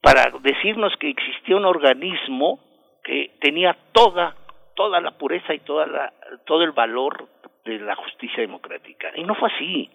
[0.00, 2.60] para decirnos que existía un organismo
[3.02, 4.36] que tenía toda
[4.74, 6.12] toda la pureza y toda la,
[6.46, 7.28] todo el valor
[7.64, 9.12] de la justicia democrática.
[9.14, 9.90] Y no fue así,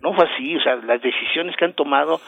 [0.00, 2.20] no fue así, o sea, las decisiones que han tomado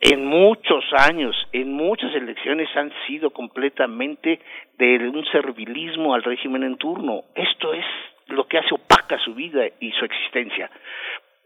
[0.00, 4.40] en muchos años, en muchas elecciones han sido completamente
[4.78, 7.22] de un servilismo al régimen en turno.
[7.34, 7.84] Esto es
[8.28, 10.70] lo que hace opaca su vida y su existencia.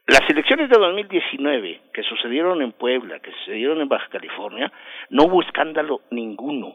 [0.06, 4.72] las elecciones de 2019 que sucedieron en Puebla, que sucedieron en Baja California,
[5.10, 6.74] no hubo escándalo ninguno.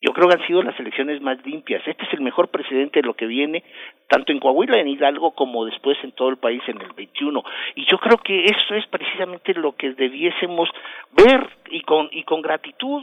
[0.00, 1.82] Yo creo que han sido las elecciones más limpias.
[1.86, 3.64] Este es el mejor presidente de lo que viene,
[4.08, 7.42] tanto en Coahuila, en Hidalgo, como después en todo el país en el 21.
[7.74, 10.68] Y yo creo que eso es precisamente lo que debiésemos
[11.12, 13.02] ver y con, y con gratitud,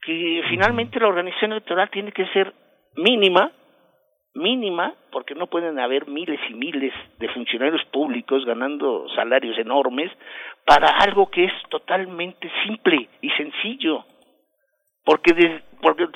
[0.00, 2.52] que finalmente la organización electoral tiene que ser
[2.96, 3.50] mínima,
[4.34, 10.10] mínima, porque no pueden haber miles y miles de funcionarios públicos ganando salarios enormes
[10.64, 14.04] para algo que es totalmente simple y sencillo.
[15.04, 16.08] Porque, porque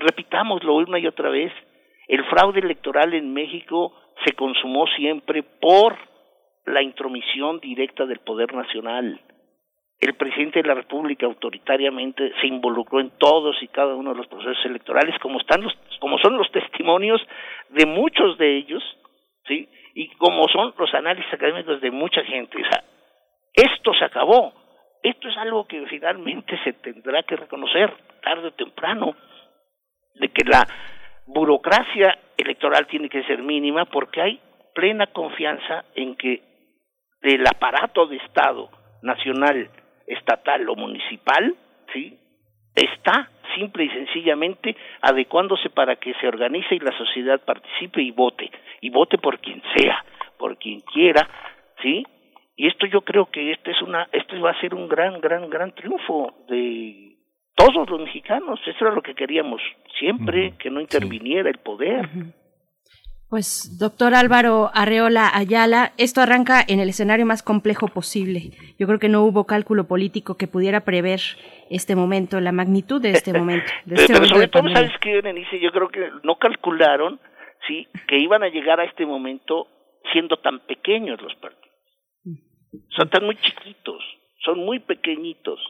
[0.00, 1.52] repitámoslo una y otra vez,
[2.08, 3.94] el fraude electoral en México
[4.26, 5.96] se consumó siempre por
[6.66, 9.20] la intromisión directa del poder nacional
[10.00, 14.26] el presidente de la República autoritariamente se involucró en todos y cada uno de los
[14.26, 17.20] procesos electorales, como están los, como son los testimonios
[17.70, 18.82] de muchos de ellos,
[19.46, 22.60] sí, y como son los análisis académicos de mucha gente.
[22.60, 22.84] O sea,
[23.54, 24.52] esto se acabó.
[25.04, 29.14] Esto es algo que finalmente se tendrá que reconocer tarde o temprano,
[30.14, 30.66] de que la
[31.26, 34.40] burocracia electoral tiene que ser mínima porque hay
[34.74, 36.42] plena confianza en que
[37.20, 38.70] el aparato de Estado
[39.02, 39.68] nacional
[40.06, 41.54] estatal o municipal,
[41.92, 42.18] ¿sí?
[42.74, 48.50] Está simple y sencillamente adecuándose para que se organice y la sociedad participe y vote,
[48.80, 50.02] y vote por quien sea,
[50.38, 51.28] por quien quiera,
[51.82, 52.06] ¿sí?
[52.56, 55.50] Y esto yo creo que este es una, este va a ser un gran, gran,
[55.50, 57.16] gran triunfo de
[57.56, 58.60] todos los mexicanos.
[58.66, 59.60] Eso era lo que queríamos
[59.98, 62.08] siempre, que no interviniera el poder.
[63.28, 68.52] Pues, doctor Álvaro Arreola Ayala, esto arranca en el escenario más complejo posible.
[68.78, 71.18] Yo creo que no hubo cálculo político que pudiera prever
[71.68, 73.66] este momento, la magnitud de este momento.
[73.86, 75.58] De este Pero sobre todo, ¿sabes qué, Berenice?
[75.58, 77.18] Yo creo que no calcularon,
[77.66, 79.66] sí, que iban a llegar a este momento
[80.12, 81.63] siendo tan pequeños los partidos.
[82.96, 84.02] Son tan muy chiquitos,
[84.44, 85.60] son muy pequeñitos.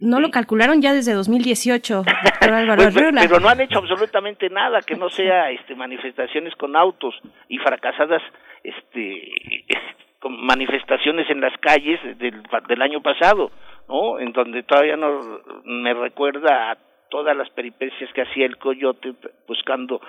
[0.00, 4.82] No lo calcularon ya desde 2018, doctor Álvaro pues, Pero no han hecho absolutamente nada
[4.82, 7.14] que no sea este, manifestaciones con autos
[7.48, 8.22] y fracasadas
[8.62, 9.64] este,
[10.18, 13.50] con manifestaciones en las calles del, del año pasado,
[13.88, 14.18] ¿no?
[14.18, 16.78] En donde todavía no me recuerda a
[17.10, 19.14] todas las peripecias que hacía el coyote
[19.46, 20.00] buscando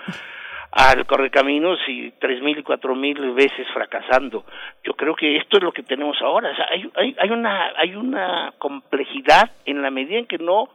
[0.75, 4.43] al correcaminos y tres mil y cuatro mil veces fracasando.
[4.83, 6.51] Yo creo que esto es lo que tenemos ahora.
[6.69, 10.69] hay, hay, hay, una, hay una complejidad en la medida en que no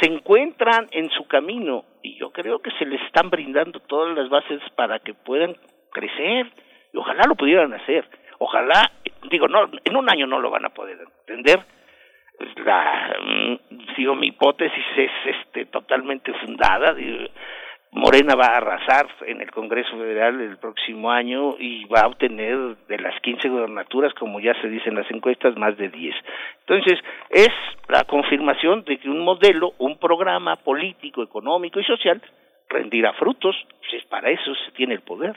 [0.00, 4.28] se encuentran en su camino y yo creo que se les están brindando todas las
[4.28, 5.54] bases para que puedan
[5.92, 6.50] crecer
[6.92, 8.04] y ojalá lo pudieran hacer.
[8.38, 8.90] Ojalá,
[9.30, 10.98] digo, no, en un año no lo van a poder
[11.28, 11.60] entender.
[12.64, 16.96] La, mm, digo, mi hipótesis es este totalmente fundada.
[17.92, 22.76] Morena va a arrasar en el Congreso Federal el próximo año y va a obtener
[22.86, 26.14] de las 15 gobernaturas, como ya se dice en las encuestas, más de 10.
[26.60, 27.00] Entonces,
[27.30, 27.50] es
[27.88, 32.22] la confirmación de que un modelo, un programa político, económico y social
[32.68, 33.56] rendirá frutos,
[33.90, 35.36] pues para eso se tiene el poder.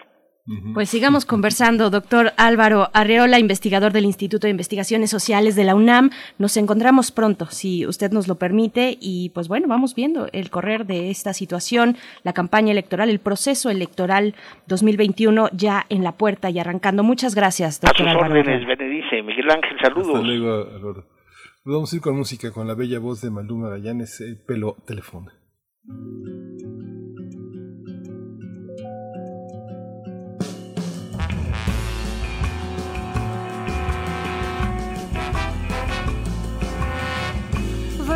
[0.73, 6.09] Pues sigamos conversando, doctor Álvaro Arreola, investigador del Instituto de Investigaciones Sociales de la UNAM.
[6.37, 10.85] Nos encontramos pronto, si usted nos lo permite, y pues bueno, vamos viendo el correr
[10.85, 14.35] de esta situación, la campaña electoral, el proceso electoral
[14.67, 17.03] 2021 ya en la puerta y arrancando.
[17.03, 18.41] Muchas gracias, doctor a sus Álvaro.
[18.41, 19.23] órdenes, Benedice.
[19.23, 20.15] Miguel Ángel, saludos.
[20.15, 21.05] Hasta luego, Álvaro.
[21.63, 25.31] Vamos a ir con música, con la bella voz de Maluma Gallanes, el pelo teléfono.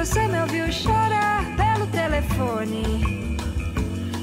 [0.07, 3.38] Você me ouviu chorar pelo telefone.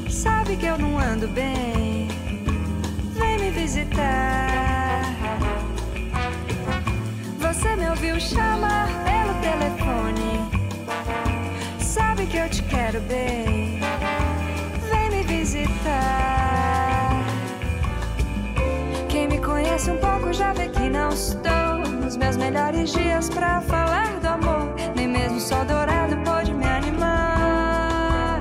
[0.09, 2.09] Sabe que eu não ando bem.
[3.13, 5.05] Vem me visitar.
[7.39, 10.49] Você me ouviu chamar pelo telefone.
[11.79, 13.81] Sabe que eu te quero bem.
[14.91, 17.11] Vem me visitar.
[19.11, 23.61] Quem me conhece um pouco já vê que não estou nos meus melhores dias pra
[23.61, 24.54] falar do amor.
[25.45, 28.41] Sol dourado pode me animar.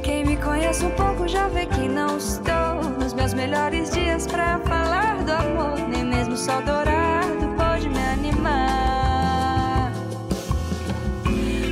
[0.00, 4.60] Quem me conhece um pouco já vê que não estou nos meus melhores dias pra
[4.60, 5.76] falar do amor.
[5.88, 9.90] Nem mesmo o sol dourado pode me animar.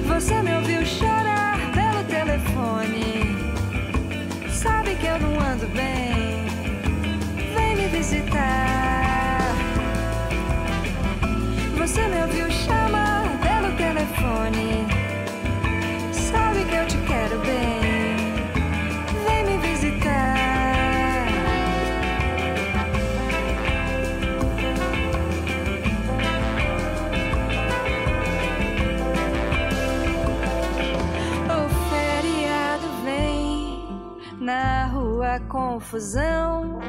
[0.08, 3.38] Você me ouviu chorar pelo telefone.
[4.50, 6.46] Sabe que eu não ando bem.
[7.54, 8.58] Vem me visitar.
[11.78, 12.87] Você me ouviu chamar
[35.48, 36.80] confusão,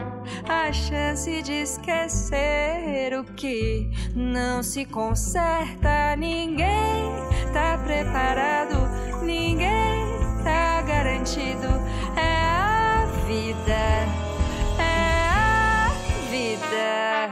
[0.47, 6.15] a chance de esquecer o que não se conserta.
[6.15, 7.11] Ninguém
[7.51, 8.75] tá preparado,
[9.23, 10.05] ninguém
[10.43, 11.67] tá garantido.
[12.15, 13.81] É a vida,
[14.79, 15.91] é a
[16.31, 17.29] vida.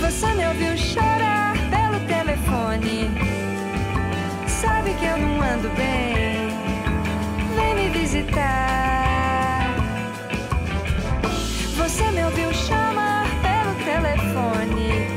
[0.00, 3.10] Você me ouviu chorar pelo telefone.
[4.46, 6.48] Sabe que eu não ando bem.
[7.54, 8.67] Vem me visitar.
[11.88, 15.08] Você me ouviu chamar pelo telefone.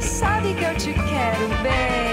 [0.00, 2.05] Sabe que eu te quero bem.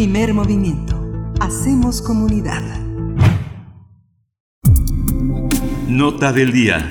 [0.00, 0.98] Primer movimiento.
[1.40, 2.62] Hacemos comunidad.
[5.88, 6.88] Nota del día.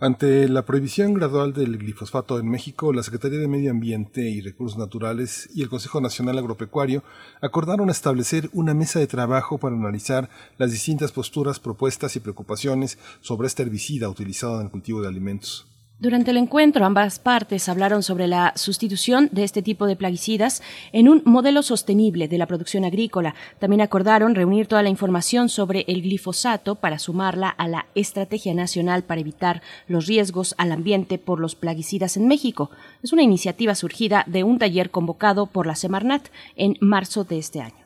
[0.00, 4.78] Ante la prohibición gradual del glifosfato en México, la Secretaría de Medio Ambiente y Recursos
[4.78, 7.04] Naturales y el Consejo Nacional Agropecuario
[7.42, 13.48] acordaron establecer una mesa de trabajo para analizar las distintas posturas, propuestas y preocupaciones sobre
[13.48, 15.71] este herbicida utilizado en el cultivo de alimentos.
[16.02, 20.60] Durante el encuentro, ambas partes hablaron sobre la sustitución de este tipo de plaguicidas
[20.90, 23.36] en un modelo sostenible de la producción agrícola.
[23.60, 29.04] También acordaron reunir toda la información sobre el glifosato para sumarla a la Estrategia Nacional
[29.04, 32.72] para evitar los riesgos al ambiente por los plaguicidas en México.
[33.04, 37.60] Es una iniciativa surgida de un taller convocado por la Semarnat en marzo de este
[37.60, 37.81] año.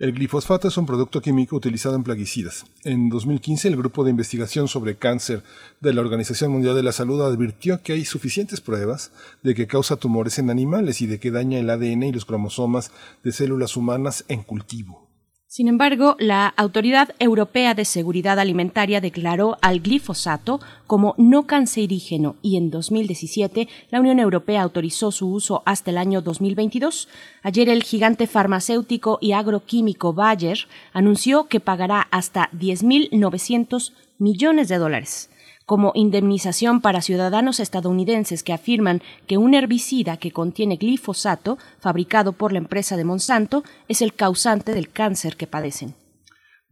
[0.00, 2.64] El glifosfato es un producto químico utilizado en plaguicidas.
[2.84, 5.42] En 2015, el Grupo de Investigación sobre Cáncer
[5.82, 9.12] de la Organización Mundial de la Salud advirtió que hay suficientes pruebas
[9.42, 12.92] de que causa tumores en animales y de que daña el ADN y los cromosomas
[13.22, 15.09] de células humanas en cultivo.
[15.52, 22.56] Sin embargo, la Autoridad Europea de Seguridad Alimentaria declaró al glifosato como no cancerígeno y
[22.56, 27.08] en 2017 la Unión Europea autorizó su uso hasta el año 2022.
[27.42, 35.30] Ayer el gigante farmacéutico y agroquímico Bayer anunció que pagará hasta 10.900 millones de dólares
[35.70, 42.50] como indemnización para ciudadanos estadounidenses que afirman que un herbicida que contiene glifosato, fabricado por
[42.50, 45.94] la empresa de Monsanto, es el causante del cáncer que padecen.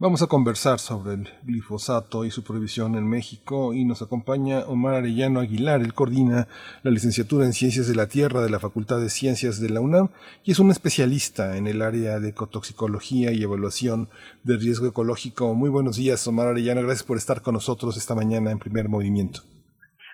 [0.01, 4.93] Vamos a conversar sobre el glifosato y su prohibición en México y nos acompaña Omar
[4.93, 5.81] Arellano Aguilar.
[5.81, 6.47] Él coordina
[6.83, 10.07] la licenciatura en Ciencias de la Tierra de la Facultad de Ciencias de la UNAM
[10.45, 14.07] y es un especialista en el área de ecotoxicología y evaluación
[14.45, 15.53] de riesgo ecológico.
[15.53, 16.81] Muy buenos días, Omar Arellano.
[16.81, 19.41] Gracias por estar con nosotros esta mañana en primer movimiento.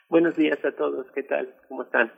[0.09, 1.05] Buenos días a todos.
[1.13, 1.53] ¿Qué tal?
[1.69, 2.11] ¿Cómo están?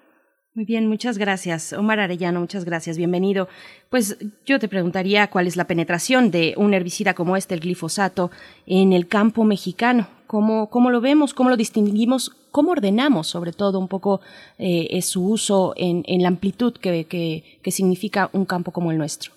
[0.58, 1.72] Muy bien, muchas gracias.
[1.72, 3.48] Omar Arellano, muchas gracias, bienvenido.
[3.92, 8.32] Pues yo te preguntaría cuál es la penetración de un herbicida como este, el glifosato,
[8.66, 10.08] en el campo mexicano.
[10.26, 11.36] ¿Cómo, cómo lo vemos?
[11.36, 12.32] ¿Cómo lo distinguimos?
[12.52, 14.20] ¿Cómo ordenamos, sobre todo, un poco
[14.58, 19.34] eh, su uso en, la amplitud que, que, que, significa un campo como el nuestro?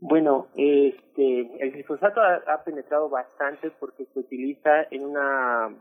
[0.00, 5.74] Bueno, este, el glifosato ha, penetrado bastante porque se utiliza en una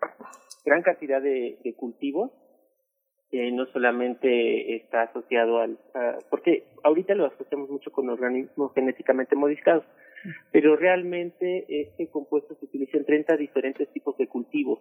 [0.63, 2.31] gran cantidad de cultivos
[3.31, 5.77] eh, no solamente está asociado al,
[6.29, 9.83] porque ahorita lo asociamos mucho con organismos genéticamente modificados,
[10.51, 14.79] pero realmente este compuesto se utiliza en 30 diferentes tipos de cultivos,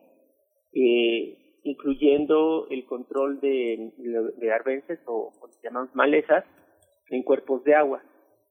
[0.73, 3.93] eh, incluyendo el control de,
[4.37, 6.45] de arbences o, o malezas
[7.11, 8.03] en cuerpos de agua.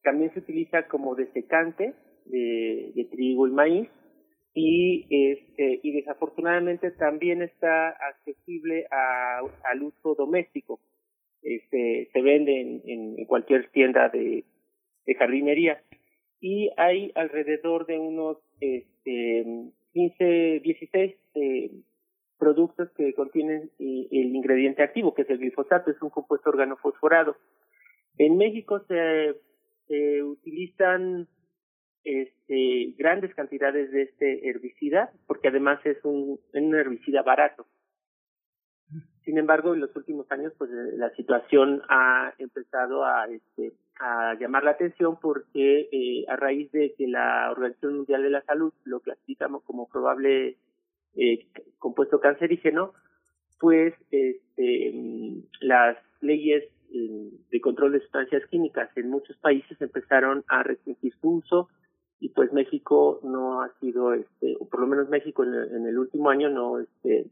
[0.03, 1.95] También se utiliza como desecante
[2.25, 3.89] de, de trigo y maíz
[4.59, 10.79] y este y desafortunadamente también está accesible a, al uso doméstico.
[11.43, 12.81] Este se vende en,
[13.19, 14.45] en, cualquier tienda de,
[15.05, 15.83] de, jardinería.
[16.41, 19.45] Y hay alrededor de unos este
[19.93, 21.71] 15 16 eh,
[22.39, 25.91] productos que contienen eh, el ingrediente activo que es el glifosato.
[25.91, 27.37] Es un compuesto organofosforado.
[28.17, 29.35] En México se,
[29.87, 31.27] se utilizan
[32.03, 37.65] este, grandes cantidades de este herbicida, porque además es un, un herbicida barato.
[39.27, 44.35] Sin embargo, en los últimos años, pues eh, la situación ha empezado a, este, a
[44.35, 48.71] llamar la atención porque eh, a raíz de que la Organización Mundial de la Salud
[48.85, 50.55] lo clasificamos como probable
[51.17, 51.45] eh,
[51.77, 52.93] compuesto cancerígeno,
[53.59, 54.93] pues este,
[55.59, 61.69] las leyes de control de sustancias químicas en muchos países empezaron a restringir su uso
[62.19, 65.87] y pues México no ha sido este o por lo menos México en el, en
[65.87, 67.31] el último año no este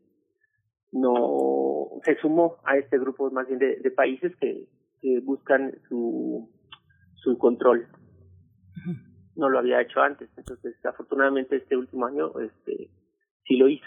[0.92, 4.68] no se sumó a este grupo más bien de, de países que,
[5.02, 6.50] que buscan su
[7.16, 7.88] su control
[9.36, 12.90] no lo había hecho antes entonces afortunadamente este último año este
[13.48, 13.86] sí lo hizo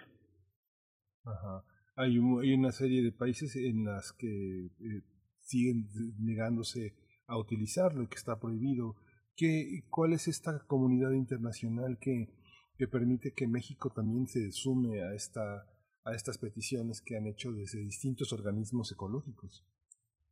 [1.25, 1.63] Ajá.
[1.97, 5.03] Hay, un- hay una serie de países en las que eh,
[5.41, 5.87] siguen
[6.19, 6.95] negándose
[7.27, 8.95] a utilizarlo y que está prohibido.
[9.39, 12.29] ¿Qué, ¿Cuál es esta comunidad internacional que,
[12.77, 15.65] que permite que México también se sume a, esta,
[16.05, 19.65] a estas peticiones que han hecho desde distintos organismos ecológicos?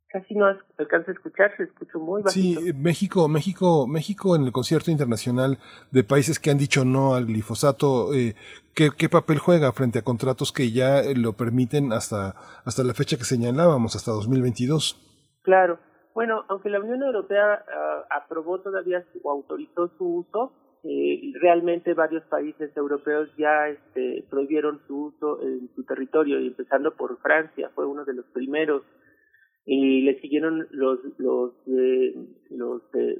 [0.09, 0.45] casi no
[0.77, 4.89] alcanza a escuchar se escuchó muy bajito Sí, eh, México, México, México en el concierto
[4.91, 5.59] internacional
[5.91, 8.35] de países que han dicho no al glifosato, eh,
[8.73, 12.93] ¿qué, ¿qué papel juega frente a contratos que ya eh, lo permiten hasta, hasta la
[12.93, 15.41] fecha que señalábamos, hasta 2022?
[15.43, 15.79] Claro.
[16.17, 20.51] Bueno, aunque la Unión Europea ah, aprobó todavía o autorizó su uso,
[20.83, 27.19] eh, realmente varios países europeos ya este, prohibieron su uso en su territorio, empezando por
[27.19, 28.81] Francia, fue uno de los primeros.
[29.63, 32.15] Y le siguieron los los eh,
[32.49, 33.15] los, eh,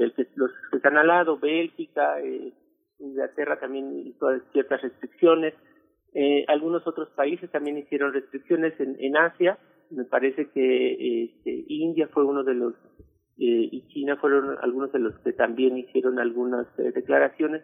[0.00, 2.52] este, los que están al lado, Bélgica, eh,
[2.98, 5.54] Inglaterra también hizo ciertas restricciones.
[6.14, 9.56] Eh, algunos otros países también hicieron restricciones en, en Asia.
[9.90, 12.74] Me parece que este, India fue uno de los
[13.38, 17.62] eh, y China fueron algunos de los que también hicieron algunas eh, declaraciones.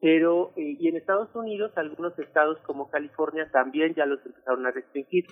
[0.00, 4.70] Pero eh, y en Estados Unidos algunos estados como California también ya los empezaron a
[4.70, 5.24] restringir.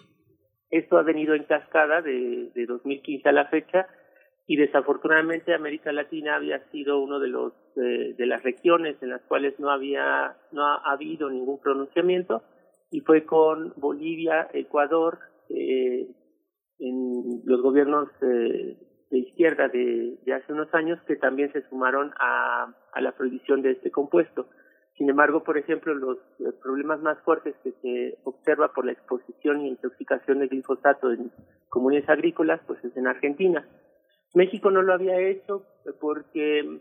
[0.70, 3.86] Esto ha venido en cascada de, de 2015 a la fecha
[4.46, 9.58] y desafortunadamente América Latina había sido uno de los de las regiones en las cuales
[9.58, 12.42] no había no ha habido ningún pronunciamiento
[12.94, 16.06] y fue con Bolivia, Ecuador, eh,
[16.78, 18.76] en los gobiernos eh,
[19.10, 23.62] de izquierda de, de hace unos años que también se sumaron a, a la prohibición
[23.62, 24.48] de este compuesto.
[24.96, 26.18] Sin embargo, por ejemplo, los,
[26.62, 31.32] problemas más fuertes que se observa por la exposición y intoxicación de glifosato en
[31.68, 33.66] comunidades agrícolas, pues es en Argentina.
[34.34, 35.66] México no lo había hecho
[36.00, 36.80] porque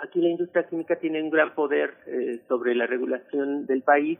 [0.00, 4.18] aquí la industria química tiene un gran poder eh, sobre la regulación del país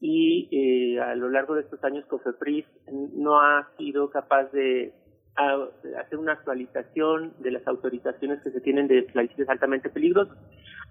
[0.00, 2.66] y eh, a lo largo de estos años COFEPRIS
[3.14, 4.92] no ha sido capaz de
[6.00, 10.36] hacer una actualización de las autorizaciones que se tienen de plaguicidas altamente peligrosos.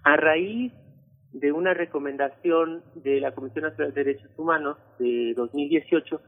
[0.03, 0.71] A raíz
[1.33, 6.21] de una recomendación de la Comisión Nacional de Derechos Humanos de 2018,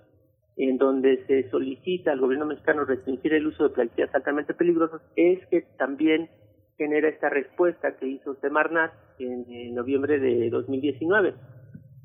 [0.58, 5.46] en donde se solicita al gobierno mexicano restringir el uso de plaguicidas altamente peligrosos, es
[5.48, 6.30] que también
[6.78, 11.34] genera esta respuesta que hizo Semarnat en, en noviembre de 2019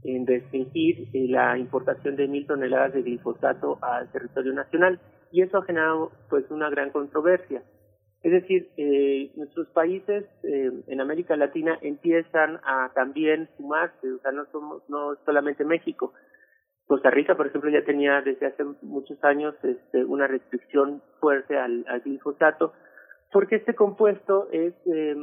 [0.04, 5.00] en restringir eh, la importación de mil toneladas de glifosato al territorio nacional
[5.32, 7.62] y eso ha generado pues una gran controversia.
[8.22, 14.32] Es decir, eh, nuestros países eh, en América Latina empiezan a también sumarse, o sea,
[14.32, 16.14] no somos no solamente México.
[16.86, 21.84] Costa Rica, por ejemplo, ya tenía desde hace muchos años este, una restricción fuerte al,
[21.88, 22.72] al glifosato,
[23.32, 25.16] porque este compuesto es eh,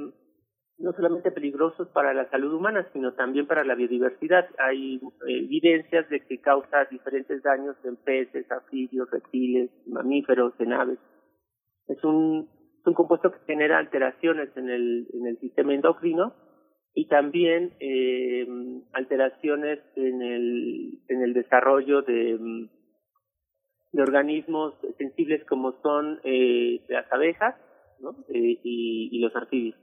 [0.81, 4.47] no solamente peligroso para la salud humana, sino también para la biodiversidad.
[4.57, 10.99] Hay eh, evidencias de que causa diferentes daños en peces, anfibios, reptiles, mamíferos, en aves.
[11.87, 12.49] Es un,
[12.79, 16.33] es un compuesto que genera alteraciones en el, en el sistema endocrino
[16.93, 18.47] y también eh,
[18.93, 22.69] alteraciones en el, en el desarrollo de, mm,
[23.93, 27.55] de organismos sensibles como son eh, las abejas
[27.99, 28.11] ¿no?
[28.29, 29.75] Eh, y, y los anfibios.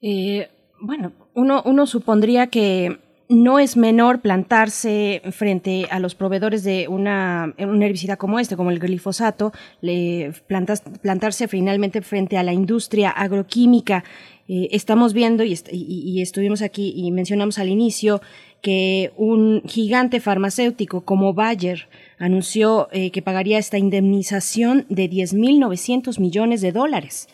[0.00, 0.48] Eh,
[0.80, 2.98] bueno, uno, uno supondría que
[3.28, 8.70] no es menor plantarse frente a los proveedores de una, un herbicida como este, como
[8.70, 9.52] el glifosato,
[10.46, 14.02] plantarse finalmente frente a la industria agroquímica.
[14.48, 18.22] Eh, estamos viendo y estuvimos aquí y mencionamos al inicio
[18.62, 21.88] que un gigante farmacéutico como Bayer
[22.18, 27.28] anunció eh, que pagaría esta indemnización de 10.900 millones de dólares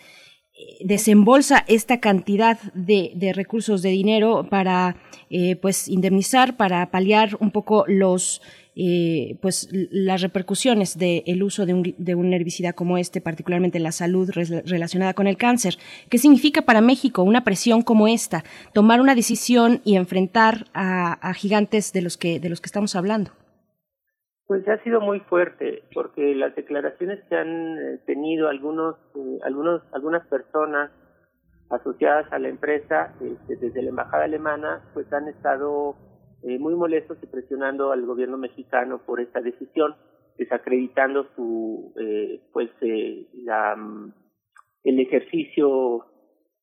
[0.80, 4.96] desembolsa esta cantidad de, de recursos de dinero para
[5.30, 8.40] eh, pues indemnizar para paliar un poco los
[8.76, 13.84] eh, pues las repercusiones del uso de un, de un herbicida como este particularmente en
[13.84, 15.78] la salud relacionada con el cáncer.
[16.08, 21.34] Qué significa para México una presión como esta tomar una decisión y enfrentar a, a
[21.34, 23.30] gigantes de los que de los que estamos hablando
[24.46, 29.82] Pues ha sido muy fuerte, porque las declaraciones que han eh, tenido algunos, eh, algunos,
[29.92, 30.90] algunas personas
[31.70, 35.96] asociadas a la empresa, este, desde la embajada alemana, pues han estado
[36.42, 39.94] eh, muy molestos y presionando al gobierno mexicano por esta decisión.
[40.36, 44.12] desacreditando su eh, pues eh, la, mm,
[44.82, 46.06] el ejercicio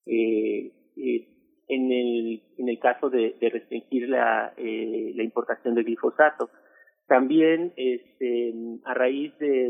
[0.06, 6.49] en el en el caso de, restringir la la importación de glifosato
[7.11, 8.53] también este
[8.85, 9.69] a raíz de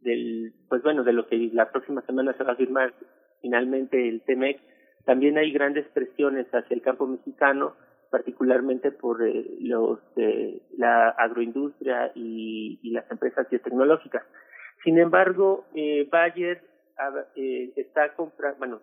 [0.00, 2.92] del pues bueno de lo que la próxima semana se va a firmar
[3.40, 4.58] finalmente el TEMEC
[5.04, 7.76] también hay grandes presiones hacia el campo mexicano
[8.10, 14.24] particularmente por eh, los eh, la agroindustria y, y las empresas biotecnológicas.
[14.82, 16.62] Sin embargo, eh, Bayer
[16.98, 18.80] ah, eh, está comprando, bueno,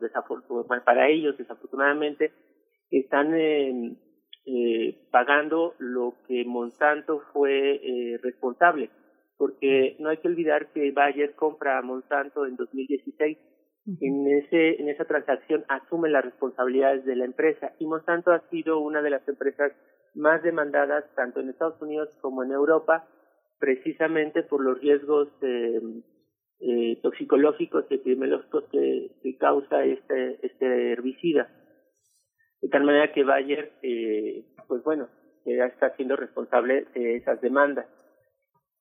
[0.86, 2.32] para ellos desafortunadamente,
[2.92, 3.34] están
[4.46, 8.90] eh, pagando lo que Monsanto fue eh, responsable,
[9.38, 13.38] porque no hay que olvidar que Bayer compra a Monsanto en 2016
[14.00, 17.74] en ese en esa transacción asume las responsabilidades de la empresa.
[17.80, 19.74] Y Monsanto ha sido una de las empresas
[20.16, 23.08] más demandadas tanto en Estados Unidos como en Europa
[23.60, 25.82] precisamente por los riesgos eh,
[26.60, 31.50] eh, toxicológicos y epidemiológicos que, que causa este este herbicida
[32.64, 35.10] de tal manera que Bayer eh, pues bueno
[35.46, 37.86] ya está siendo responsable de esas demandas.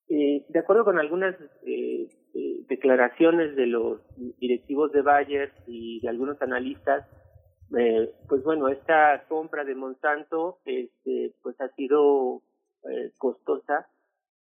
[0.09, 1.35] Eh, de acuerdo con algunas
[1.67, 4.01] eh, eh, declaraciones de los
[4.39, 7.05] directivos de Bayer y de algunos analistas,
[7.77, 12.43] eh, pues bueno, esta compra de Monsanto este, pues ha sido
[12.89, 13.89] eh, costosa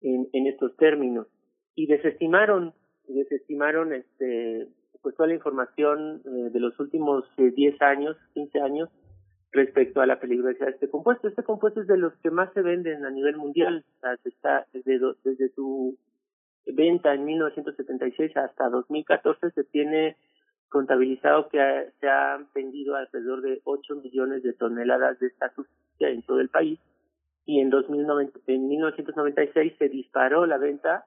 [0.01, 1.27] en, en estos términos.
[1.75, 2.73] Y desestimaron
[3.07, 4.69] desestimaron este
[5.03, 8.91] pues toda la información de los últimos eh, 10 años, 15 años
[9.53, 11.29] respecto a la peligrosidad de este compuesto.
[11.29, 13.85] Este compuesto es de los que más se venden a nivel mundial.
[13.97, 15.97] O sea, se está desde, do- desde su
[16.67, 20.17] venta en 1976 hasta 2014 se tiene
[20.69, 26.09] contabilizado que ha- se han vendido alrededor de 8 millones de toneladas de esta sustancia
[26.11, 26.79] en todo el país
[27.47, 31.07] y en 2090, en 1996 se disparó la venta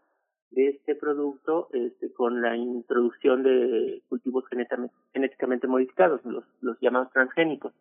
[0.49, 7.11] de este producto este, con la introducción de cultivos genéticamente, genéticamente modificados, los, los llamados
[7.13, 7.71] transgénicos.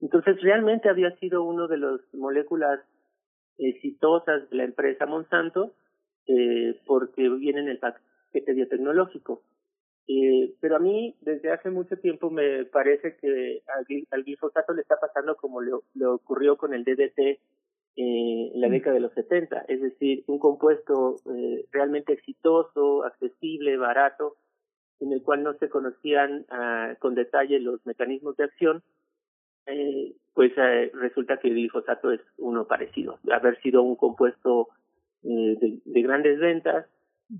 [0.00, 2.80] Entonces realmente había sido uno de las moléculas
[3.58, 5.74] exitosas de la empresa Monsanto
[6.26, 9.42] eh, porque viene en el paquete biotecnológico.
[10.06, 14.72] Eh, pero a mí desde hace mucho tiempo me parece que al, gli- al glifosato
[14.72, 17.40] le está pasando como le, le ocurrió con el DDT eh,
[17.96, 24.36] en la década de los 70, es decir, un compuesto eh, realmente exitoso, accesible, barato,
[25.00, 28.82] en el cual no se conocían ah, con detalle los mecanismos de acción,
[29.68, 33.18] eh, pues eh, resulta que el glifosato es uno parecido.
[33.32, 34.68] Haber sido un compuesto
[35.24, 36.86] eh, de, de grandes ventas,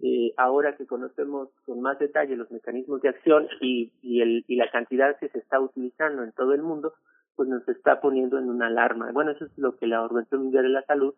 [0.03, 4.57] eh, ahora que conocemos con más detalle los mecanismos de acción y, y, el, y
[4.57, 6.93] la cantidad que se está utilizando en todo el mundo,
[7.37, 9.11] pues nos está poniendo en una alarma.
[9.13, 11.15] Bueno, eso es lo que la Organización Mundial de la Salud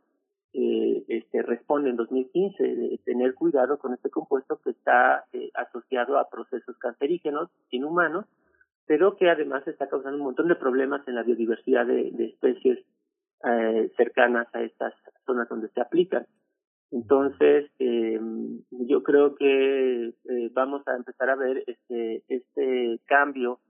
[0.52, 6.18] eh, este, responde en 2015, de tener cuidado con este compuesto que está eh, asociado
[6.18, 8.26] a procesos cancerígenos en humanos,
[8.90, 12.80] pero que además está causando un montón de problemas en la biodiversidad de, de especies
[13.44, 14.92] eh, cercanas a estas
[15.24, 16.26] zonas donde se aplican.
[16.90, 18.20] Entonces, eh,
[18.70, 23.60] yo creo que eh, vamos a empezar a ver este, este cambio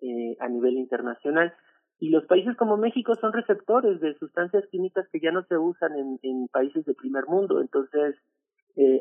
[0.00, 1.52] eh, a nivel internacional.
[2.00, 5.92] Y los países como México son receptores de sustancias químicas que ya no se usan
[6.22, 7.60] en, países de primer mundo.
[7.60, 8.16] Entonces,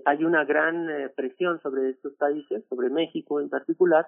[0.05, 4.05] hay una gran presión sobre estos países, sobre México en particular,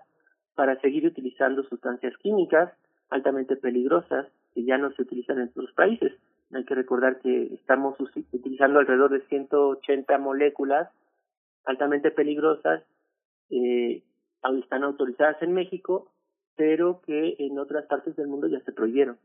[0.56, 2.72] para seguir utilizando sustancias químicas
[3.10, 6.14] altamente peligrosas que ya no se utilizan en otros países.
[6.53, 7.95] Hay que recordar que estamos
[8.32, 10.90] utilizando alrededor de 180 moléculas
[11.65, 12.84] altamente peligrosas,
[13.49, 14.03] eh,
[14.61, 16.11] están autorizadas en México,
[16.56, 19.18] pero que en otras partes del mundo ya se prohibieron.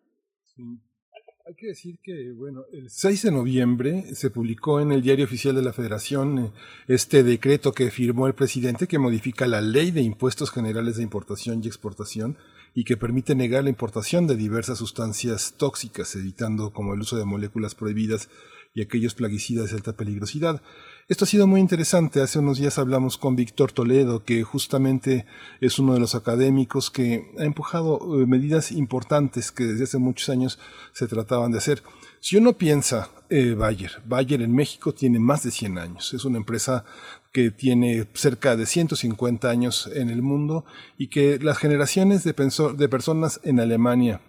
[1.51, 5.53] Hay que decir que, bueno, el 6 de noviembre se publicó en el Diario Oficial
[5.57, 6.53] de la Federación eh,
[6.87, 11.61] este decreto que firmó el presidente que modifica la Ley de Impuestos Generales de Importación
[11.61, 12.39] y Exportación
[12.73, 17.25] y que permite negar la importación de diversas sustancias tóxicas, evitando como el uso de
[17.25, 18.29] moléculas prohibidas
[18.73, 20.63] y aquellos plaguicidas de alta peligrosidad.
[21.11, 22.23] Esto ha sido muy interesante.
[22.23, 25.27] Hace unos días hablamos con Víctor Toledo, que justamente
[25.61, 30.29] es uno de los académicos que ha empujado eh, medidas importantes que desde hace muchos
[30.29, 30.61] años
[30.93, 31.83] se trataban de hacer.
[32.21, 36.15] Si uno piensa, eh, Bayer, Bayer en México tiene más de 100 años.
[36.15, 36.85] Es una empresa
[37.33, 40.65] que tiene cerca de 150 años en el mundo
[40.97, 44.21] y que las generaciones de, personas en Alemania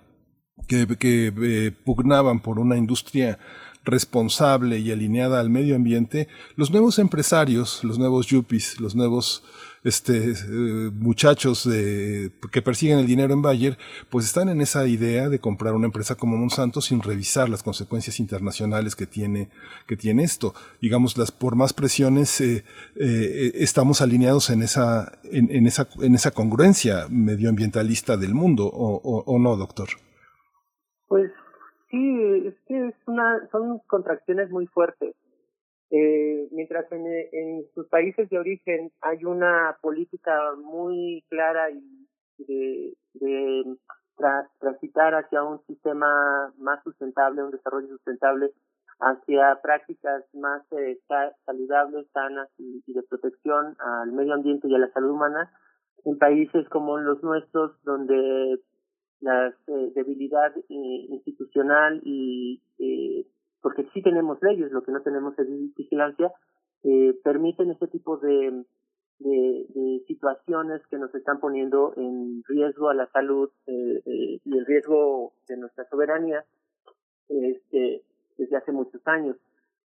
[0.67, 3.37] que, que, eh, pugnaban por una industria
[3.83, 9.43] responsable y alineada al medio ambiente, los nuevos empresarios, los nuevos yuppies, los nuevos
[9.83, 11.67] este, eh, muchachos
[12.51, 13.77] que persiguen el dinero en Bayer,
[14.09, 18.19] pues están en esa idea de comprar una empresa como Monsanto sin revisar las consecuencias
[18.19, 19.49] internacionales que tiene,
[19.87, 20.53] que tiene esto.
[20.81, 22.63] Digamos, las, por más presiones, eh,
[22.95, 29.39] eh, estamos alineados en esa, en, esa, en esa congruencia medioambientalista del mundo, o, o,
[29.39, 29.89] no, doctor?
[31.07, 31.31] Pues
[31.91, 35.15] sí, es que es una, son contracciones muy fuertes.
[35.91, 42.07] Eh, mientras en, en, sus países de origen hay una política muy clara y
[42.38, 43.77] de, de
[44.59, 48.51] transitar hacia un sistema más sustentable, un desarrollo sustentable,
[48.99, 50.99] hacia prácticas más eh,
[51.45, 55.51] saludables, sanas y, de protección al medio ambiente y a la salud humana,
[56.05, 58.59] en países como los nuestros, donde
[59.22, 63.26] la eh, debilidad eh, institucional y eh,
[63.61, 66.31] porque sí tenemos leyes, lo que no tenemos es vigilancia,
[66.84, 68.65] eh, permiten este tipo de,
[69.19, 75.34] de, situaciones que nos están poniendo en riesgo a la salud eh, y el riesgo
[75.48, 76.43] de nuestra soberanía
[77.30, 78.03] este,
[78.38, 79.38] desde hace muchos años.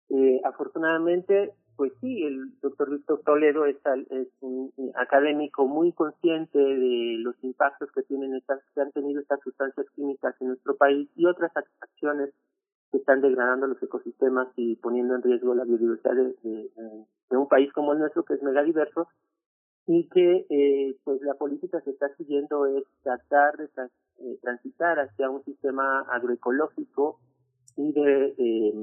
[0.09, 3.75] Eh, afortunadamente, pues sí, el doctor Víctor Toledo es,
[4.11, 9.39] es, un académico muy consciente de los impactos que tienen estas, que han tenido estas
[9.39, 12.29] sustancias químicas en nuestro país y otras acciones
[12.91, 16.69] que están degradando los ecosistemas y poniendo en riesgo la biodiversidad de,
[17.31, 19.07] un país como el nuestro, que es mega diverso,
[19.87, 23.65] y que eh, pues la política que está siguiendo es tratar de
[24.19, 27.19] eh, transitar hacia un sistema agroecológico
[27.75, 28.73] y de eh,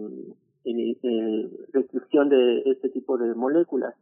[1.72, 3.94] restricción de este tipo de moléculas.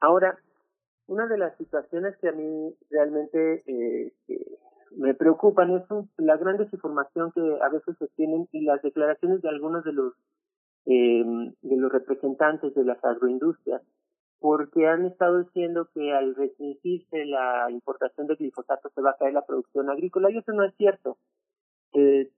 [0.00, 0.38] Ahora,
[1.06, 4.12] una de las situaciones que a mí realmente eh,
[4.96, 5.82] me preocupan es
[6.18, 10.14] la gran desinformación que a veces se tienen y las declaraciones de algunos de los
[10.86, 11.24] eh,
[11.62, 13.82] de los representantes de las agroindustrias
[14.40, 19.34] porque han estado diciendo que al restringirse la importación de glifosato se va a caer
[19.34, 21.18] la producción agrícola y eso no es cierto.
[21.92, 22.30] Eh,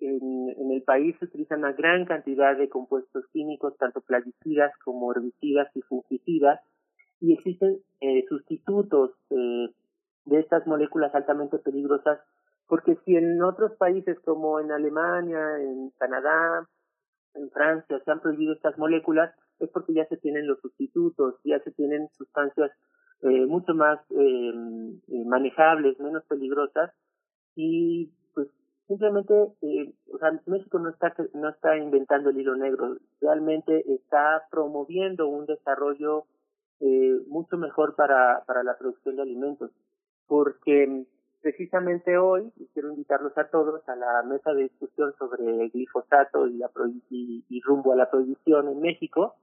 [0.00, 5.68] en, el país se utilizan una gran cantidad de compuestos químicos, tanto plaguicidas como herbicidas
[5.74, 6.60] y fungicidas,
[7.20, 9.68] y existen eh, sustitutos eh,
[10.26, 12.20] de estas moléculas altamente peligrosas,
[12.68, 16.68] porque si en otros países como en Alemania, en Canadá,
[17.34, 21.58] en Francia se han prohibido estas moléculas, es porque ya se tienen los sustitutos, ya
[21.60, 22.70] se tienen sustancias
[23.22, 24.52] eh, mucho más eh,
[25.08, 26.92] eh, manejables, menos peligrosas,
[27.56, 28.12] y
[28.88, 34.48] simplemente, eh, o sea, México no está no está inventando el hilo negro, realmente está
[34.50, 36.24] promoviendo un desarrollo
[36.80, 39.70] eh, mucho mejor para, para la producción de alimentos
[40.28, 41.06] porque
[41.40, 46.58] precisamente hoy, y quiero invitarlos a todos a la mesa de discusión sobre glifosato y,
[46.58, 46.70] la
[47.10, 49.34] y, rumbo a la prohibición en México,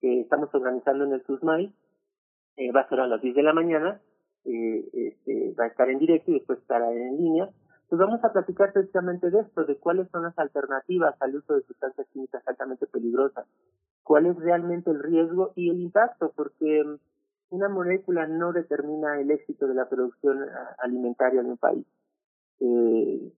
[0.00, 1.72] que estamos organizando en el SUSMAI,
[2.56, 4.00] eh, va a ser a las 10 de la mañana,
[4.46, 7.50] eh, este, va a estar en directo y después estará en línea.
[7.90, 11.62] Pues vamos a platicar precisamente de esto, de cuáles son las alternativas al uso de
[11.62, 13.46] sustancias químicas altamente peligrosas,
[14.04, 16.84] cuál es realmente el riesgo y el impacto, porque
[17.50, 20.46] una molécula no determina el éxito de la producción eh,
[20.78, 21.84] alimentaria de un país.
[22.60, 23.32] Eh,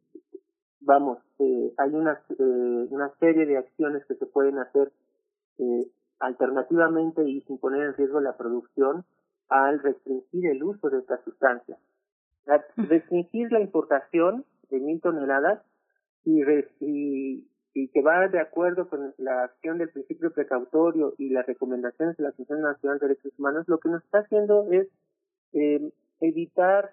[0.83, 4.93] vamos, eh, hay una, eh, una serie de acciones que se pueden hacer
[5.57, 5.87] eh,
[6.19, 9.07] alternativamente y sin poner en riesgo la producción
[9.49, 11.79] al restringir el uso de estas sustancias.
[12.77, 15.63] Restringir la importación de mil toneladas
[16.25, 16.43] y,
[16.81, 22.17] y y que va de acuerdo con la acción del principio precautorio y las recomendaciones
[22.17, 24.89] de la Comisión Nacional de Derechos Humanos, lo que nos está haciendo es
[25.55, 25.91] eh,
[26.21, 26.93] evitar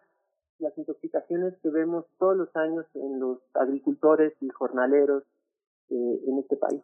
[0.60, 5.24] las intoxicaciones que vemos todos los años en los agricultores y jornaleros
[5.90, 6.82] eh, en este país.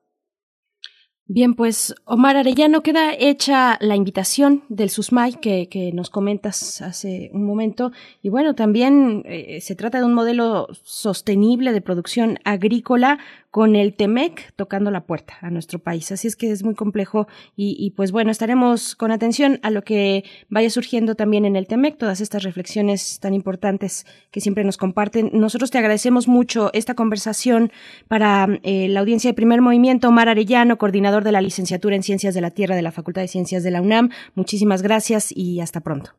[1.27, 7.31] Bien, pues Omar Arellano, queda hecha la invitación del SUSMAI que, que nos comentas hace
[7.33, 7.91] un momento.
[8.21, 13.17] Y bueno, también eh, se trata de un modelo sostenible de producción agrícola
[13.49, 16.11] con el TEMEC tocando la puerta a nuestro país.
[16.11, 19.81] Así es que es muy complejo y, y, pues bueno, estaremos con atención a lo
[19.81, 24.75] que vaya surgiendo también en el TEMEC, todas estas reflexiones tan importantes que siempre nos
[24.75, 25.31] comparten.
[25.33, 27.71] Nosotros te agradecemos mucho esta conversación
[28.09, 30.09] para eh, la audiencia de primer movimiento.
[30.09, 33.27] Omar Arellano, coordinador de la licenciatura en Ciencias de la Tierra de la Facultad de
[33.27, 34.09] Ciencias de la UNAM.
[34.35, 36.11] Muchísimas gracias y hasta pronto.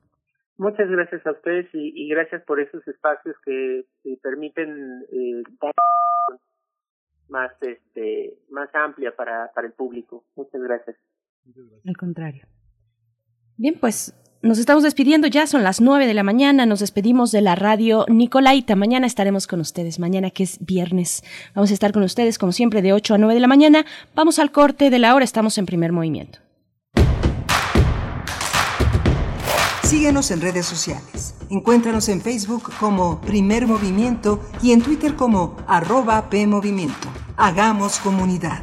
[0.58, 5.74] Muchas gracias a ustedes y, y gracias por esos espacios que, que permiten eh, dar
[7.28, 10.24] más este más amplia para, para el público.
[10.34, 10.96] Muchas gracias.
[11.86, 12.46] Al contrario.
[13.56, 17.40] Bien, pues nos estamos despidiendo ya, son las 9 de la mañana, nos despedimos de
[17.40, 18.76] la radio Nicolaita.
[18.76, 21.24] Mañana estaremos con ustedes, mañana que es viernes.
[21.54, 23.86] Vamos a estar con ustedes como siempre de 8 a 9 de la mañana.
[24.14, 26.38] Vamos al corte de la hora, estamos en primer movimiento.
[29.82, 31.34] Síguenos en redes sociales.
[31.48, 37.08] Encuéntranos en Facebook como Primer Movimiento y en Twitter como arroba PMovimiento.
[37.36, 38.62] Hagamos comunidad.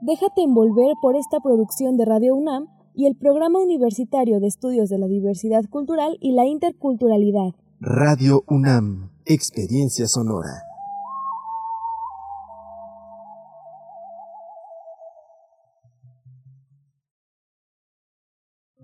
[0.00, 4.98] Déjate envolver por esta producción de Radio UNAM y el Programa Universitario de Estudios de
[4.98, 7.54] la Diversidad Cultural y la Interculturalidad.
[7.80, 10.62] Radio UNAM, Experiencia Sonora.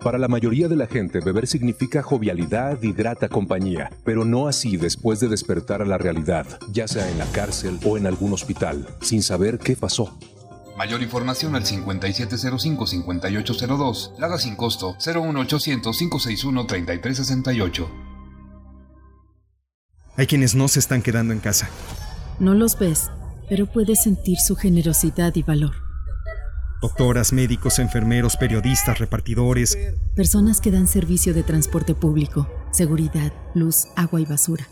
[0.03, 4.77] Para la mayoría de la gente, beber significa jovialidad y grata compañía, pero no así
[4.77, 8.85] después de despertar a la realidad, ya sea en la cárcel o en algún hospital,
[9.01, 10.13] sin saber qué pasó.
[10.77, 17.87] Mayor información al 5705-5802, Lada sin costo 01800-561-3368.
[20.17, 21.69] Hay quienes no se están quedando en casa.
[22.39, 23.11] No los ves,
[23.49, 25.75] pero puedes sentir su generosidad y valor.
[26.83, 29.79] Doctoras, médicos, enfermeros, periodistas, repartidores.
[30.15, 34.69] Personas que dan servicio de transporte público, seguridad, luz, agua y basura.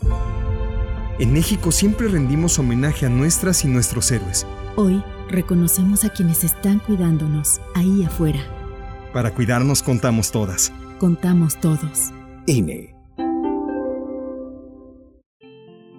[1.17, 4.45] En México siempre rendimos homenaje a nuestras y nuestros héroes.
[4.75, 8.39] Hoy reconocemos a quienes están cuidándonos ahí afuera.
[9.13, 10.71] Para cuidarnos contamos todas.
[10.99, 12.11] Contamos todos.
[12.45, 12.92] INE.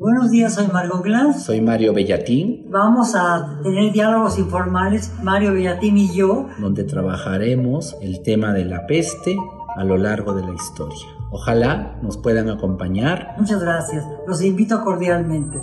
[0.00, 1.42] Buenos días, soy Margot Glantz.
[1.42, 2.64] Soy Mario Bellatín.
[2.70, 6.48] Vamos a tener diálogos informales, Mario Bellatín y yo.
[6.58, 9.36] Donde trabajaremos el tema de la peste
[9.76, 11.06] a lo largo de la historia.
[11.30, 13.34] Ojalá nos puedan acompañar.
[13.36, 14.06] Muchas gracias.
[14.26, 15.58] Los invito cordialmente.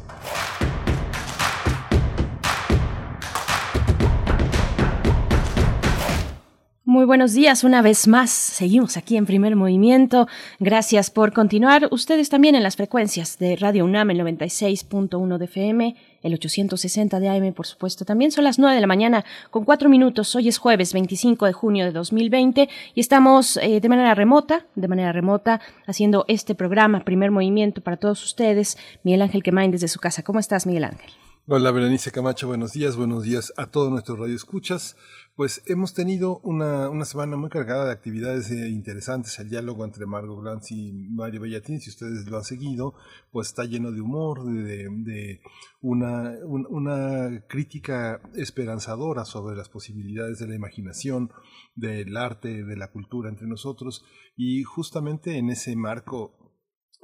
[6.94, 8.30] Muy buenos días, una vez más.
[8.30, 10.28] Seguimos aquí en primer movimiento.
[10.60, 11.88] Gracias por continuar.
[11.90, 17.30] Ustedes también en las frecuencias de Radio UNAM, el 96.1 de FM, el 860 de
[17.30, 18.06] AM, por supuesto.
[18.06, 20.36] También son las 9 de la mañana con 4 minutos.
[20.36, 24.88] Hoy es jueves 25 de junio de 2020 y estamos eh, de manera remota, de
[24.88, 28.78] manera remota, haciendo este programa, primer movimiento para todos ustedes.
[29.02, 30.22] Miguel Ángel Quemain desde su casa.
[30.22, 31.10] ¿Cómo estás, Miguel Ángel?
[31.45, 32.48] Hola, Berenice Camacho.
[32.48, 32.95] Buenos días.
[32.95, 34.95] Buenos días a todos nuestros radioescuchas.
[35.36, 39.40] Pues hemos tenido una, una semana muy cargada de actividades eh, interesantes.
[39.40, 42.94] El diálogo entre Margot Glantz y Mario Bellatín, si ustedes lo han seguido,
[43.32, 45.42] pues está lleno de humor, de, de
[45.82, 51.32] una, un- una crítica esperanzadora sobre las posibilidades de la imaginación,
[51.74, 54.06] del arte, de la cultura entre nosotros.
[54.38, 56.38] Y justamente en ese marco,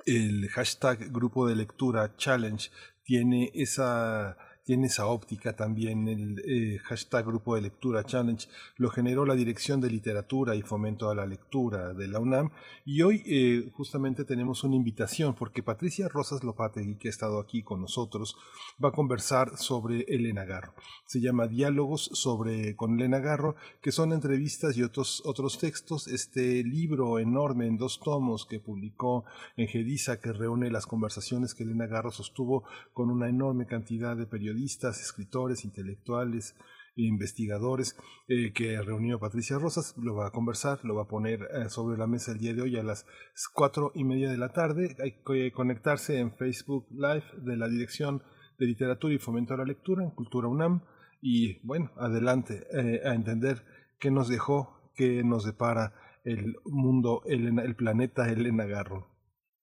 [0.06, 2.70] el hashtag Grupo de Lectura Challenge
[3.04, 4.38] tiene esa
[4.70, 6.08] tiene esa óptica también.
[6.08, 8.48] El eh, hashtag Grupo de Lectura Challenge
[8.78, 12.52] lo generó la Dirección de Literatura y Fomento a la Lectura de la UNAM.
[12.86, 17.64] Y hoy eh, justamente tenemos una invitación porque Patricia Rosas Lopategui, que ha estado aquí
[17.64, 18.38] con nosotros,
[18.84, 20.76] va a conversar sobre Elena Garro.
[21.04, 26.08] Se llama Diálogos sobre con Elena Garro, que son entrevistas y otros, otros textos.
[26.08, 29.26] Este libro enorme en dos tomos que publicó
[29.58, 34.28] en Gedisa, que reúne las conversaciones que Elena Garro sostuvo con una enorme cantidad de
[34.28, 36.56] periodistas, escritores, intelectuales,
[37.00, 37.96] e investigadores
[38.28, 41.98] eh, que reunió Patricia Rosas, lo va a conversar, lo va a poner eh, sobre
[41.98, 43.06] la mesa el día de hoy a las
[43.54, 44.96] cuatro y media de la tarde.
[45.02, 48.22] Hay que conectarse en Facebook Live de la Dirección
[48.58, 50.82] de Literatura y Fomento a la Lectura en Cultura UNAM.
[51.22, 53.64] Y bueno, adelante eh, a entender
[54.00, 55.94] qué nos dejó, qué nos depara
[56.26, 59.09] el mundo, el, el planeta Elena Garro.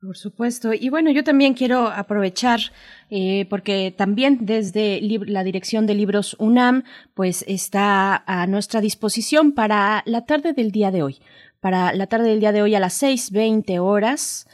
[0.01, 0.75] Por supuesto.
[0.75, 2.61] Y bueno, yo también quiero aprovechar,
[3.09, 10.03] eh, porque también desde la Dirección de Libros UNAM, pues está a nuestra disposición para
[10.05, 11.19] la tarde del día de hoy.
[11.61, 14.47] Para la tarde del día de hoy a las 6.20 horas,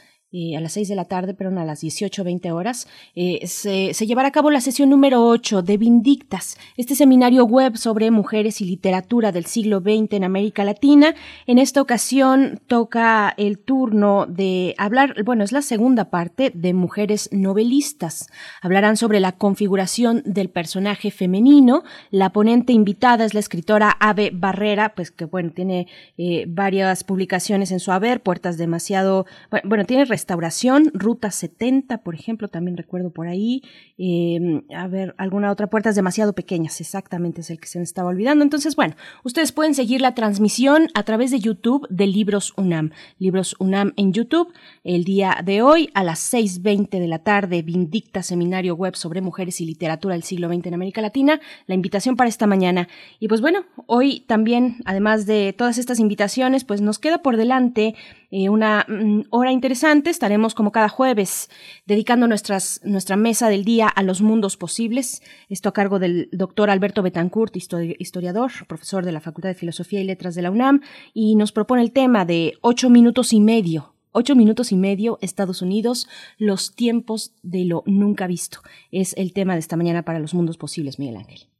[0.55, 4.29] a las 6 de la tarde, perdón, a las 18.20 horas, eh, se, se, llevará
[4.29, 9.31] a cabo la sesión número 8 de Vindictas, este seminario web sobre mujeres y literatura
[9.31, 11.13] del siglo XX en América Latina.
[11.45, 17.29] En esta ocasión toca el turno de hablar, bueno, es la segunda parte de mujeres
[17.31, 18.27] novelistas.
[18.61, 21.83] Hablarán sobre la configuración del personaje femenino.
[22.09, 25.87] La ponente invitada es la escritora Ave Barrera, pues que bueno, tiene
[26.17, 29.25] eh, varias publicaciones en su haber, puertas demasiado,
[29.63, 33.61] bueno, tiene restauración, Ruta 70, por ejemplo, también recuerdo por ahí.
[33.97, 38.07] Em, a ver, alguna otra puertas demasiado pequeñas, exactamente es el que se me estaba
[38.07, 38.41] olvidando.
[38.41, 38.95] Entonces, bueno,
[39.25, 42.91] ustedes pueden seguir la transmisión a través de YouTube de Libros UNAM.
[43.19, 44.53] Libros UNAM en YouTube,
[44.85, 49.59] el día de hoy a las 6.20 de la tarde, Vindicta Seminario Web sobre Mujeres
[49.59, 51.41] y Literatura del siglo XX en América Latina.
[51.67, 52.87] La invitación para esta mañana.
[53.19, 57.95] Y pues bueno, hoy también, además de todas estas invitaciones, pues nos queda por delante
[58.35, 60.12] eh, una mm, hora interesante.
[60.13, 61.49] Estaremos como cada jueves
[61.87, 65.23] dedicando nuestras, nuestra mesa del día a los mundos posibles.
[65.49, 70.03] Esto a cargo del doctor Alberto Betancourt, historiador, profesor de la Facultad de Filosofía y
[70.03, 70.81] Letras de la UNAM,
[71.15, 75.63] y nos propone el tema de ocho minutos y medio Ocho minutos y medio, Estados
[75.63, 76.07] Unidos,
[76.37, 78.59] los tiempos de lo nunca visto.
[78.91, 81.52] Es el tema de esta mañana para los mundos posibles, Miguel Ángel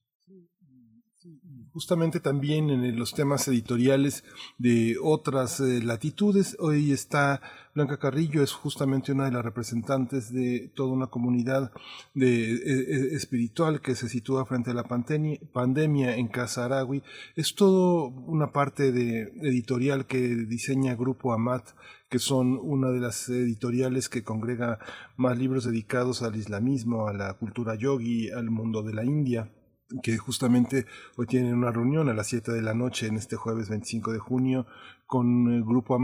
[1.73, 4.23] justamente también en los temas editoriales
[4.59, 6.55] de otras eh, latitudes.
[6.59, 7.41] Hoy está
[7.73, 11.71] Blanca Carrillo, es justamente una de las representantes de toda una comunidad
[12.13, 17.01] de, eh, eh, espiritual que se sitúa frente a la pandemia, en Casa Aragui.
[17.35, 21.69] Es todo una parte de editorial que diseña Grupo Amat
[22.09, 24.77] que son una de las editoriales que congrega
[25.17, 29.49] más libros dedicados al islamismo, a la cultura yogi, al mundo de la India
[30.01, 30.85] que justamente
[31.17, 34.19] hoy tienen una reunión a las 7 de la noche en este jueves 25 de
[34.19, 34.65] junio
[35.05, 35.99] con el grupo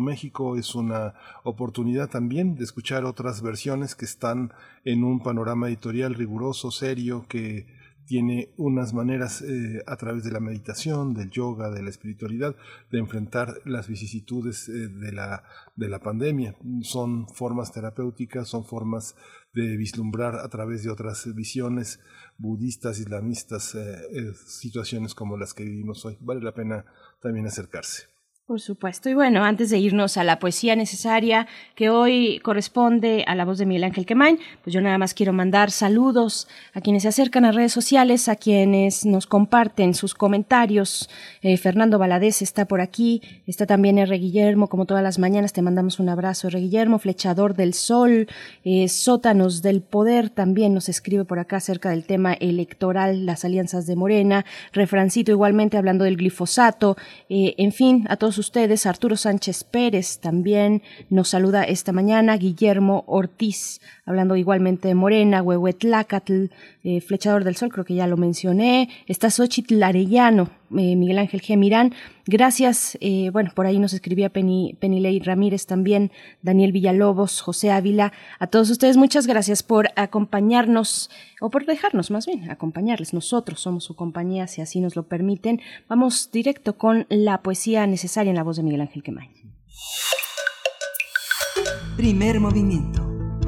[0.00, 1.14] México Es una
[1.44, 4.52] oportunidad también de escuchar otras versiones que están
[4.84, 7.66] en un panorama editorial riguroso, serio, que
[8.08, 12.56] tiene unas maneras eh, a través de la meditación, del yoga, de la espiritualidad,
[12.90, 15.44] de enfrentar las vicisitudes eh, de, la,
[15.76, 16.56] de la pandemia.
[16.80, 19.14] Son formas terapéuticas, son formas
[19.52, 22.00] de vislumbrar a través de otras visiones
[22.36, 26.16] budistas, islamistas, eh, situaciones como las que vivimos hoy.
[26.20, 26.84] Vale la pena
[27.20, 28.17] también acercarse.
[28.48, 29.10] Por supuesto.
[29.10, 33.58] Y bueno, antes de irnos a la poesía necesaria que hoy corresponde a la voz
[33.58, 37.44] de Miguel Ángel Quemain, pues yo nada más quiero mandar saludos a quienes se acercan
[37.44, 41.10] a redes sociales, a quienes nos comparten sus comentarios.
[41.42, 44.16] Eh, Fernando Valadez está por aquí, está también R.
[44.16, 46.58] Guillermo, como todas las mañanas te mandamos un abrazo, R.
[46.58, 48.28] Guillermo, Flechador del Sol,
[48.64, 53.86] eh, Sótanos del Poder, también nos escribe por acá acerca del tema electoral, las alianzas
[53.86, 56.96] de Morena, Refrancito igualmente hablando del glifosato,
[57.28, 58.86] eh, en fin, a todos ustedes.
[58.86, 62.36] Arturo Sánchez Pérez también nos saluda esta mañana.
[62.36, 66.46] Guillermo Ortiz, hablando igualmente de Morena, Huehuetlacatl,
[66.82, 68.88] eh, Flechador del Sol, creo que ya lo mencioné.
[69.06, 71.58] Está Xochitl Arellano, eh, Miguel Ángel G.
[71.58, 71.92] Mirán.
[72.26, 72.96] Gracias.
[73.02, 76.10] Eh, bueno, por ahí nos escribía Penny, Penilei Ramírez también,
[76.40, 78.14] Daniel Villalobos, José Ávila.
[78.38, 81.10] A todos ustedes, muchas gracias por acompañarnos,
[81.42, 83.12] o por dejarnos más bien, acompañarles.
[83.12, 85.60] Nosotros somos su compañía, si así nos lo permiten.
[85.86, 89.28] Vamos directo con la poesía necesaria en la voz de Miguel Ángel Quemay.
[91.98, 93.07] Primer movimiento.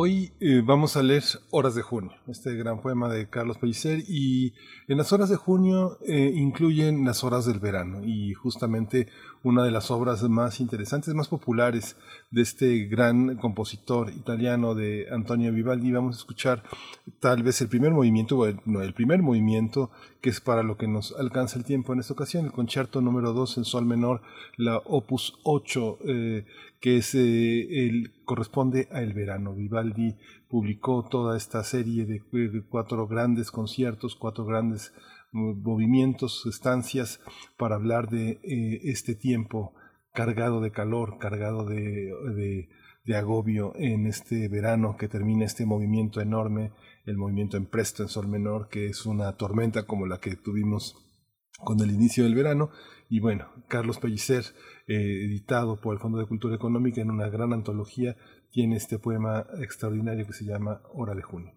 [0.00, 4.54] Hoy eh, vamos a leer Horas de Junio, este gran poema de Carlos Pellicer, y
[4.86, 9.08] en las Horas de Junio eh, incluyen las horas del verano, y justamente
[9.42, 11.96] una de las obras más interesantes, más populares
[12.30, 15.90] de este gran compositor italiano de Antonio Vivaldi.
[15.90, 16.62] Vamos a escuchar
[17.18, 21.12] tal vez el primer movimiento, bueno, el primer movimiento que es para lo que nos
[21.18, 24.22] alcanza el tiempo en esta ocasión, el concierto número 2 en sol menor,
[24.56, 26.46] la opus 8, eh,
[26.80, 29.54] que eh, el, corresponde a El Verano.
[29.54, 30.16] Vivaldi
[30.48, 32.22] publicó toda esta serie de
[32.68, 34.92] cuatro grandes conciertos, cuatro grandes
[35.32, 37.20] movimientos, estancias
[37.56, 39.74] para hablar de eh, este tiempo
[40.14, 42.68] cargado de calor, cargado de,
[43.04, 46.72] de, agobio en este verano que termina este movimiento enorme,
[47.06, 50.94] el movimiento en Presto en Sol Menor, que es una tormenta como la que tuvimos
[51.64, 52.70] con el inicio del verano.
[53.08, 54.44] Y bueno, Carlos Pellicer,
[54.86, 58.16] eh, editado por el Fondo de Cultura Económica en una gran antología,
[58.50, 61.54] tiene este poema extraordinario que se llama Hora de Junio.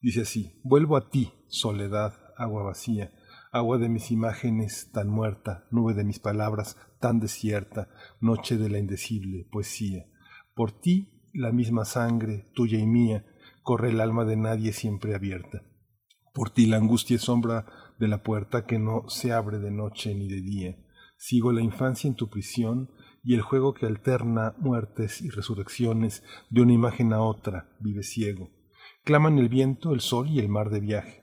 [0.00, 3.12] Dice así, vuelvo a ti, soledad, agua vacía,
[3.50, 7.88] agua de mis imágenes tan muerta, nube de mis palabras tan desierta,
[8.20, 10.06] noche de la indecible poesía.
[10.54, 13.26] Por ti la misma sangre, tuya y mía,
[13.62, 15.62] corre el alma de nadie siempre abierta.
[16.32, 17.66] Por ti la angustia es sombra
[17.98, 20.76] de la puerta que no se abre de noche ni de día.
[21.18, 22.90] Sigo la infancia en tu prisión
[23.22, 28.50] y el juego que alterna muertes y resurrecciones de una imagen a otra vive ciego.
[29.04, 31.22] Claman el viento, el sol y el mar de viaje.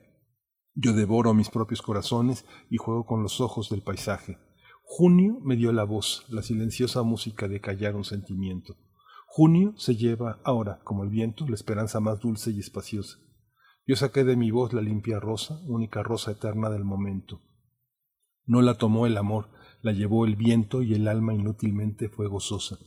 [0.74, 4.38] Yo devoro mis propios corazones y juego con los ojos del paisaje.
[4.82, 8.76] Junio me dio la voz, la silenciosa música de callar un sentimiento.
[9.26, 13.18] Junio se lleva ahora, como el viento, la esperanza más dulce y espaciosa.
[13.86, 17.42] Yo saqué de mi voz la limpia rosa, única rosa eterna del momento.
[18.46, 19.50] No la tomó el amor,
[19.82, 22.78] la llevó el viento y el alma inútilmente fue gozosa.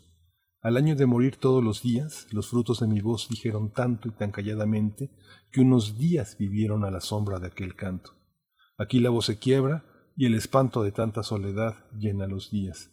[0.61, 4.11] Al año de morir todos los días, los frutos de mi voz dijeron tanto y
[4.11, 5.11] tan calladamente
[5.52, 8.14] que unos días vivieron a la sombra de aquel canto.
[8.78, 12.91] Aquí la voz se quiebra y el espanto de tanta soledad llena los días.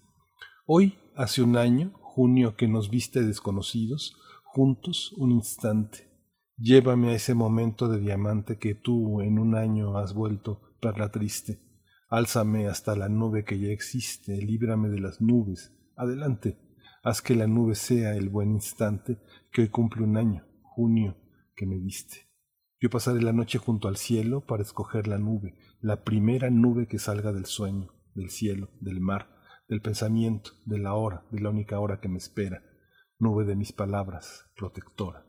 [0.66, 4.14] Hoy, hace un año, junio que nos viste desconocidos,
[4.44, 6.13] juntos un instante.
[6.56, 11.60] Llévame a ese momento de diamante que tú en un año has vuelto perla triste.
[12.08, 15.76] Álzame hasta la nube que ya existe, líbrame de las nubes.
[15.96, 16.56] Adelante,
[17.02, 19.18] haz que la nube sea el buen instante
[19.50, 21.16] que hoy cumple un año, junio,
[21.56, 22.28] que me viste.
[22.80, 27.00] Yo pasaré la noche junto al cielo para escoger la nube, la primera nube que
[27.00, 29.28] salga del sueño, del cielo, del mar,
[29.68, 32.62] del pensamiento, de la hora, de la única hora que me espera,
[33.18, 35.26] nube de mis palabras, protectora.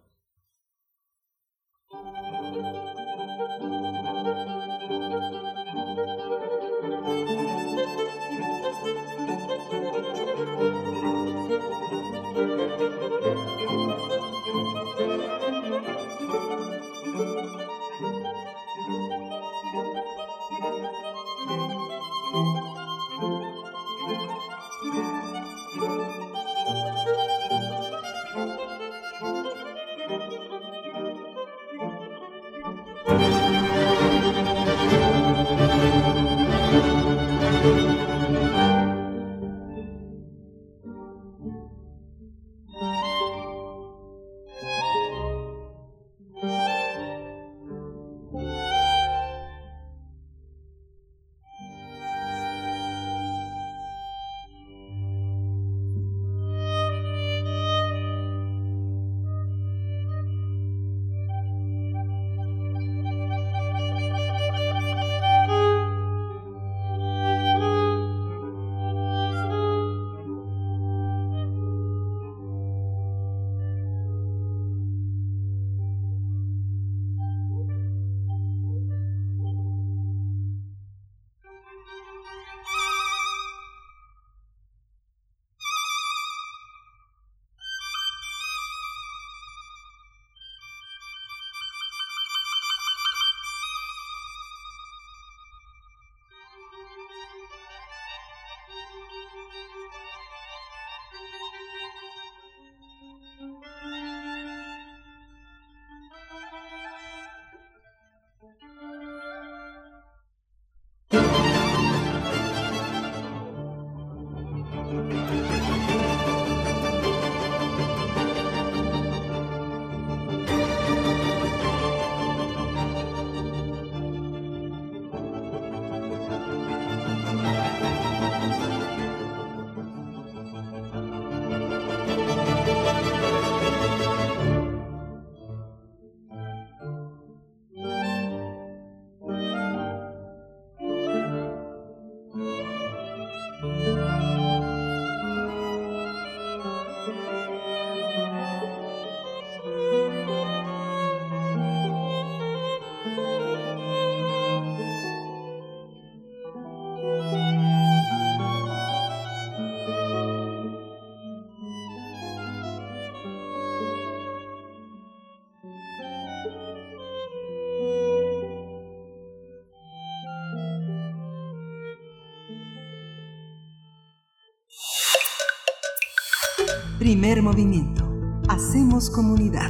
[177.05, 178.03] Primer movimiento.
[178.49, 179.69] Hacemos comunidad.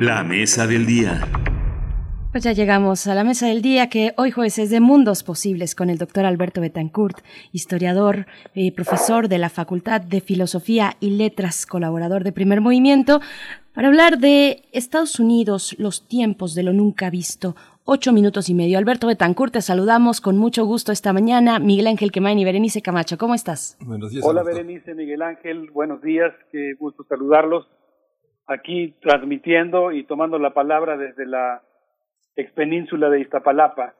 [0.00, 1.24] La mesa del día.
[2.32, 5.76] Pues ya llegamos a la mesa del día que hoy jueves es de Mundos Posibles
[5.76, 7.18] con el doctor Alberto Betancourt,
[7.52, 8.26] historiador,
[8.56, 13.20] eh, profesor de la Facultad de Filosofía y Letras, colaborador de Primer Movimiento,
[13.72, 17.54] para hablar de Estados Unidos, los tiempos de lo nunca visto.
[17.86, 18.78] Ocho minutos y medio.
[18.78, 21.58] Alberto Betancourt, te saludamos con mucho gusto esta mañana.
[21.58, 23.76] Miguel Ángel Quemain y Berenice Camacho, ¿cómo estás?
[23.78, 24.24] Buenos días.
[24.26, 24.42] Hola.
[24.42, 27.68] Berenice, Miguel Ángel, buenos días, qué gusto saludarlos.
[28.46, 31.60] Aquí transmitiendo y tomando la palabra desde la
[32.36, 33.92] expenínsula de Iztapalapa.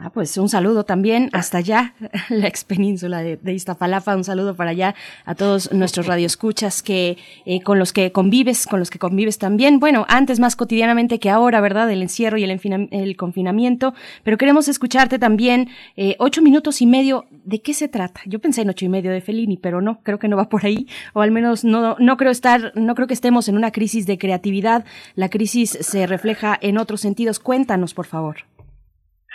[0.00, 1.92] Ah, pues un saludo también hasta allá,
[2.28, 4.94] la expenínsula de, de Iztapalapa, un saludo para allá
[5.24, 9.80] a todos nuestros radioescuchas que eh, con los que convives, con los que convives también.
[9.80, 11.90] Bueno, antes más cotidianamente que ahora, ¿verdad?
[11.90, 13.92] El encierro y el, confinamiento,
[14.22, 17.26] pero queremos escucharte también eh, ocho minutos y medio.
[17.44, 18.20] ¿De qué se trata?
[18.24, 20.64] Yo pensé en ocho y medio de Fellini, pero no, creo que no va por
[20.64, 24.06] ahí, o al menos no, no creo estar, no creo que estemos en una crisis
[24.06, 24.84] de creatividad.
[25.16, 27.40] La crisis se refleja en otros sentidos.
[27.40, 28.44] Cuéntanos, por favor.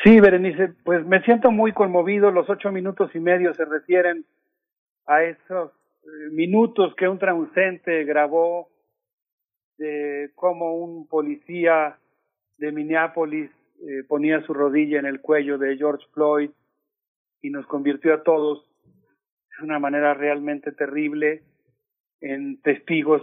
[0.03, 2.29] Sí, Berenice, pues me siento muy conmovido.
[2.29, 4.25] Los ocho minutos y medio se refieren
[5.05, 5.71] a esos
[6.03, 8.67] eh, minutos que un transeúnte grabó
[9.77, 11.97] de cómo un policía
[12.57, 13.49] de Minneapolis
[13.79, 16.51] eh, ponía su rodilla en el cuello de George Floyd
[17.41, 18.69] y nos convirtió a todos
[19.57, 21.43] de una manera realmente terrible
[22.19, 23.21] en testigos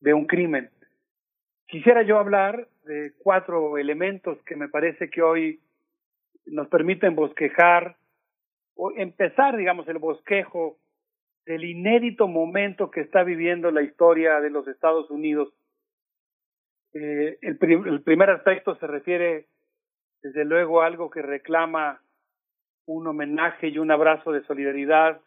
[0.00, 0.70] de un crimen.
[1.66, 5.60] Quisiera yo hablar de cuatro elementos que me parece que hoy
[6.46, 7.96] nos permiten bosquejar
[8.74, 10.78] o empezar, digamos, el bosquejo
[11.46, 15.52] del inédito momento que está viviendo la historia de los Estados Unidos.
[16.92, 19.46] Eh, el, el primer aspecto se refiere,
[20.22, 22.00] desde luego, a algo que reclama
[22.86, 25.20] un homenaje y un abrazo de solidaridad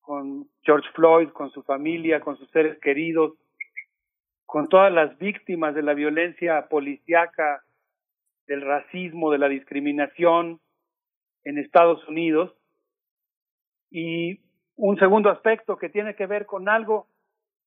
[0.00, 3.32] con George Floyd, con su familia, con sus seres queridos,
[4.44, 7.63] con todas las víctimas de la violencia policíaca
[8.46, 10.60] del racismo, de la discriminación
[11.44, 12.54] en Estados Unidos.
[13.90, 14.40] Y
[14.76, 17.08] un segundo aspecto que tiene que ver con algo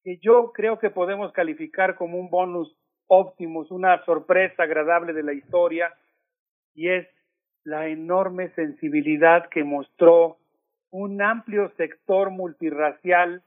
[0.04, 2.76] que yo creo que podemos calificar como un bonus
[3.08, 5.94] óptimos, una sorpresa agradable de la historia,
[6.74, 7.08] y es
[7.64, 10.38] la enorme sensibilidad que mostró
[10.92, 13.44] un amplio sector multirracial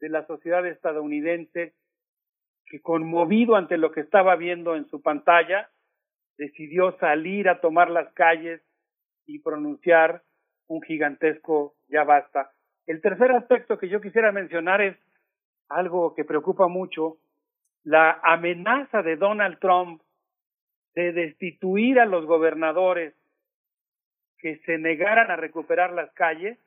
[0.00, 1.74] de la sociedad estadounidense
[2.66, 5.68] que conmovido ante lo que estaba viendo en su pantalla,
[6.38, 8.62] decidió salir a tomar las calles
[9.26, 10.22] y pronunciar
[10.68, 12.52] un gigantesco ya basta.
[12.86, 14.96] El tercer aspecto que yo quisiera mencionar es
[15.68, 17.18] algo que preocupa mucho,
[17.84, 20.00] la amenaza de Donald Trump
[20.94, 23.14] de destituir a los gobernadores
[24.38, 26.58] que se negaran a recuperar las calles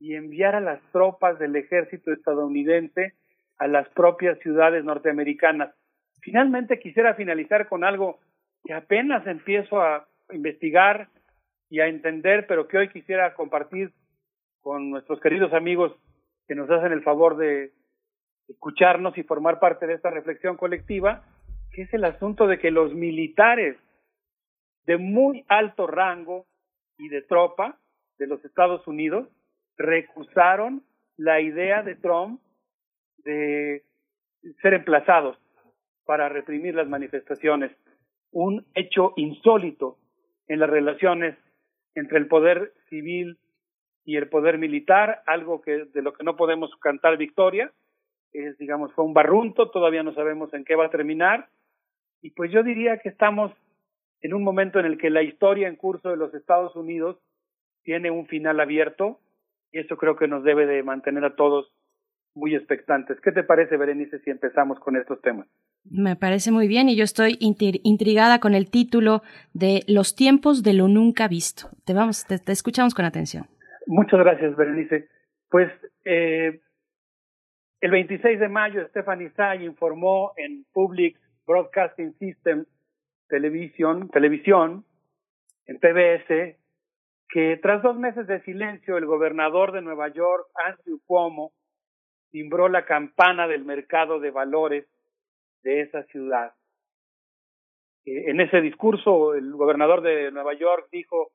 [0.00, 3.14] y enviar a las tropas del ejército estadounidense
[3.58, 5.74] a las propias ciudades norteamericanas.
[6.20, 8.18] Finalmente quisiera finalizar con algo
[8.64, 11.08] que apenas empiezo a investigar
[11.68, 13.92] y a entender, pero que hoy quisiera compartir
[14.62, 15.92] con nuestros queridos amigos
[16.48, 17.72] que nos hacen el favor de
[18.48, 21.24] escucharnos y formar parte de esta reflexión colectiva,
[21.72, 23.76] que es el asunto de que los militares
[24.86, 26.46] de muy alto rango
[26.98, 27.78] y de tropa
[28.18, 29.28] de los Estados Unidos
[29.76, 30.84] recusaron
[31.16, 32.40] la idea de Trump
[33.18, 33.82] de
[34.60, 35.38] ser emplazados
[36.04, 37.72] para reprimir las manifestaciones.
[38.34, 39.96] Un hecho insólito
[40.48, 41.38] en las relaciones
[41.94, 43.38] entre el poder civil
[44.04, 47.72] y el poder militar, algo que de lo que no podemos cantar victoria,
[48.32, 51.48] es digamos fue un barrunto, todavía no sabemos en qué va a terminar
[52.22, 53.52] y pues yo diría que estamos
[54.20, 57.18] en un momento en el que la historia en curso de los Estados Unidos
[57.84, 59.20] tiene un final abierto
[59.70, 61.72] y eso creo que nos debe de mantener a todos
[62.34, 63.20] muy expectantes.
[63.20, 65.46] ¿Qué te parece, Berenice, si empezamos con estos temas?
[65.90, 70.62] Me parece muy bien y yo estoy intri- intrigada con el título de Los tiempos
[70.62, 71.68] de lo nunca visto.
[71.84, 73.46] Te vamos, te, escuchamos con atención.
[73.86, 75.08] Muchas gracias, Berenice.
[75.50, 75.70] Pues
[76.04, 76.60] eh,
[77.80, 82.64] el 26 de mayo, Stephanie Tsai informó en Public Broadcasting System
[83.28, 84.84] Televisión, televisión
[85.66, 86.56] en PBS,
[87.28, 91.52] que tras dos meses de silencio, el gobernador de Nueva York, Andrew Cuomo,
[92.30, 94.86] timbró la campana del mercado de valores
[95.64, 96.52] de esa ciudad.
[98.04, 101.32] Eh, en ese discurso, el gobernador de Nueva York dijo,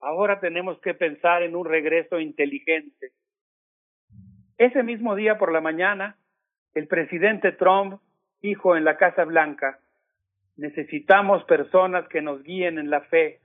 [0.00, 3.12] ahora tenemos que pensar en un regreso inteligente.
[4.56, 6.16] Ese mismo día por la mañana,
[6.74, 8.00] el presidente Trump
[8.40, 9.80] dijo en la Casa Blanca,
[10.56, 13.40] necesitamos personas que nos guíen en la fe,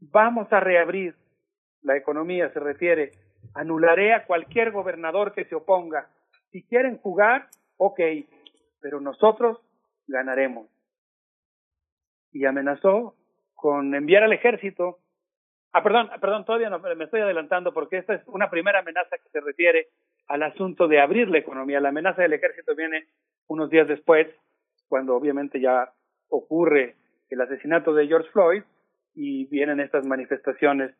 [0.00, 1.14] vamos a reabrir
[1.82, 3.12] la economía, se refiere,
[3.54, 6.08] anularé a cualquier gobernador que se oponga.
[6.50, 8.00] Si quieren jugar, ok,
[8.82, 9.58] pero nosotros
[10.06, 10.68] ganaremos.
[12.32, 13.14] Y amenazó
[13.54, 14.98] con enviar al ejército.
[15.72, 19.30] Ah, perdón, perdón, todavía no, me estoy adelantando porque esta es una primera amenaza que
[19.30, 19.88] se refiere
[20.26, 21.80] al asunto de abrir la economía.
[21.80, 23.06] La amenaza del ejército viene
[23.46, 24.28] unos días después,
[24.88, 25.92] cuando obviamente ya
[26.28, 26.96] ocurre
[27.30, 28.62] el asesinato de George Floyd
[29.14, 30.94] y vienen estas manifestaciones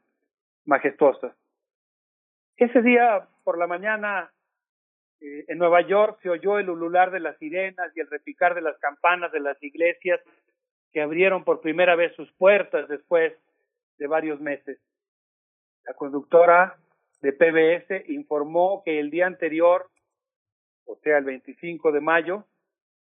[0.65, 1.35] majestuosas.
[2.57, 4.31] Ese día por la mañana
[5.23, 8.62] eh, en Nueva York se oyó el ulular de las sirenas y el repicar de
[8.62, 10.20] las campanas de las iglesias
[10.92, 13.33] que abrieron por primera vez sus puertas después
[13.99, 14.78] de varios meses.
[15.84, 16.76] La conductora
[17.20, 19.89] de PBS informó que el día anterior,
[20.86, 22.44] o sea, el 25 de mayo,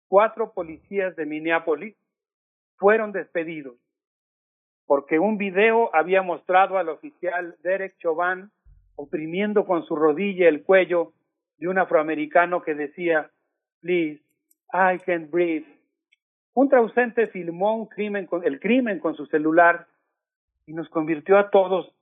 [0.07, 1.95] cuatro policías de Minneapolis
[2.77, 3.77] fueron despedidos
[4.87, 8.49] porque un video había mostrado al oficial Derek Chauvin
[8.95, 11.13] oprimiendo con su rodilla el cuello
[11.57, 13.31] de un afroamericano que decía,
[13.81, 14.21] please,
[14.71, 15.65] I can't breathe.
[16.53, 19.87] Un traducente filmó un crimen con, el crimen con su celular
[20.65, 21.93] y nos convirtió a todos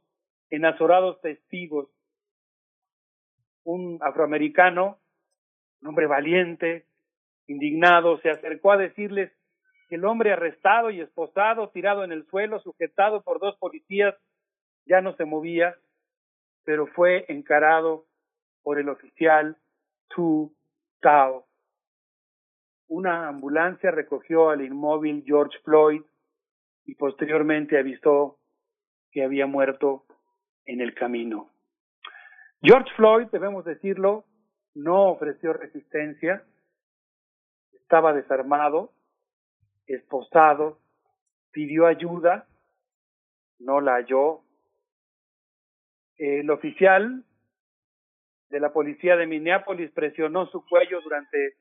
[0.49, 1.89] en azorados testigos.
[3.63, 4.99] Un afroamericano,
[5.81, 6.85] un hombre valiente,
[7.47, 9.31] indignado, se acercó a decirles
[9.89, 14.15] que el hombre arrestado y esposado, tirado en el suelo, sujetado por dos policías,
[14.85, 15.75] ya no se movía,
[16.63, 18.05] pero fue encarado
[18.65, 19.55] por el oficial
[20.07, 20.51] Tu
[20.99, 21.45] Tao.
[22.87, 26.01] Una ambulancia recogió al inmóvil George Floyd
[26.85, 28.39] y posteriormente avisó
[29.11, 30.07] que había muerto
[30.65, 31.51] en el camino.
[32.59, 34.25] George Floyd, debemos decirlo,
[34.73, 36.43] no ofreció resistencia,
[37.73, 38.91] estaba desarmado,
[39.85, 40.79] esposado,
[41.51, 42.47] pidió ayuda,
[43.59, 44.41] no la halló.
[46.17, 47.23] El oficial
[48.55, 51.55] de la policía de Minneapolis presionó su cuello durante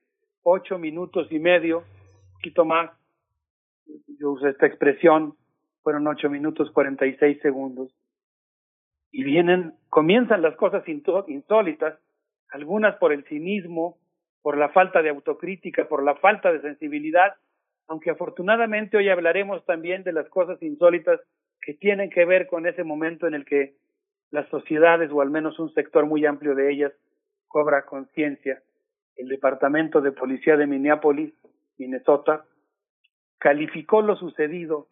[0.44, 2.89] ocho minutos y medio, un poquito más,
[4.20, 5.34] yo uso esta expresión,
[5.82, 7.90] fueron ocho minutos cuarenta y seis segundos.
[9.10, 11.98] Y vienen, comienzan las cosas insólitas,
[12.50, 13.98] algunas por el cinismo,
[14.40, 17.34] por la falta de autocrítica, por la falta de sensibilidad,
[17.89, 21.20] aunque afortunadamente hoy hablaremos también de las cosas insólitas
[21.60, 23.74] que tienen que ver con ese momento en el que
[24.35, 26.93] las sociedades, o al menos un sector muy amplio de ellas,
[27.47, 28.61] cobra conciencia.
[29.15, 31.33] El Departamento de Policía de Minneapolis,
[31.79, 32.45] Minnesota,
[33.39, 34.89] calificó lo sucedido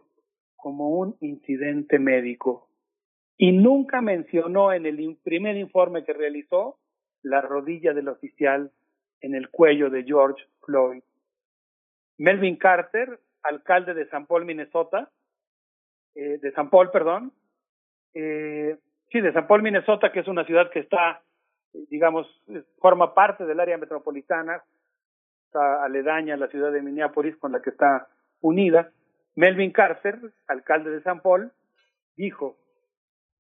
[0.55, 2.69] como un incidente médico
[3.37, 6.79] y nunca mencionó en el primer informe que realizó
[7.23, 8.71] la rodilla del oficial
[9.23, 11.03] en el cuello de George Floyd.
[12.17, 15.11] Melvin Carter, alcalde de San Paul, Minnesota,
[16.15, 17.33] eh, de San Paul, perdón,
[18.15, 18.79] eh,
[19.13, 21.23] sí, de San Paul, Minnesota, que es una ciudad que está,
[21.91, 22.27] digamos,
[22.79, 24.63] forma parte del área metropolitana,
[25.47, 28.09] está aledaña a la ciudad de Minneapolis con la que está
[28.41, 28.91] unida.
[29.37, 30.19] Melvin Carter,
[30.49, 31.53] alcalde de San Paul,
[32.17, 32.57] dijo,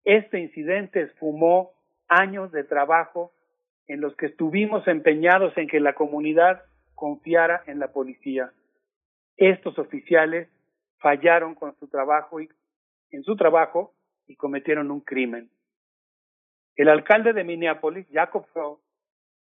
[0.05, 1.73] este incidente esfumó
[2.09, 3.33] años de trabajo
[3.89, 6.63] en los que estuvimos empeñados en que la comunidad
[6.95, 8.53] confiara en la policía
[9.37, 10.49] estos oficiales
[10.99, 12.49] fallaron con su trabajo y,
[13.11, 13.95] en su trabajo
[14.27, 15.51] y cometieron un crimen.
[16.77, 18.83] El alcalde de Minneapolis, Jacob Frost,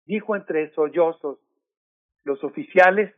[0.07, 1.39] dijo entre sollozos,
[2.25, 3.15] los oficiales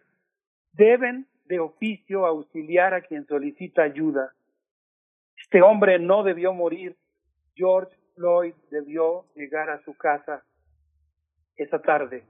[0.72, 4.32] deben de oficio auxiliar a quien solicita ayuda.
[5.36, 6.96] Este hombre no debió morir.
[7.54, 10.44] George Floyd debió llegar a su casa
[11.56, 12.24] esa tarde.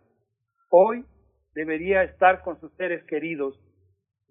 [0.70, 1.05] Hoy
[1.55, 3.59] debería estar con sus seres queridos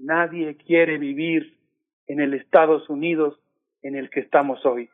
[0.04, 1.60] Nadie quiere vivir
[2.08, 3.40] en el Estados Unidos
[3.84, 4.90] en el que estamos hoy.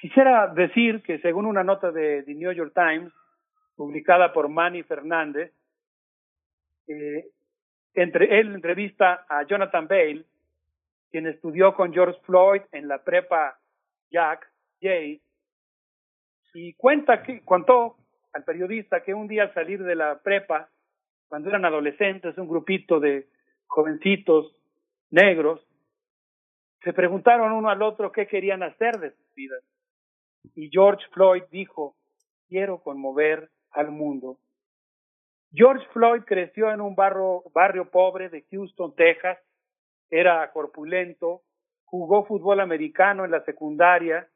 [0.00, 3.12] Quisiera decir que según una nota de The New York Times,
[3.76, 5.52] publicada por Manny Fernández,
[6.88, 7.26] eh,
[7.92, 10.24] entre, él entrevista a Jonathan Bale,
[11.10, 13.58] quien estudió con George Floyd en la prepa
[14.10, 15.20] Jack Jay,
[16.54, 17.96] y cuenta que, contó
[18.32, 20.70] al periodista que un día al salir de la prepa,
[21.28, 23.28] cuando eran adolescentes, un grupito de
[23.66, 24.56] jovencitos
[25.10, 25.60] negros,
[26.82, 29.62] se preguntaron uno al otro qué querían hacer de sus vidas.
[30.54, 31.96] Y George Floyd dijo,
[32.48, 34.38] quiero conmover al mundo.
[35.52, 39.38] George Floyd creció en un barrio, barrio pobre de Houston, Texas,
[40.10, 41.42] era corpulento,
[41.84, 44.28] jugó fútbol americano en la secundaria,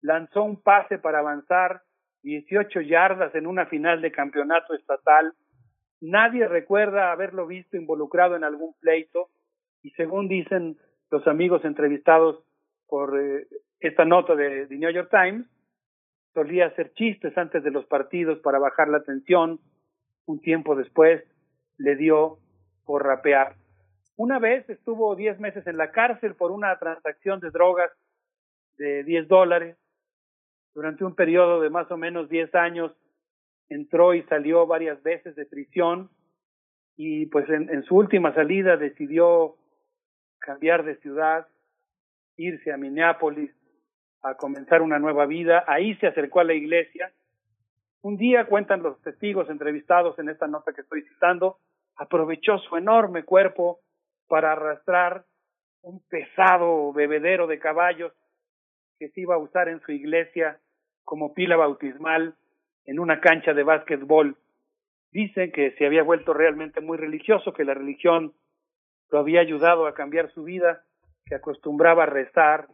[0.00, 1.82] lanzó un pase para avanzar
[2.22, 5.32] 18 yardas en una final de campeonato estatal.
[6.00, 9.28] Nadie recuerda haberlo visto involucrado en algún pleito.
[9.82, 10.76] Y según dicen
[11.10, 12.44] los amigos entrevistados
[12.86, 13.46] por eh,
[13.82, 15.46] esta nota de The New York Times,
[16.34, 19.60] solía hacer chistes antes de los partidos para bajar la tensión.
[20.26, 21.22] Un tiempo después
[21.78, 22.38] le dio
[22.84, 23.56] por rapear.
[24.16, 27.90] Una vez estuvo 10 meses en la cárcel por una transacción de drogas
[28.78, 29.76] de 10 dólares.
[30.74, 32.92] Durante un periodo de más o menos 10 años
[33.68, 36.10] entró y salió varias veces de prisión
[36.96, 39.56] y pues en, en su última salida decidió
[40.38, 41.48] cambiar de ciudad,
[42.36, 43.50] irse a Minneapolis
[44.22, 45.64] a comenzar una nueva vida.
[45.66, 47.12] Ahí se acercó a la iglesia.
[48.02, 51.58] Un día, cuentan los testigos entrevistados en esta nota que estoy citando,
[51.96, 53.80] aprovechó su enorme cuerpo
[54.28, 55.24] para arrastrar
[55.82, 58.12] un pesado bebedero de caballos
[58.98, 60.58] que se iba a usar en su iglesia
[61.04, 62.34] como pila bautismal
[62.84, 64.36] en una cancha de básquetbol.
[65.10, 68.32] Dicen que se había vuelto realmente muy religioso, que la religión
[69.10, 70.82] lo había ayudado a cambiar su vida,
[71.26, 72.68] que acostumbraba a rezar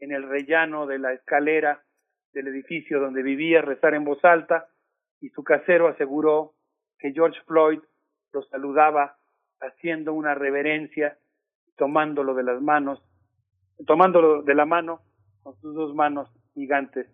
[0.00, 1.82] en el rellano de la escalera
[2.32, 4.68] del edificio donde vivía, rezar en voz alta,
[5.20, 6.54] y su casero aseguró
[6.98, 7.80] que George Floyd
[8.32, 9.16] lo saludaba
[9.60, 11.18] haciendo una reverencia,
[11.76, 13.02] tomándolo de las manos,
[13.86, 15.00] tomándolo de la mano
[15.42, 17.06] con sus dos manos gigantes.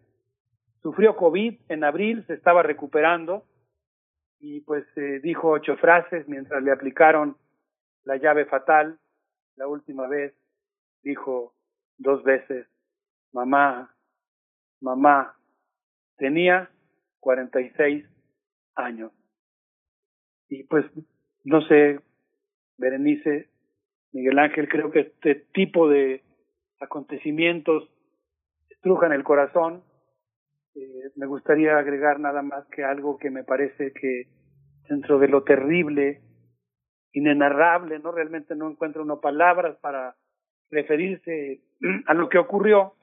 [0.83, 3.45] Sufrió COVID en abril, se estaba recuperando
[4.41, 7.37] y pues eh, dijo ocho frases mientras le aplicaron
[8.05, 8.99] la llave fatal.
[9.57, 10.35] La última vez
[11.03, 11.55] dijo
[11.97, 12.67] dos veces,
[13.35, 13.95] mamá,
[14.81, 15.37] mamá,
[16.17, 16.71] tenía
[17.21, 18.07] 46
[18.77, 19.13] años.
[20.49, 20.87] Y pues,
[21.43, 22.01] no sé,
[22.79, 23.51] Berenice,
[24.13, 26.23] Miguel Ángel, creo que este tipo de
[26.81, 27.91] acontecimientos
[28.71, 29.83] estrujan el corazón.
[30.77, 34.29] Eh, me gustaría agregar nada más que algo que me parece que
[34.89, 36.21] dentro de lo terrible,
[37.13, 40.15] inenarrable, no realmente no encuentro uno palabras para
[40.71, 41.63] referirse
[42.07, 42.95] a lo que ocurrió,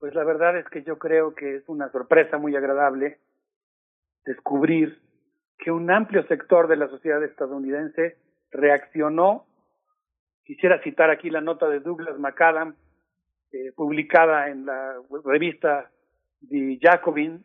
[0.00, 3.18] pues la verdad es que yo creo que es una sorpresa muy agradable
[4.24, 4.98] descubrir
[5.58, 8.16] que un amplio sector de la sociedad estadounidense
[8.50, 9.46] reaccionó.
[10.42, 12.76] Quisiera citar aquí la nota de Douglas McAdam,
[13.52, 15.90] eh, publicada en la revista
[16.48, 17.44] The Jacobin,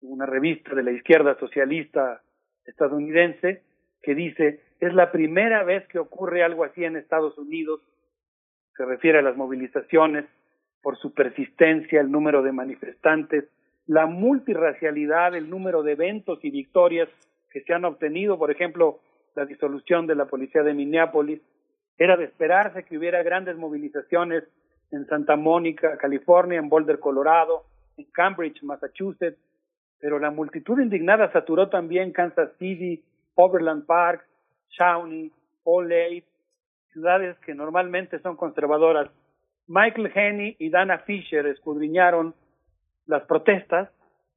[0.00, 2.22] una revista de la izquierda socialista
[2.64, 3.62] estadounidense,
[4.02, 7.80] que dice, es la primera vez que ocurre algo así en Estados Unidos,
[8.76, 10.24] se refiere a las movilizaciones
[10.82, 13.44] por su persistencia, el número de manifestantes,
[13.86, 17.08] la multirracialidad, el número de eventos y victorias
[17.50, 19.00] que se han obtenido, por ejemplo,
[19.34, 21.40] la disolución de la policía de Minneapolis,
[21.96, 24.44] era de esperarse que hubiera grandes movilizaciones
[24.90, 27.64] en Santa Mónica, California, en Boulder, Colorado,
[27.96, 29.38] en Cambridge, Massachusetts,
[30.00, 33.02] pero la multitud indignada saturó también Kansas City,
[33.34, 34.24] Overland Park,
[34.70, 35.32] Shawnee,
[35.64, 35.92] Old
[36.92, 39.10] ciudades que normalmente son conservadoras.
[39.68, 42.34] Michael Henney y Dana Fisher escudriñaron
[43.06, 43.90] las protestas,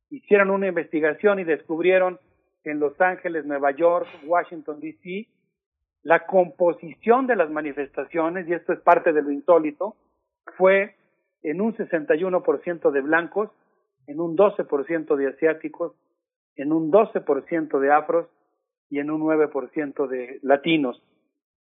[0.09, 2.19] hicieron una investigación y descubrieron
[2.65, 5.27] en Los Ángeles, Nueva York, Washington, D.C.,
[6.03, 9.95] la composición de las manifestaciones, y esto es parte de lo insólito,
[10.57, 10.95] fue
[11.43, 13.49] en un 61% de blancos,
[14.07, 15.93] en un 12% de asiáticos,
[16.55, 18.27] en un 12% de afros
[18.89, 21.01] y en un 9% de latinos.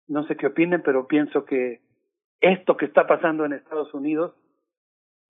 [0.08, 1.80] No sé qué opinen, pero pienso que
[2.40, 4.34] esto que está pasando en Estados Unidos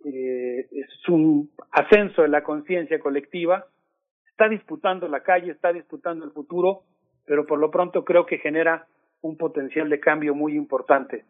[0.04, 3.66] eh, es un ascenso de la conciencia colectiva,
[4.30, 6.84] está disputando la calle, está disputando el futuro,
[7.24, 8.86] pero por lo pronto creo que genera
[9.22, 11.24] un potencial de cambio muy importante.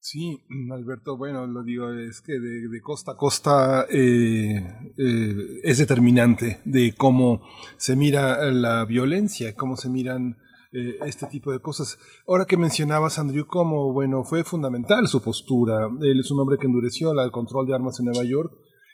[0.00, 0.40] Sí,
[0.70, 4.64] Alberto, bueno, lo digo, es que de, costa a costa eh,
[4.96, 7.42] eh, es determinante de cómo
[7.76, 10.36] se mira la violencia, cómo se miran
[10.72, 11.98] eh, este tipo de cosas.
[12.26, 15.88] Ahora que mencionabas, Andrew, como, bueno, fue fundamental su postura.
[16.02, 18.52] Él es un hombre que endureció el control de armas en Nueva York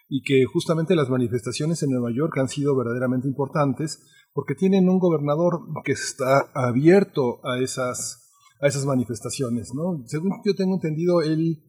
[0.09, 4.99] y que justamente las manifestaciones en Nueva York han sido verdaderamente importantes porque tienen un
[4.99, 8.21] gobernador que está abierto a esas
[8.61, 9.73] a esas manifestaciones.
[10.07, 11.63] Según yo tengo entendido, él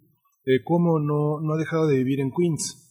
[0.46, 2.84] eh, como no, no ha dejado de vivir en Queens.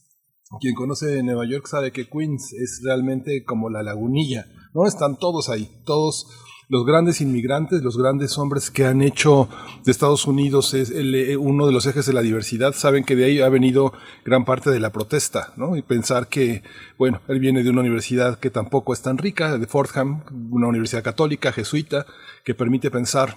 [0.61, 4.87] Quien conoce Nueva York sabe que Queens es realmente como la lagunilla, ¿no?
[4.87, 6.27] Están todos ahí, todos
[6.69, 9.49] los grandes inmigrantes, los grandes hombres que han hecho
[9.85, 13.25] de Estados Unidos es eh, uno de los ejes de la diversidad, saben que de
[13.25, 13.93] ahí ha venido
[14.25, 15.77] gran parte de la protesta, ¿no?
[15.77, 16.63] Y pensar que,
[16.99, 21.03] bueno, él viene de una universidad que tampoco es tan rica, de Fordham, una universidad
[21.03, 22.07] católica, jesuita,
[22.45, 23.37] que permite pensar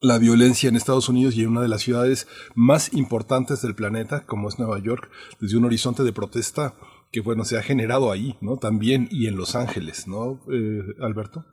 [0.00, 4.24] la violencia en Estados Unidos y en una de las ciudades más importantes del planeta,
[4.26, 5.08] como es Nueva York,
[5.40, 6.74] desde un horizonte de protesta
[7.12, 8.56] que, bueno, se ha generado ahí, ¿no?
[8.56, 11.44] También y en Los Ángeles, ¿no, eh, Alberto?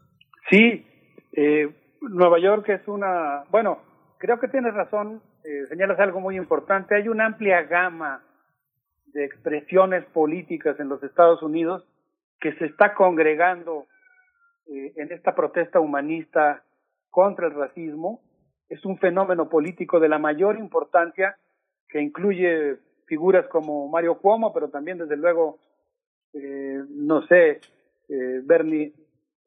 [0.50, 0.84] Sí,
[1.42, 1.70] eh,
[2.02, 3.80] Nueva York es una, bueno,
[4.18, 6.96] creo que tienes razón, eh, señalas algo muy importante.
[6.96, 8.22] Hay una amplia gama
[9.14, 11.88] de expresiones políticas en los Estados Unidos
[12.42, 13.88] que se está congregando
[14.68, 16.64] eh, en esta protesta humanista
[17.10, 18.22] contra el racismo.
[18.68, 21.38] Es un fenómeno político de la mayor importancia
[21.88, 22.78] que incluye
[23.08, 25.58] figuras como Mario Cuomo, pero también desde luego,
[26.34, 27.62] eh, no sé,
[28.10, 28.94] eh, Bernie,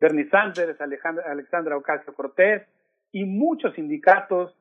[0.03, 2.63] Bernie Sanders, Alejandra, Alexandra Ocasio Cortés
[3.13, 4.53] y muchos sindicatos,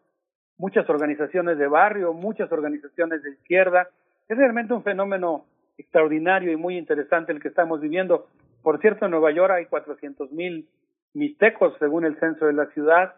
[0.59, 3.89] muchas organizaciones de barrio, muchas organizaciones de izquierda.
[4.29, 5.45] Es realmente un fenómeno
[5.79, 8.27] extraordinario y muy interesante el que estamos viviendo.
[8.61, 10.69] Por cierto, en Nueva York hay 400 mil
[11.15, 13.15] mixtecos según el censo de la ciudad.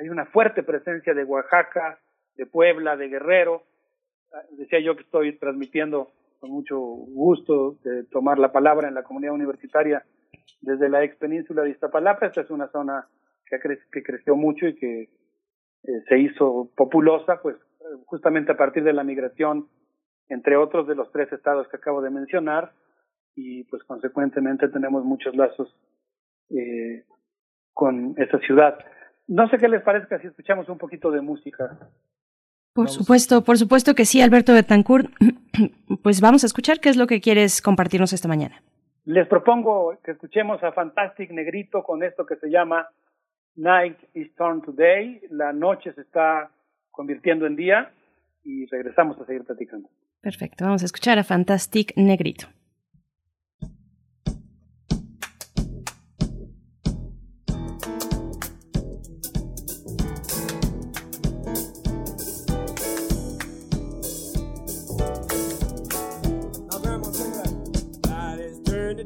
[0.00, 2.00] Hay una fuerte presencia de Oaxaca,
[2.34, 3.62] de Puebla, de Guerrero.
[4.58, 9.34] Decía yo que estoy transmitiendo con mucho gusto de tomar la palabra en la comunidad
[9.34, 10.04] universitaria
[10.60, 12.26] desde la ex península de Iztapalapa.
[12.26, 13.06] Esta es una zona
[13.46, 17.56] que, cre que creció mucho y que eh, se hizo populosa, pues
[18.06, 19.68] justamente a partir de la migración,
[20.28, 22.72] entre otros de los tres estados que acabo de mencionar,
[23.34, 25.74] y pues consecuentemente tenemos muchos lazos
[26.50, 27.04] eh,
[27.72, 28.78] con esa ciudad.
[29.26, 31.78] No sé qué les parezca si escuchamos un poquito de música.
[32.72, 35.10] Por supuesto, por supuesto que sí, Alberto Betancourt.
[36.02, 38.62] Pues vamos a escuchar qué es lo que quieres compartirnos esta mañana.
[39.10, 42.88] Les propongo que escuchemos a Fantastic Negrito con esto que se llama
[43.56, 45.20] Night is Turned to Day.
[45.30, 46.48] La noche se está
[46.92, 47.90] convirtiendo en día
[48.44, 49.88] y regresamos a seguir platicando.
[50.20, 52.46] Perfecto, vamos a escuchar a Fantastic Negrito.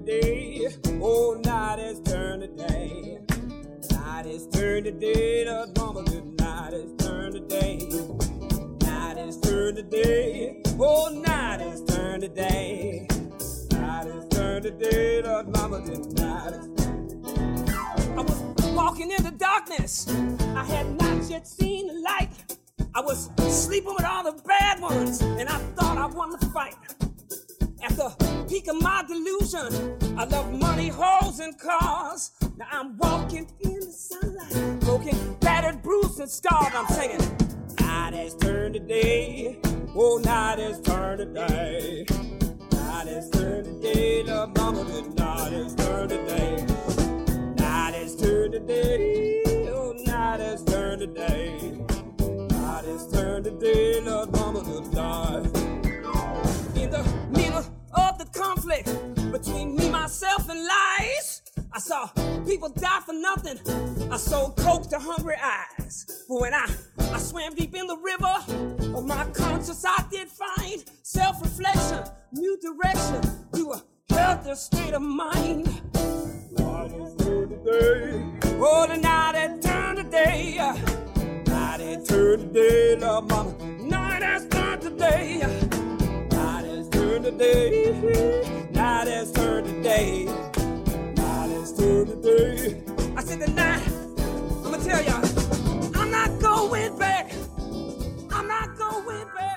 [0.06, 3.18] Oh, night has turned to day.
[3.90, 5.44] Night has turned to day.
[5.44, 7.78] The drama good night has turned to day.
[8.86, 10.62] Night has turned to day.
[10.78, 13.06] Oh, night has turned to day.
[13.70, 15.22] Night has turned to day.
[15.22, 16.68] The drama good night has
[18.10, 18.42] I was
[18.74, 20.06] walking in the darkness.
[20.54, 22.58] I had not yet seen the light.
[22.94, 26.76] I was sleeping with all the bad ones, and I thought I won the fight.
[27.84, 32.30] At the peak of my delusion, I love money, holes, and cars.
[32.56, 36.72] Now I'm walking in the sunlight, broken, battered, bruised, and scarred.
[36.74, 37.20] I'm singing,
[37.80, 39.60] night has turned to day.
[39.94, 42.06] Oh, night has turned to day.
[42.72, 44.22] Night has turned to day.
[44.22, 46.66] The mama good night has turned to day.
[47.56, 49.68] Night has turned to day.
[49.68, 51.72] Oh, night has turned to day.
[52.48, 54.00] Night has turned to day.
[54.00, 55.43] The mama good night.
[58.64, 61.42] Conflict between me, myself, and lies.
[61.72, 62.06] I saw
[62.46, 63.58] people die for nothing.
[64.10, 66.24] I sold coke to hungry eyes.
[66.28, 66.66] But when I,
[66.98, 72.58] I swam deep in the river, of my conscience I did find self reflection, new
[72.60, 73.20] direction
[73.54, 73.82] to a
[74.14, 75.68] healthier state of mind.
[78.66, 80.56] Oh, the night had turned to day.
[80.58, 80.72] Uh,
[81.46, 83.52] night had turned to day, love mama.
[83.82, 85.42] Night has turned to day.
[85.42, 85.73] Uh,
[87.24, 88.74] Night has turned to day.
[88.74, 90.24] Night has turned to day.
[91.14, 92.82] Night has turned to day.
[93.16, 93.82] I said the night.
[94.62, 95.24] I'ma tell y'all.
[95.98, 97.32] I'm not going back.
[98.30, 99.53] I'm not going back.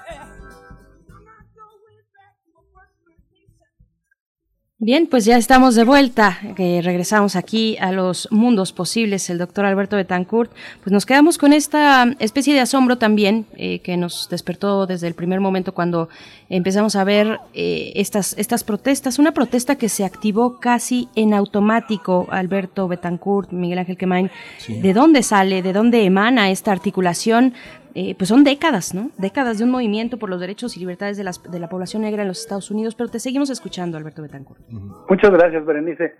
[4.80, 9.66] Bien, pues ya estamos de vuelta, que regresamos aquí a los mundos posibles, el doctor
[9.66, 10.52] Alberto Betancourt.
[10.84, 15.16] Pues nos quedamos con esta especie de asombro también eh, que nos despertó desde el
[15.16, 16.10] primer momento cuando
[16.48, 19.18] empezamos a ver eh, estas, estas protestas.
[19.18, 24.30] Una protesta que se activó casi en automático, Alberto Betancourt, Miguel Ángel Quemain.
[24.68, 27.56] ¿De dónde sale, de dónde emana esta articulación?
[28.00, 29.10] Eh, pues son décadas, ¿no?
[29.18, 32.22] Décadas de un movimiento por los derechos y libertades de, las, de la población negra
[32.22, 34.62] en los Estados Unidos, pero te seguimos escuchando, Alberto Betancourt.
[35.10, 36.14] Muchas gracias, Berenice.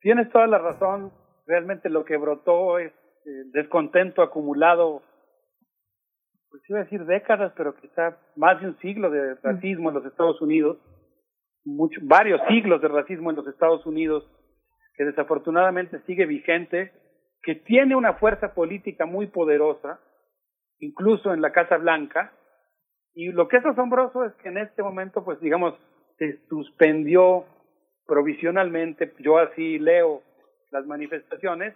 [0.00, 1.12] Tienes toda la razón.
[1.46, 5.02] Realmente lo que brotó es eh, descontento acumulado,
[6.50, 10.06] pues iba a decir décadas, pero quizá más de un siglo de racismo en los
[10.06, 10.78] Estados Unidos,
[11.64, 14.28] mucho, varios siglos de racismo en los Estados Unidos,
[14.96, 16.90] que desafortunadamente sigue vigente,
[17.44, 20.00] que tiene una fuerza política muy poderosa,
[20.80, 22.32] incluso en la Casa Blanca.
[23.14, 25.74] Y lo que es asombroso es que en este momento, pues digamos,
[26.18, 27.44] se suspendió
[28.06, 30.22] provisionalmente, yo así leo
[30.70, 31.74] las manifestaciones,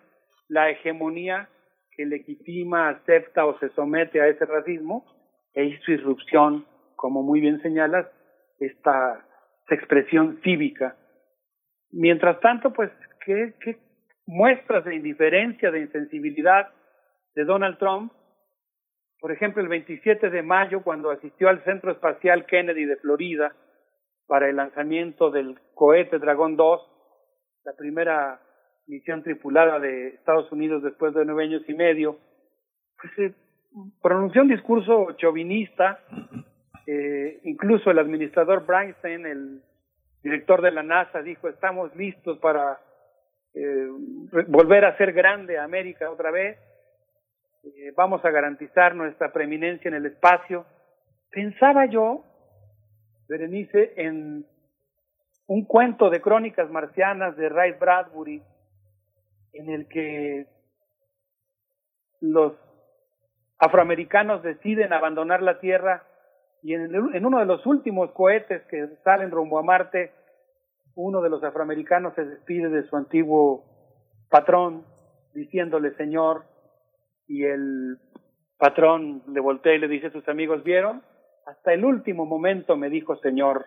[0.49, 1.49] la hegemonía
[1.93, 5.05] que legitima, acepta o se somete a ese racismo
[5.55, 6.67] e hizo irrupción,
[6.97, 8.07] como muy bien señalas,
[8.59, 9.25] esta
[9.71, 10.97] expresión cívica.
[11.93, 12.91] Mientras tanto, pues,
[13.25, 13.79] ¿qué, qué
[14.27, 16.69] muestras de indiferencia, de insensibilidad
[17.35, 18.13] de Donald Trump
[19.25, 23.55] Por ejemplo, el 27 de mayo, cuando asistió al Centro Espacial Kennedy de Florida
[24.27, 26.83] para el lanzamiento del cohete Dragón 2,
[27.65, 28.43] la primera
[28.87, 32.19] misión tripulada de Estados Unidos después de nueve años y medio,
[33.01, 33.35] pues eh,
[34.03, 36.01] pronunció un discurso chauvinista,
[36.87, 39.63] eh, incluso el administrador Breinstein, el
[40.23, 42.79] director de la NASA, dijo, estamos listos para
[43.55, 43.89] eh,
[44.49, 46.59] volver a ser grande a América otra vez,
[47.65, 50.67] eh, vamos a garantizar nuestra preeminencia en el espacio.
[51.31, 52.25] Pensaba yo,
[53.29, 54.47] Berenice, en
[55.47, 58.43] un cuento de crónicas marcianas de Ray Bradbury,
[59.55, 60.47] en el que
[62.21, 62.53] los
[63.59, 66.05] afroamericanos deciden abandonar la Tierra
[66.63, 70.13] y en, en, uno de los últimos cohetes que salen rumbo a Marte,
[70.95, 73.65] uno de los afroamericanos se despide de su antiguo
[74.31, 74.85] patrón
[75.35, 76.45] diciéndole Señor
[77.27, 77.99] y el
[78.59, 81.03] patrón le voltea y le dice a sus amigos, ¿vieron?
[81.47, 83.67] Hasta el último momento me dijo Señor.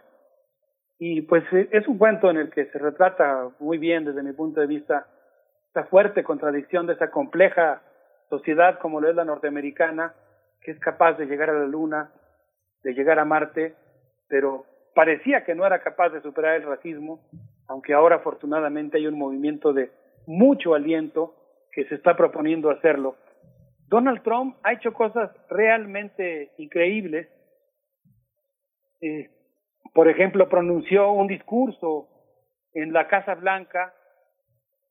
[1.00, 4.62] Y pues es un cuento en el que se retrata muy bien desde mi punto
[4.62, 5.08] de vista
[5.70, 7.84] esa fuerte contradicción de esa compleja
[8.30, 10.14] sociedad como lo es la norteamericana,
[10.62, 12.12] que es capaz de llegar a la Luna,
[12.84, 13.76] de llegar a Marte,
[14.28, 17.22] pero parecía que no era capaz de superar el racismo,
[17.68, 19.92] aunque ahora afortunadamente hay un movimiento de
[20.26, 21.36] mucho aliento
[21.72, 23.16] que se está proponiendo hacerlo.
[23.88, 27.28] Donald Trump ha hecho cosas realmente increíbles.
[29.02, 29.30] Eh,
[29.94, 32.10] por ejemplo, pronunció un discurso
[32.74, 33.94] en la Casa Blanca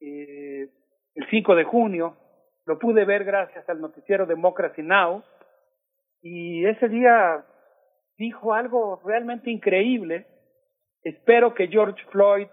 [0.01, 0.69] eh,
[1.15, 2.17] el 5 de junio,
[2.67, 5.23] lo pude ver gracias al noticiero Democracy Now,
[6.21, 7.45] y ese día
[8.19, 10.27] dijo algo realmente increíble.
[11.03, 12.49] Espero que George Floyd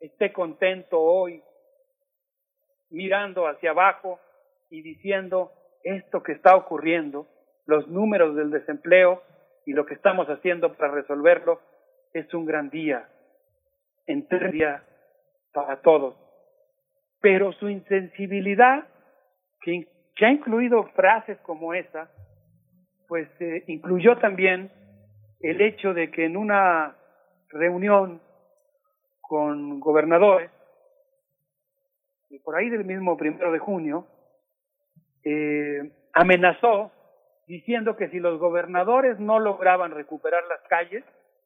[0.00, 1.42] esté contento hoy,
[2.90, 4.20] mirando hacia abajo
[4.70, 5.52] y diciendo
[5.84, 7.28] esto que está ocurriendo,
[7.66, 9.22] los números del desempleo
[9.66, 11.60] y lo que estamos haciendo para resolverlo,
[12.12, 13.08] es un gran día,
[14.06, 14.82] en día
[15.52, 16.16] para todos.
[17.20, 18.86] Pero su insensibilidad,
[19.60, 19.88] que,
[20.20, 22.10] ha incluido frases como esa,
[23.08, 24.70] pues eh, incluyó también
[25.40, 26.96] el hecho de que en una
[27.48, 28.20] reunión
[29.20, 30.50] con gobernadores,
[32.42, 34.06] por ahí del mismo primero de junio,
[35.24, 36.92] eh, amenazó
[37.46, 41.04] diciendo que si los gobernadores no lograban recuperar las calles,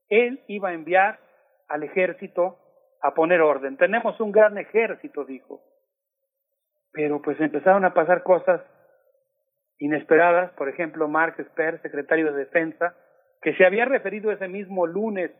[0.08, 1.18] él iba a enviar
[1.68, 2.58] al ejército
[3.02, 3.76] a poner orden.
[3.76, 5.60] Tenemos un gran ejército, dijo.
[6.92, 8.60] Pero pues empezaron a pasar cosas
[9.78, 12.96] inesperadas, por ejemplo, Mark Esper, secretario de Defensa,
[13.40, 15.30] que se había referido ese mismo lunes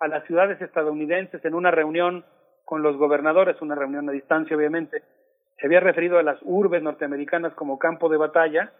[0.00, 2.24] a las ciudades estadounidenses en una reunión
[2.64, 5.02] con los gobernadores, una reunión a distancia obviamente,
[5.58, 8.72] se había referido a las urbes norteamericanas como campo de batalla,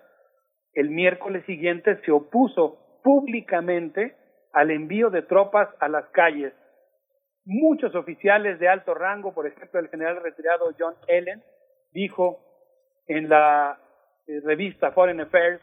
[0.73, 4.17] el miércoles siguiente se opuso públicamente
[4.53, 6.53] al envío de tropas a las calles
[7.51, 11.43] Muchos oficiales de alto rango, por ejemplo, el general retirado John Ellen,
[11.93, 12.41] dijo
[13.07, 13.81] en la
[14.27, 15.63] eh, revista Foreign Affairs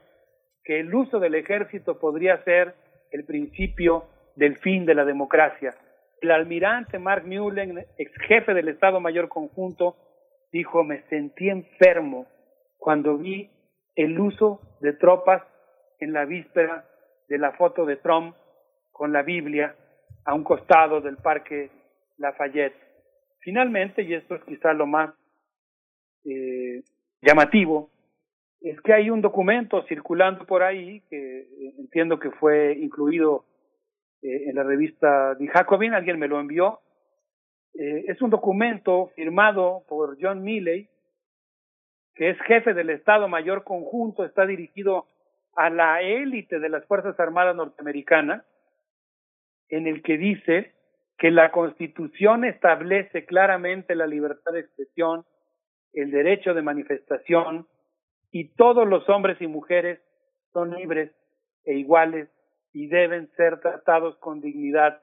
[0.64, 2.74] que el uso del ejército podría ser
[3.12, 5.76] el principio del fin de la democracia.
[6.22, 9.96] El almirante Mark Mullen, ex jefe del Estado Mayor Conjunto,
[10.52, 12.28] dijo, me sentí enfermo
[12.78, 13.50] cuando vi
[13.96, 15.44] el uso de tropas
[16.00, 16.86] en la víspera
[17.28, 18.36] de la foto de Trump
[18.92, 19.76] con la Biblia
[20.26, 21.70] a un costado del Parque
[22.18, 22.76] Lafayette.
[23.40, 25.14] Finalmente, y esto es quizá lo más
[26.26, 26.84] eh,
[27.22, 27.90] llamativo,
[28.62, 33.46] es que hay un documento circulando por ahí que eh, entiendo que fue incluido
[34.22, 36.80] eh, en la revista The Jacobin, alguien me lo envió.
[37.78, 40.90] Es un documento firmado por John Milley,
[42.16, 45.08] que es jefe del Estado Mayor Conjunto, está dirigido
[45.56, 48.46] a la élite de las Fuerzas Armadas norteamericanas
[49.70, 50.74] en el que dice
[51.18, 55.26] que la Constitución establece claramente la libertad de expresión,
[55.94, 57.68] el derecho de manifestación
[58.32, 60.00] y todos los hombres y mujeres
[60.52, 61.12] son libres
[61.64, 62.30] e iguales
[62.74, 65.02] y deben ser tratados con dignidad.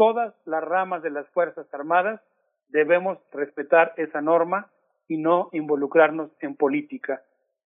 [0.00, 2.22] Todas las ramas de las Fuerzas Armadas
[2.68, 4.70] debemos respetar esa norma
[5.08, 7.22] y no involucrarnos en política.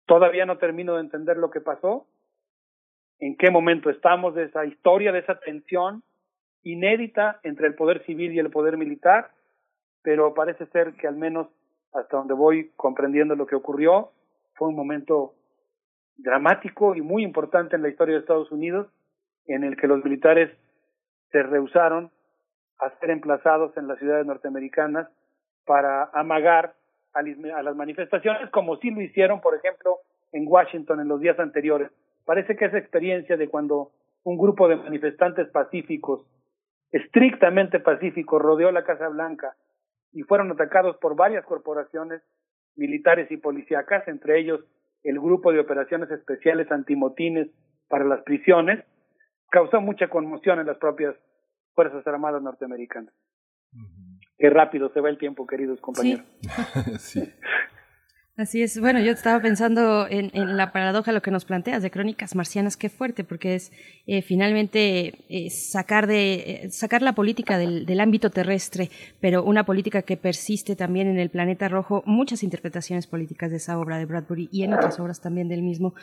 [0.06, 2.06] Todavía no termino de entender lo que pasó,
[3.18, 6.04] en qué momento estamos de esa historia, de esa tensión
[6.62, 9.32] inédita entre el poder civil y el poder militar,
[10.04, 11.48] pero parece ser que al menos
[11.92, 14.12] hasta donde voy comprendiendo lo que ocurrió,
[14.54, 15.34] fue un momento
[16.18, 18.94] dramático y muy importante en la historia de Estados Unidos,
[19.48, 20.52] en el que los militares
[21.32, 22.12] se rehusaron
[22.80, 25.08] a ser emplazados en las ciudades norteamericanas
[25.66, 26.74] para amagar
[27.14, 30.00] a las manifestaciones, como sí lo hicieron, por ejemplo,
[30.32, 31.92] en Washington en los días anteriores.
[32.26, 33.92] Parece que esa experiencia de cuando
[34.24, 36.26] un grupo de manifestantes pacíficos,
[36.92, 39.56] estrictamente pacíficos, rodeó la Casa Blanca
[40.14, 42.22] y fueron atacados por varias corporaciones
[42.76, 44.62] militares y policíacas, entre ellos
[45.04, 47.50] el Grupo de Operaciones Especiales Antimotines
[47.90, 48.84] para las Prisiones,
[49.52, 51.16] causó mucha conmoción en las propias
[51.76, 53.14] Fuerzas Armadas norteamericanas.
[54.38, 56.26] Qué rápido se va el tiempo, queridos compañeros.
[57.00, 57.22] sí.
[58.38, 58.80] Así es.
[58.80, 62.78] Bueno, yo estaba pensando en, en, la paradoja, lo que nos planteas de Crónicas Marcianas,
[62.78, 63.74] qué fuerte, porque es
[64.08, 68.88] eh, finalmente eh, sacar de eh, sacar la política del, del, ámbito terrestre,
[69.20, 72.04] pero una política que persiste también en el planeta rojo.
[72.06, 75.94] Muchas interpretaciones políticas de esa obra de Bradbury y en otras obras también del mismo.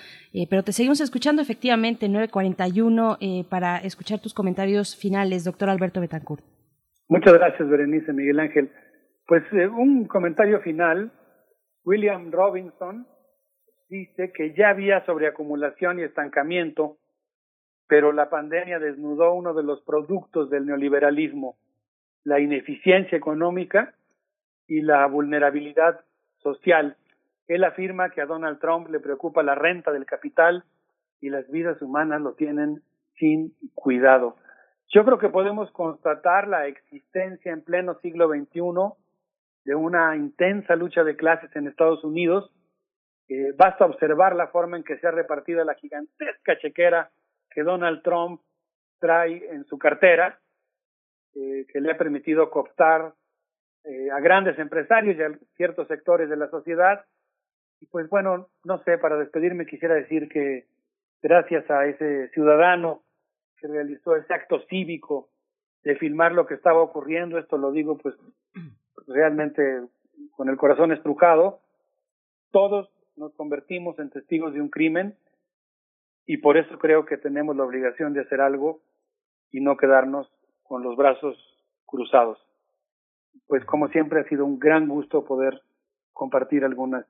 [0.50, 6.44] pero te seguimos escuchando efectivamente 9:41 para escuchar tus comentarios finales, doctor Alberto Betancourt.
[7.08, 8.70] Muchas gracias, Berenice Miguel Ángel.
[9.26, 11.10] Pues un comentario final
[11.89, 13.07] William Robinson
[13.89, 16.99] dice que ya había sobreacumulación y estancamiento,
[17.86, 21.57] pero la pandemia desnudó uno de los productos del neoliberalismo,
[22.25, 23.94] la ineficiencia económica
[24.67, 26.05] y la vulnerabilidad
[26.42, 26.99] social.
[27.47, 30.65] Él afirma que a Donald Trump le preocupa la renta del capital
[31.23, 32.83] y las vidas humanas lo tienen
[33.18, 34.36] sin cuidado.
[34.89, 38.60] Yo creo que podemos constatar la existencia en pleno siglo XXI
[39.65, 42.53] de una intensa lucha de clases en Estados Unidos.
[43.28, 47.11] Eh, basta observar la forma en que se ha repartido la gigantesca chequera
[47.51, 48.41] que Donald Trump
[48.99, 50.41] trae en su cartera,
[51.35, 53.15] eh, que le ha permitido cooptar
[53.85, 57.05] eh, a grandes empresarios y a ciertos sectores de la sociedad.
[57.81, 60.67] Y pues bueno, no sé, para despedirme quisiera decir que
[61.23, 63.03] gracias a ese ciudadano
[63.57, 65.31] que realizó ese acto cívico
[65.83, 68.15] de filmar lo que estaba ocurriendo, esto lo digo pues
[69.09, 69.62] realmente
[70.37, 71.61] con el corazón estrujado,
[72.51, 75.17] todos nos convertimos en testigos de un crimen
[76.27, 78.81] y por eso creo que tenemos la obligación de hacer algo
[79.51, 80.31] y no quedarnos
[80.62, 81.37] con los brazos
[81.87, 82.39] cruzados.
[83.47, 85.62] Pues como siempre ha sido un gran gusto poder
[86.12, 87.07] compartir algunas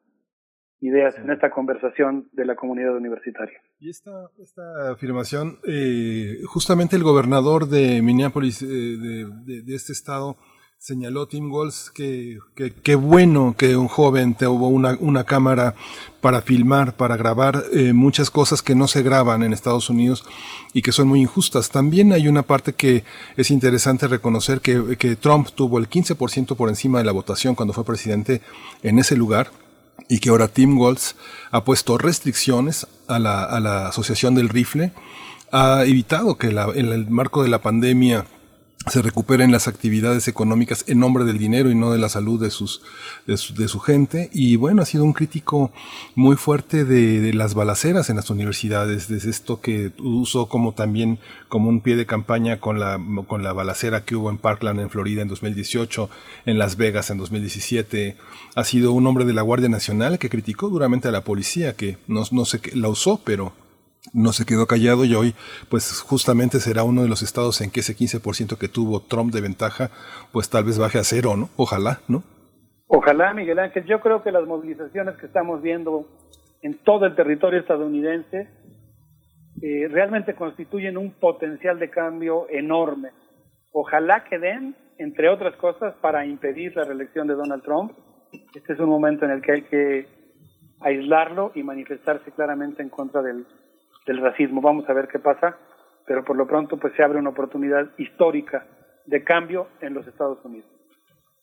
[0.80, 3.60] ideas en esta conversación de la comunidad universitaria.
[3.80, 9.92] Y esta, esta afirmación, eh, justamente el gobernador de Minneapolis, eh, de, de, de, este
[9.92, 10.36] estado,
[10.80, 12.38] señaló Tim Walz que
[12.84, 15.74] qué bueno que un joven tuvo una, una cámara
[16.20, 20.24] para filmar, para grabar eh, muchas cosas que no se graban en Estados Unidos
[20.72, 21.70] y que son muy injustas.
[21.70, 23.02] También hay una parte que
[23.36, 27.74] es interesante reconocer que, que Trump tuvo el 15% por encima de la votación cuando
[27.74, 28.40] fue presidente
[28.84, 29.50] en ese lugar
[30.08, 31.16] y que ahora Tim Walz
[31.50, 34.92] ha puesto restricciones a la, a la Asociación del Rifle,
[35.50, 38.26] ha evitado que la, en el marco de la pandemia
[38.90, 42.50] se recuperen las actividades económicas en nombre del dinero y no de la salud de
[42.50, 42.82] sus
[43.26, 44.30] de su, gente.
[44.32, 45.72] Y bueno ha sido un crítico
[46.14, 51.18] muy fuerte de, de, las balaceras en las universidades desde esto que usó como también
[51.48, 54.90] como un pie de campaña con la con la balacera que hubo en Parkland en
[54.90, 56.10] Florida en 2018
[56.46, 58.16] en Las Vegas en 2017
[58.54, 61.98] ha sido un hombre de la Guardia Nacional que criticó duramente a la policía que
[62.06, 63.52] no, no sé qué la usó pero
[64.12, 65.34] no se quedó callado y hoy
[65.68, 69.40] pues justamente será uno de los estados en que ese 15% que tuvo Trump de
[69.40, 69.90] ventaja
[70.32, 71.50] pues tal vez baje a cero, ¿no?
[71.56, 72.22] Ojalá, ¿no?
[72.86, 73.84] Ojalá, Miguel Ángel.
[73.84, 76.06] Yo creo que las movilizaciones que estamos viendo
[76.62, 78.48] en todo el territorio estadounidense
[79.60, 83.10] eh, realmente constituyen un potencial de cambio enorme.
[83.72, 87.92] Ojalá que den, entre otras cosas, para impedir la reelección de Donald Trump.
[88.54, 90.06] Este es un momento en el que hay que
[90.80, 93.46] aislarlo y manifestarse claramente en contra del
[94.08, 94.60] del racismo.
[94.60, 95.56] Vamos a ver qué pasa,
[96.06, 98.66] pero por lo pronto pues se abre una oportunidad histórica
[99.06, 100.77] de cambio en los Estados Unidos.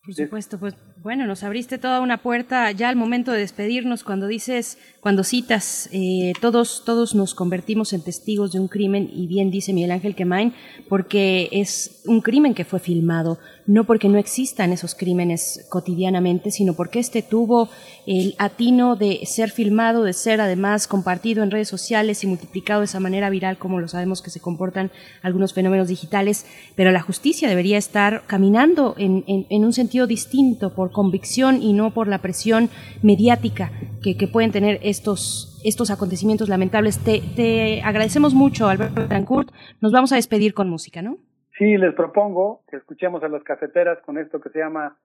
[0.06, 0.76] Por supuesto, pues
[1.06, 5.88] bueno, nos abriste toda una puerta ya al momento de despedirnos cuando dices, cuando citas,
[5.92, 10.16] eh, todos, todos nos convertimos en testigos de un crimen y bien dice Miguel Ángel
[10.16, 10.54] Quemain,
[10.90, 16.76] porque es un crimen que fue filmado, no porque no existan esos crímenes cotidianamente, sino
[16.76, 17.70] porque este tuvo
[18.08, 22.86] el atino de ser filmado, de ser además compartido en redes sociales y multiplicado de
[22.86, 27.48] esa manera viral como lo sabemos que se comportan algunos fenómenos digitales, pero la justicia
[27.48, 32.20] debería estar caminando en, en, en un sentido distinto por convicción y no por la
[32.20, 32.70] presión
[33.02, 33.72] mediática
[34.04, 37.00] que, que pueden tener estos, estos acontecimientos lamentables.
[37.00, 39.50] Te, te agradecemos mucho, Alberto Betancourt.
[39.80, 41.18] Nos vamos a despedir con música, ¿no?
[41.58, 44.98] Sí, les propongo que escuchemos a las cafeteras con esto que se llama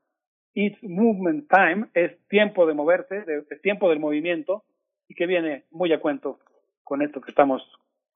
[0.54, 4.64] It's Movement Time, es tiempo de moverse, de, es tiempo del movimiento
[5.08, 6.40] y que viene muy a cuento
[6.82, 7.62] con esto que estamos.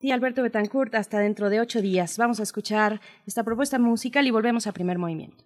[0.01, 2.19] Sí, Alberto Betancourt, hasta dentro de ocho días.
[2.19, 5.45] Vamos a escuchar esta propuesta musical y volvemos a primer movimiento.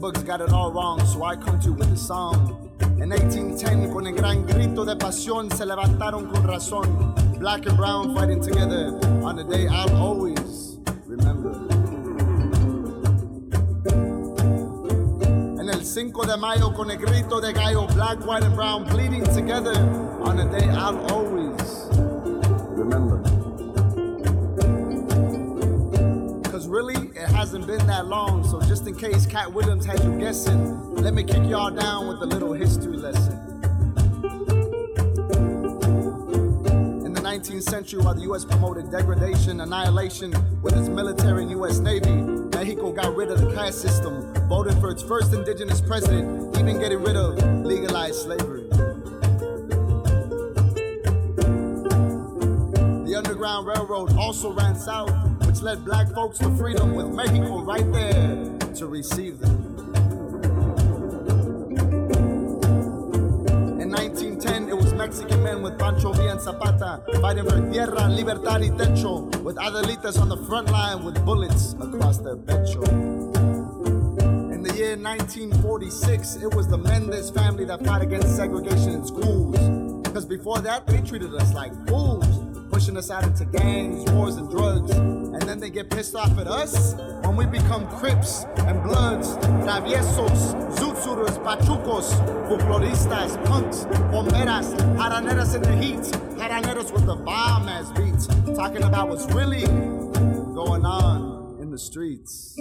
[0.00, 2.70] books got it all wrong, so I come to with a song.
[2.80, 7.14] In 1810, con el gran grito de pasión, se levantaron con razón.
[7.38, 10.39] Black and brown fighting together on the day I'll always
[15.94, 19.74] 5 de mayo, con el grito de gallo, black, white, and brown bleeding together
[20.22, 21.88] on a day I'll always
[22.78, 23.20] remember.
[26.48, 30.16] Cause really, it hasn't been that long, so just in case Cat Williams had you
[30.16, 33.32] guessing, let me kick y'all down with a little history lesson.
[37.04, 38.44] In the 19th century, while the U.S.
[38.44, 41.80] promoted degradation, annihilation with its military and U.S.
[41.80, 46.78] Navy, Mexico got rid of the caste system, voted for its first indigenous president, even
[46.78, 48.68] getting rid of legalized slavery.
[53.08, 55.10] The Underground Railroad also ran south,
[55.46, 59.89] which led black folks to freedom, with Mexico right there to receive them.
[65.10, 70.20] Mexican men with Pancho Villa and Zapata fighting for tierra, libertad y techo, with Adelitas
[70.20, 72.86] on the front line with bullets across their pecho.
[74.52, 79.58] In the year 1946, it was the Mendez family that fought against segregation in schools.
[80.04, 82.29] Because before that, they treated us like fools,
[82.80, 84.90] pushing us out into gangs, wars, and drugs.
[84.90, 86.94] And then they get pissed off at us
[87.24, 89.36] when we become Crips and Bloods,
[89.66, 92.14] Traviesos, Zutsurers, Pachucos,
[92.48, 96.00] Folkloristas, Punks, Bomberas, Jaraneras in the heat,
[96.38, 99.66] Jaraneros with the bomb ass beats, talking about what's really
[100.54, 102.54] going on in the streets.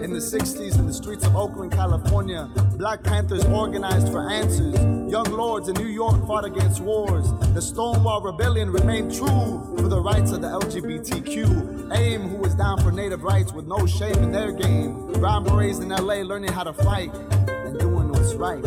[0.00, 4.74] In the 60s, in the streets of Oakland, California, Black Panthers organized for answers.
[5.10, 7.32] Young lords in New York fought against wars.
[7.52, 11.92] The Stonewall Rebellion remained true for the rights of the LGBTQ.
[11.92, 15.12] AIM, who was down for native rights with no shame in their game.
[15.14, 18.64] Brown Berets in LA learning how to fight and doing what's right.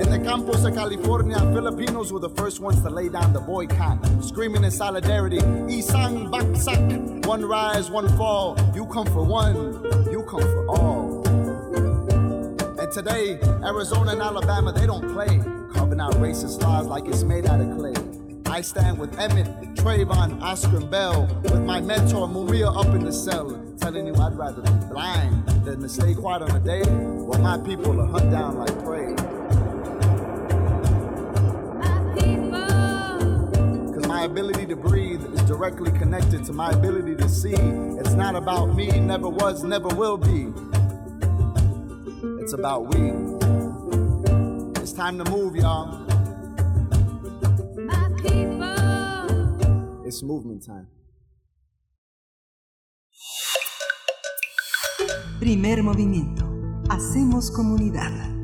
[0.00, 3.98] In the campos of California, Filipinos were the first ones to lay down the boycott,
[4.22, 8.56] screaming in solidarity, Isang Baksak, one rise, one fall.
[8.76, 9.56] You come for one,
[10.12, 11.17] you come for all.
[12.88, 15.42] And today, Arizona and Alabama, they don't play,
[15.74, 17.92] carving out racist laws like it's made out of clay.
[18.46, 23.12] I stand with Emmett, Trayvon, Oscar, and Bell, with my mentor Maria up in the
[23.12, 27.38] cell, telling you I'd rather be blind than to stay quiet on a day while
[27.42, 29.14] my people are hunt down like prey.
[33.92, 37.52] Cause my ability to breathe is directly connected to my ability to see.
[37.52, 40.50] It's not about me, never was, never will be.
[42.48, 43.12] It's about we.
[44.80, 46.00] It's time to move, y'all.
[50.06, 50.88] It's movement time.
[55.38, 56.48] Primer movimiento.
[56.88, 58.37] Hacemos comunidad.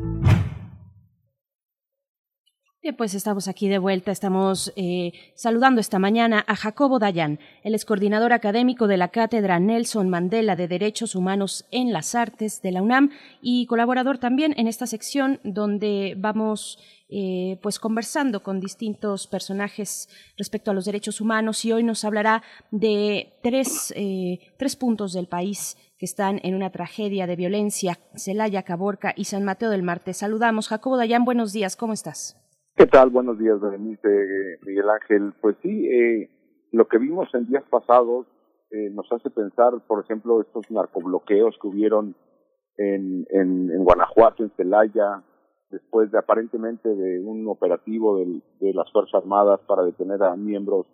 [2.92, 4.12] Pues estamos aquí de vuelta.
[4.12, 7.38] Estamos eh, saludando esta mañana a Jacobo Dayan.
[7.62, 12.60] Él es coordinador académico de la Cátedra Nelson Mandela de Derechos Humanos en las Artes
[12.60, 18.60] de la UNAM y colaborador también en esta sección donde vamos eh, pues conversando con
[18.60, 24.76] distintos personajes respecto a los derechos humanos y hoy nos hablará de tres, eh, tres
[24.76, 29.70] puntos del país que están en una tragedia de violencia, Celaya, Caborca y San Mateo
[29.70, 30.12] del Marte.
[30.12, 30.68] Saludamos.
[30.68, 32.43] Jacobo Dayan, buenos días, ¿cómo estás?
[32.76, 33.10] ¿Qué tal?
[33.10, 35.32] Buenos días, Berenice, Miguel Ángel.
[35.40, 36.28] Pues sí, eh,
[36.72, 38.26] lo que vimos en días pasados
[38.72, 42.16] eh, nos hace pensar, por ejemplo, estos narcobloqueos que hubieron
[42.76, 45.22] en, en, en Guanajuato, en Celaya,
[45.70, 50.86] después de aparentemente de un operativo del, de las Fuerzas Armadas para detener a miembros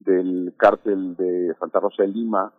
[0.00, 2.52] del cártel de Santa Rosa de Lima,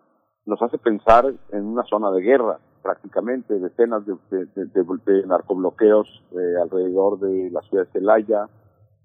[0.48, 6.62] nos hace pensar en una zona de guerra prácticamente, decenas de, de, de, narcobloqueos eh,
[6.62, 8.48] alrededor de la ciudad de Celaya,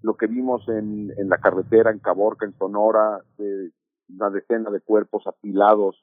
[0.02, 3.70] lo que vimos en, en la carretera en Caborca, en Sonora, de
[4.10, 5.96] una decena de cuerpos apilados,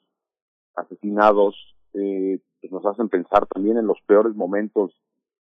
[0.74, 1.54] asesinados,
[1.94, 5.00] eh, pues nos hacen pensar también en los peores momentos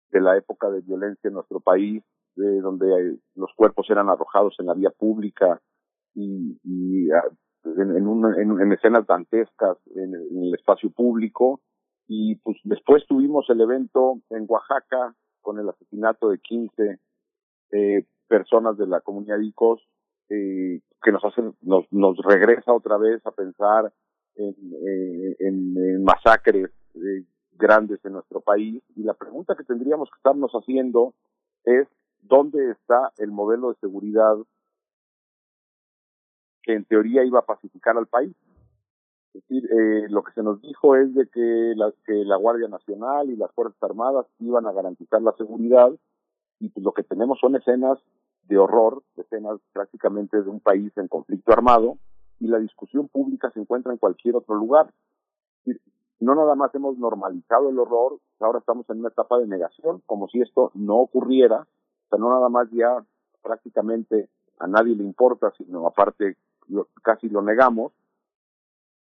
[0.09, 2.03] de la época de violencia en nuestro país,
[2.35, 5.61] de donde los cuerpos eran arrojados en la vía pública
[6.15, 11.61] y, y en, en, una, en, en, escenas dantescas en el espacio público.
[12.15, 16.99] Y pues después tuvimos el evento en Oaxaca con el asesinato de 15
[17.71, 19.81] eh, personas de la comunidad ICOS,
[20.29, 23.91] eh, que nos hacen, nos, nos regresa otra vez a pensar
[24.35, 24.53] en,
[24.87, 28.83] eh, en masacres eh, grandes en nuestro país.
[28.95, 31.15] Y la pregunta que tendríamos que estarnos haciendo
[31.65, 31.87] es
[32.21, 34.35] dónde está el modelo de seguridad
[36.61, 38.35] que en teoría iba a pacificar al país.
[39.33, 42.67] Es decir, eh, lo que se nos dijo es de que la, que la Guardia
[42.67, 45.91] Nacional y las Fuerzas Armadas iban a garantizar la seguridad
[46.59, 47.97] y pues lo que tenemos son escenas
[48.43, 51.97] de horror, escenas prácticamente de un país en conflicto armado
[52.39, 54.93] y la discusión pública se encuentra en cualquier otro lugar.
[56.19, 60.27] No nada más hemos normalizado el horror, ahora estamos en una etapa de negación, como
[60.27, 63.03] si esto no ocurriera, o sea, no nada más ya
[63.41, 64.29] prácticamente
[64.59, 66.37] a nadie le importa, sino aparte
[66.67, 67.93] lo, casi lo negamos,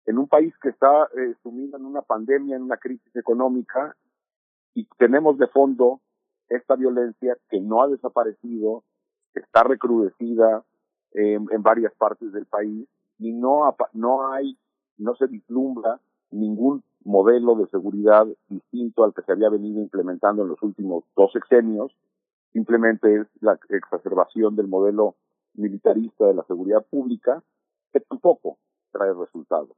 [0.06, 3.96] en un país que está eh, sumido en una pandemia, en una crisis económica,
[4.74, 6.02] y tenemos de fondo
[6.50, 8.84] esta violencia que no ha desaparecido,
[9.34, 10.64] está recrudecida
[11.14, 12.88] eh, en varias partes del país,
[13.20, 14.58] y no, no hay,
[14.98, 16.00] no se vislumbra
[16.32, 21.32] ningún modelo de seguridad distinto al que se había venido implementando en los últimos dos
[21.32, 21.96] sexenios,
[22.52, 25.16] simplemente es la exacerbación del modelo
[25.54, 27.42] militarista de la seguridad pública,
[27.92, 28.58] que tampoco
[28.92, 29.76] trae resultados.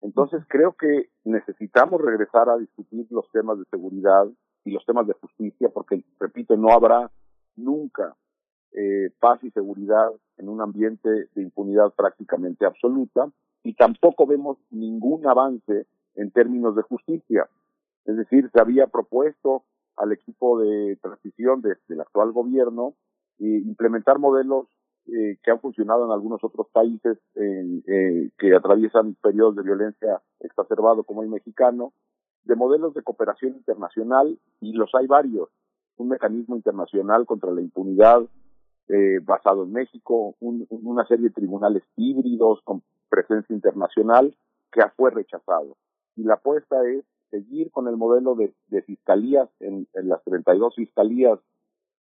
[0.00, 4.26] Entonces creo que necesitamos regresar a discutir los temas de seguridad
[4.64, 7.10] y los temas de justicia, porque, repito, no habrá
[7.56, 8.14] nunca
[8.72, 13.28] eh, paz y seguridad en un ambiente de impunidad prácticamente absoluta
[13.62, 17.48] y tampoco vemos ningún avance en términos de justicia.
[18.04, 19.64] Es decir, se había propuesto
[19.96, 22.94] al equipo de transición de, del actual gobierno
[23.40, 24.66] eh, implementar modelos
[25.08, 31.02] eh, que han funcionado en algunos otros países eh, que atraviesan periodos de violencia exacerbado
[31.04, 31.92] como el mexicano,
[32.44, 35.48] de modelos de cooperación internacional, y los hay varios.
[35.96, 38.22] Un mecanismo internacional contra la impunidad
[38.88, 44.36] eh, basado en México, un, una serie de tribunales híbridos con presencia internacional
[44.72, 45.76] que fue rechazado.
[46.16, 50.74] Y la apuesta es seguir con el modelo de, de fiscalías en, en las 32
[50.74, 51.38] fiscalías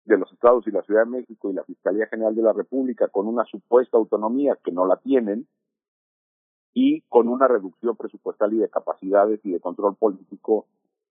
[0.05, 3.09] de los estados y la Ciudad de México y la Fiscalía General de la República
[3.09, 5.47] con una supuesta autonomía que no la tienen
[6.73, 10.67] y con una reducción presupuestal y de capacidades y de control político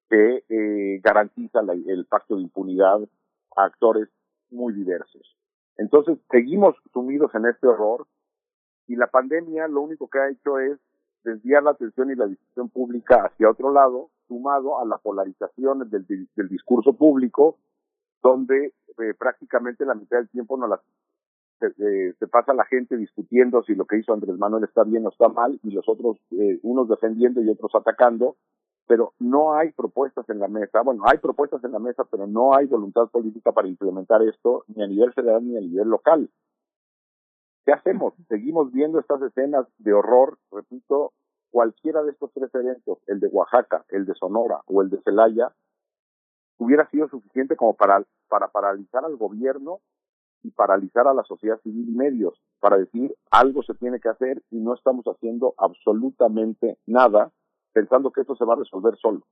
[0.10, 3.00] que eh, garantiza la, el pacto de impunidad
[3.56, 4.10] a actores
[4.50, 5.36] muy diversos.
[5.78, 8.08] Entonces, seguimos sumidos en este horror
[8.88, 10.80] y la pandemia lo único que ha hecho es
[11.24, 16.06] desviar la atención y la discusión pública hacia otro lado, sumado a la polarización del,
[16.08, 17.58] del discurso público
[18.22, 20.68] donde eh, prácticamente la mitad del tiempo no
[21.62, 25.10] eh, se, pasa la gente discutiendo si lo que hizo Andrés Manuel está bien o
[25.10, 28.38] está mal y los otros, eh, unos defendiendo y otros atacando,
[28.88, 30.82] pero no hay propuestas en la mesa.
[30.82, 34.84] Bueno, hay propuestas en la mesa, pero no hay voluntad política para implementar esto ni
[34.84, 36.30] a nivel federal ni a nivel local.
[37.66, 38.14] ¿Qué hacemos?
[38.28, 41.14] Seguimos viendo estas escenas de horror, repito,
[41.52, 45.52] cualquiera de estos tres eventos, el de Oaxaca, el de Sonora o el de Celaya,
[46.60, 49.80] hubiera sido suficiente como para, para paralizar al gobierno
[50.44, 54.44] y paralizar a la sociedad civil y medios, para decir algo se tiene que hacer
[54.52, 57.32] y no estamos haciendo absolutamente nada
[57.74, 59.26] pensando que esto se va a resolver solo.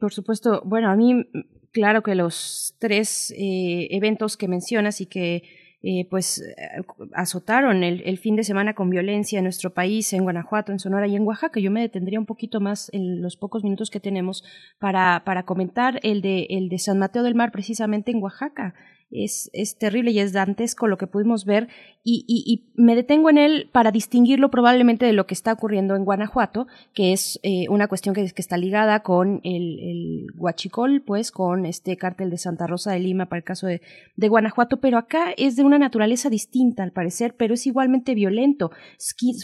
[0.00, 0.62] por supuesto.
[0.64, 1.28] Bueno, a mí,
[1.72, 5.42] claro que los tres eh, eventos que mencionas y que
[5.82, 6.82] eh, pues eh,
[7.14, 11.06] azotaron el, el, fin de semana con violencia en nuestro país, en Guanajuato, en Sonora
[11.06, 11.60] y en Oaxaca.
[11.60, 14.42] Yo me detendría un poquito más en los pocos minutos que tenemos
[14.80, 18.74] para, para comentar el de, el de San Mateo del Mar, precisamente en Oaxaca
[19.10, 21.68] es, es terrible y es dantesco lo que pudimos ver
[22.10, 25.94] y, y, y, me detengo en él para distinguirlo probablemente de lo que está ocurriendo
[25.94, 31.02] en Guanajuato, que es eh, una cuestión que, que, está ligada con el, el huachicol,
[31.02, 33.82] pues con este cártel de Santa Rosa de Lima para el caso de,
[34.16, 38.70] de Guanajuato, pero acá es de una naturaleza distinta al parecer, pero es igualmente violento.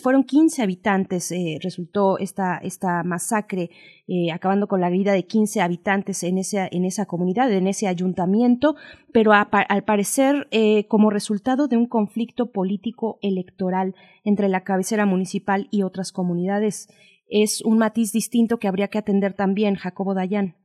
[0.03, 3.71] Fueron 15 habitantes, eh, resultó esta, esta masacre
[4.07, 7.89] eh, acabando con la vida de 15 habitantes en esa, en esa comunidad, en ese
[7.89, 8.77] ayuntamiento,
[9.13, 15.07] pero a, al parecer eh, como resultado de un conflicto político electoral entre la cabecera
[15.07, 16.89] municipal y otras comunidades.
[17.29, 20.57] Es un matiz distinto que habría que atender también, Jacobo Dayan.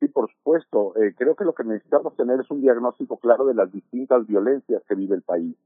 [0.00, 0.94] Sí, por supuesto.
[0.96, 4.82] Eh, creo que lo que necesitamos tener es un diagnóstico claro de las distintas violencias
[4.88, 5.56] que vive el país.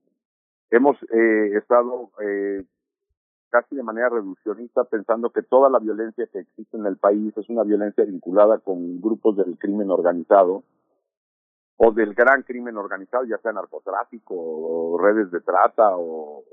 [0.71, 2.65] Hemos eh, estado eh,
[3.51, 7.49] casi de manera reduccionista, pensando que toda la violencia que existe en el país es
[7.49, 10.63] una violencia vinculada con grupos del crimen organizado
[11.81, 16.45] o del gran crimen organizado, ya sea narcotráfico o redes de trata o,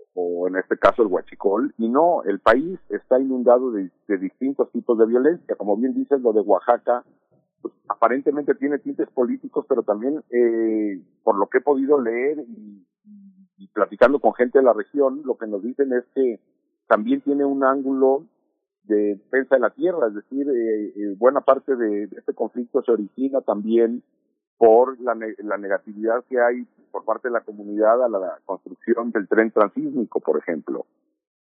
[0.47, 1.73] en este caso el huachicol.
[1.79, 3.89] Y no, el país está inundado de,
[4.19, 5.55] distintos tipos de violencia.
[5.55, 7.03] Como bien dices, lo de Oaxaca
[7.59, 12.85] pues, aparentemente tiene tintes políticos, pero también eh, por lo que he podido leer y,
[13.73, 16.39] platicando con gente de la región, lo que nos dicen es que
[16.87, 18.25] también tiene un ángulo
[18.83, 22.91] de defensa de la tierra, es decir, eh, eh, buena parte de, este conflicto se
[22.91, 24.01] origina también
[24.57, 29.27] por la, la, negatividad que hay por parte de la comunidad a la construcción del
[29.27, 30.85] tren transísmico, por ejemplo.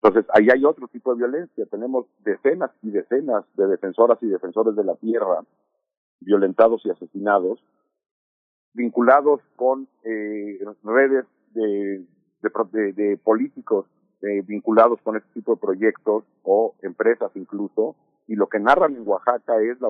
[0.02, 1.66] Entonces, ahí hay otro tipo de violencia.
[1.66, 5.42] Tenemos decenas y decenas de defensoras y defensores de la tierra
[6.20, 7.62] violentados y asesinados,
[8.72, 12.04] vinculados con eh, redes de,
[12.42, 13.86] de, de, políticos
[14.22, 19.08] eh, vinculados con este tipo de proyectos o empresas incluso, y lo que narran en
[19.08, 19.88] Oaxaca es la,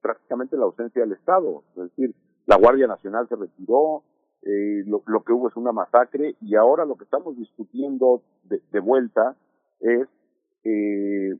[0.00, 1.64] prácticamente la ausencia del Estado.
[1.76, 2.14] Es decir,
[2.46, 4.02] la Guardia Nacional se retiró,
[4.42, 8.80] eh, lo, que hubo es una masacre y ahora lo que estamos discutiendo de, de
[8.80, 9.36] vuelta
[9.80, 10.08] es
[10.64, 11.38] eh,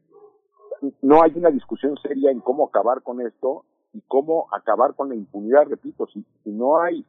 [1.02, 5.14] no hay una discusión seria en cómo acabar con esto y cómo acabar con la
[5.14, 5.66] impunidad.
[5.68, 7.04] Repito, si, si no hay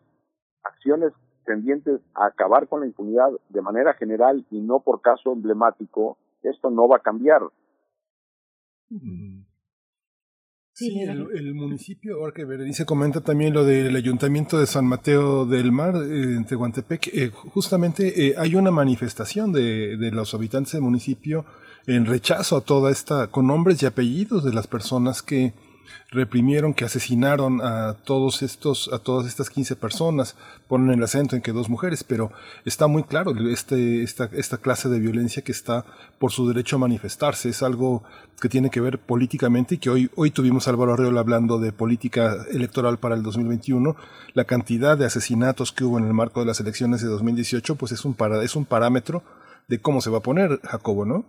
[0.64, 1.14] acciones
[1.46, 6.70] tendientes a acabar con la impunidad de manera general y no por caso emblemático, esto
[6.70, 7.42] no va a cambiar.
[10.82, 15.46] Sí, el, el, municipio, ahora que Berenice comenta también lo del ayuntamiento de San Mateo
[15.46, 20.74] del Mar, eh, en Tehuantepec, eh, justamente eh, hay una manifestación de, de los habitantes
[20.74, 21.46] del municipio
[21.86, 25.54] en rechazo a toda esta, con nombres y apellidos de las personas que,
[26.10, 30.36] reprimieron, que asesinaron a todos estos, a todas estas 15 personas,
[30.68, 32.32] ponen el acento en que dos mujeres, pero
[32.66, 35.86] está muy claro este, esta, esta clase de violencia que está
[36.20, 38.04] por su derecho a manifestarse, es algo
[38.42, 41.72] que tiene que ver políticamente y que hoy, hoy tuvimos a Álvaro Arreola hablando de
[41.72, 43.96] política electoral para el 2021,
[44.34, 47.92] la cantidad de asesinatos que hubo en el marco de las elecciones de 2018, pues
[47.92, 49.24] es un, para, es un parámetro
[49.68, 51.24] de cómo se va a poner, Jacobo, ¿no?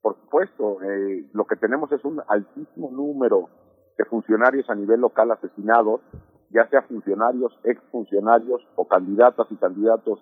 [0.00, 3.48] Por supuesto, eh, lo que tenemos es un altísimo número
[3.96, 6.00] de funcionarios a nivel local asesinados,
[6.50, 10.20] ya sea funcionarios, exfuncionarios o candidatas y candidatos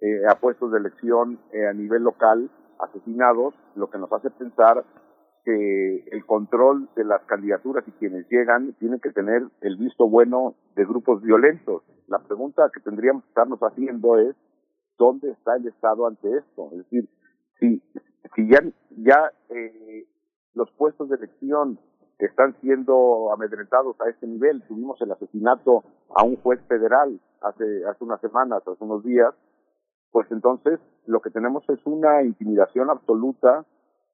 [0.00, 4.84] eh, a puestos de elección eh, a nivel local asesinados, lo que nos hace pensar
[5.44, 10.54] que el control de las candidaturas y quienes llegan tienen que tener el visto bueno
[10.76, 11.82] de grupos violentos.
[12.08, 14.34] La pregunta que tendríamos que estarnos haciendo es,
[14.98, 16.68] ¿dónde está el Estado ante esto?
[16.72, 17.08] Es decir,
[17.58, 17.82] si,
[18.34, 18.58] si ya,
[18.96, 20.06] ya eh,
[20.54, 21.78] los puestos de elección
[22.26, 24.62] están siendo amedrentados a este nivel.
[24.68, 25.84] Tuvimos el asesinato
[26.14, 29.34] a un juez federal hace, hace unas semanas, hace unos días,
[30.10, 33.64] pues entonces lo que tenemos es una intimidación absoluta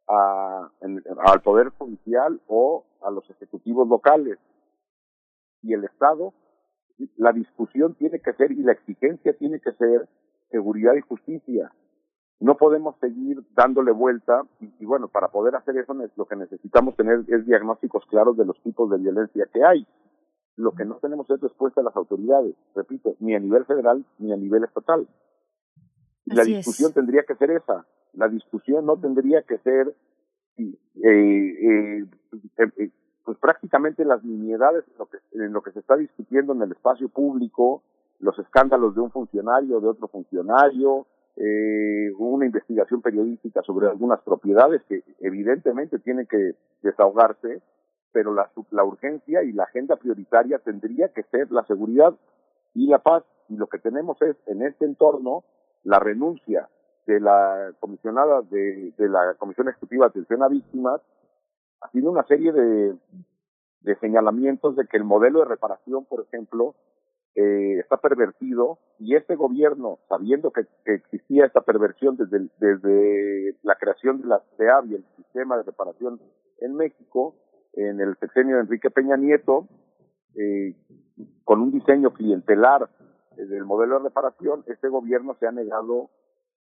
[0.09, 4.39] a, al Poder Judicial o a los ejecutivos locales.
[5.63, 6.33] Y el Estado,
[7.17, 10.09] la discusión tiene que ser y la exigencia tiene que ser
[10.51, 11.73] seguridad y justicia
[12.39, 16.95] no podemos seguir dándole vuelta y, y, bueno, para poder hacer eso lo que necesitamos
[16.97, 19.87] tener es diagnósticos claros de los tipos de violencia que hay.
[20.57, 24.33] Lo que no tenemos es respuesta a las autoridades, repito, ni a nivel federal ni
[24.33, 25.07] a nivel estatal.
[26.27, 27.87] la discusión tendría que ser esa.
[28.13, 29.95] La discusión no tendría que ser
[30.59, 30.75] eh,
[31.05, 32.07] eh,
[32.59, 32.91] eh,
[33.25, 36.73] pues prácticamente las nimiedades en lo, que, en lo que se está discutiendo en el
[36.73, 37.83] espacio público,
[38.21, 41.07] los escándalos de un funcionario, de otro funcionario,
[41.37, 47.61] eh, una investigación periodística sobre algunas propiedades que evidentemente tienen que desahogarse,
[48.13, 52.15] pero la, la urgencia y la agenda prioritaria tendría que ser la seguridad
[52.75, 53.25] y la paz.
[53.49, 55.45] Y lo que tenemos es en este entorno
[55.85, 56.69] la renuncia
[57.07, 61.01] de la comisionada de, de la Comisión Ejecutiva de Atención a Víctimas,
[61.81, 62.97] haciendo una serie de,
[63.83, 66.75] de señalamientos de que el modelo de reparación, por ejemplo,
[67.37, 73.75] eh, está pervertido y este gobierno, sabiendo que, que existía esta perversión desde, desde la
[73.75, 76.19] creación de la CEAB y el sistema de reparación
[76.61, 77.35] en México,
[77.75, 79.69] en el sexenio de Enrique Peña Nieto,
[80.35, 80.75] eh,
[81.45, 82.89] con un diseño clientelar
[83.37, 86.09] eh, del modelo de reparación, este gobierno se ha negado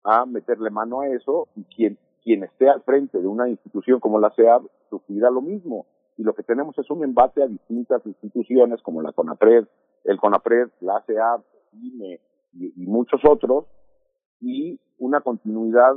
[0.05, 4.19] a meterle mano a eso y quien, quien esté al frente de una institución como
[4.21, 5.87] la CEAB sufrirá lo mismo.
[6.17, 9.67] Y lo que tenemos es un embate a distintas instituciones como la CONAPRED,
[10.07, 11.37] el CONAPRED, la ACEA,
[11.73, 12.19] y,
[12.55, 13.67] y, muchos otros,
[14.41, 15.95] y una continuidad,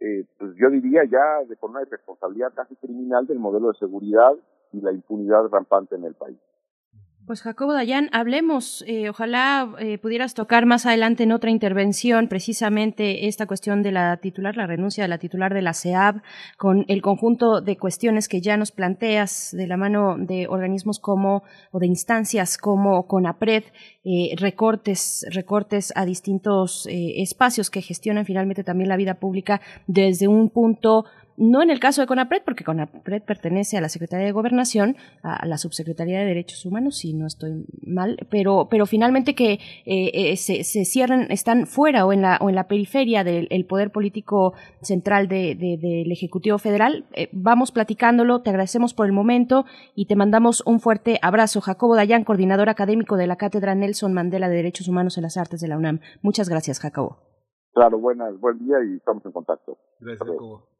[0.00, 4.32] eh, pues yo diría ya de con una responsabilidad casi criminal del modelo de seguridad
[4.72, 6.38] y la impunidad rampante en el país.
[7.24, 13.28] Pues Jacobo Dayan, hablemos, eh, ojalá eh, pudieras tocar más adelante en otra intervención precisamente
[13.28, 16.20] esta cuestión de la titular, la renuncia de la titular de la CEAB,
[16.58, 21.44] con el conjunto de cuestiones que ya nos planteas de la mano de organismos como
[21.70, 23.64] o de instancias como CONAPRED,
[24.04, 30.26] eh, recortes, recortes a distintos eh, espacios que gestionan finalmente también la vida pública desde
[30.26, 31.04] un punto
[31.42, 35.44] no en el caso de CONAPRED, porque CONAPRED pertenece a la Secretaría de Gobernación, a
[35.44, 39.54] la Subsecretaría de Derechos Humanos, si no estoy mal, pero, pero finalmente que
[39.84, 43.66] eh, eh, se, se, cierran, están fuera o en la, o en la periferia del
[43.66, 47.06] poder político central de, de, del Ejecutivo Federal.
[47.12, 49.64] Eh, vamos platicándolo, te agradecemos por el momento
[49.96, 51.60] y te mandamos un fuerte abrazo.
[51.60, 55.60] Jacobo Dayan, coordinador académico de la Cátedra Nelson Mandela de Derechos Humanos en las Artes
[55.60, 55.98] de la UNAM.
[56.22, 57.18] Muchas gracias, Jacobo.
[57.74, 59.76] Claro, buenas, buen día y estamos en contacto.
[59.98, 60.71] Gracias, Jacobo.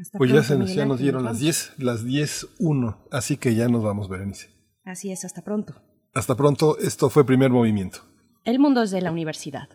[0.00, 3.68] Hasta Pues ya, se nos, ya nos dieron las 10, las 10.1, así que ya
[3.68, 4.48] nos vamos, Berenice.
[4.82, 5.74] Así es, hasta pronto.
[6.14, 8.00] Hasta pronto, esto fue Primer Movimiento.
[8.44, 9.68] El mundo es de la universidad.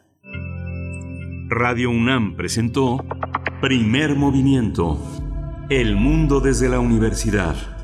[1.48, 3.06] Radio UNAM presentó
[3.62, 5.00] Primer Movimiento.
[5.70, 7.75] El mundo desde la universidad.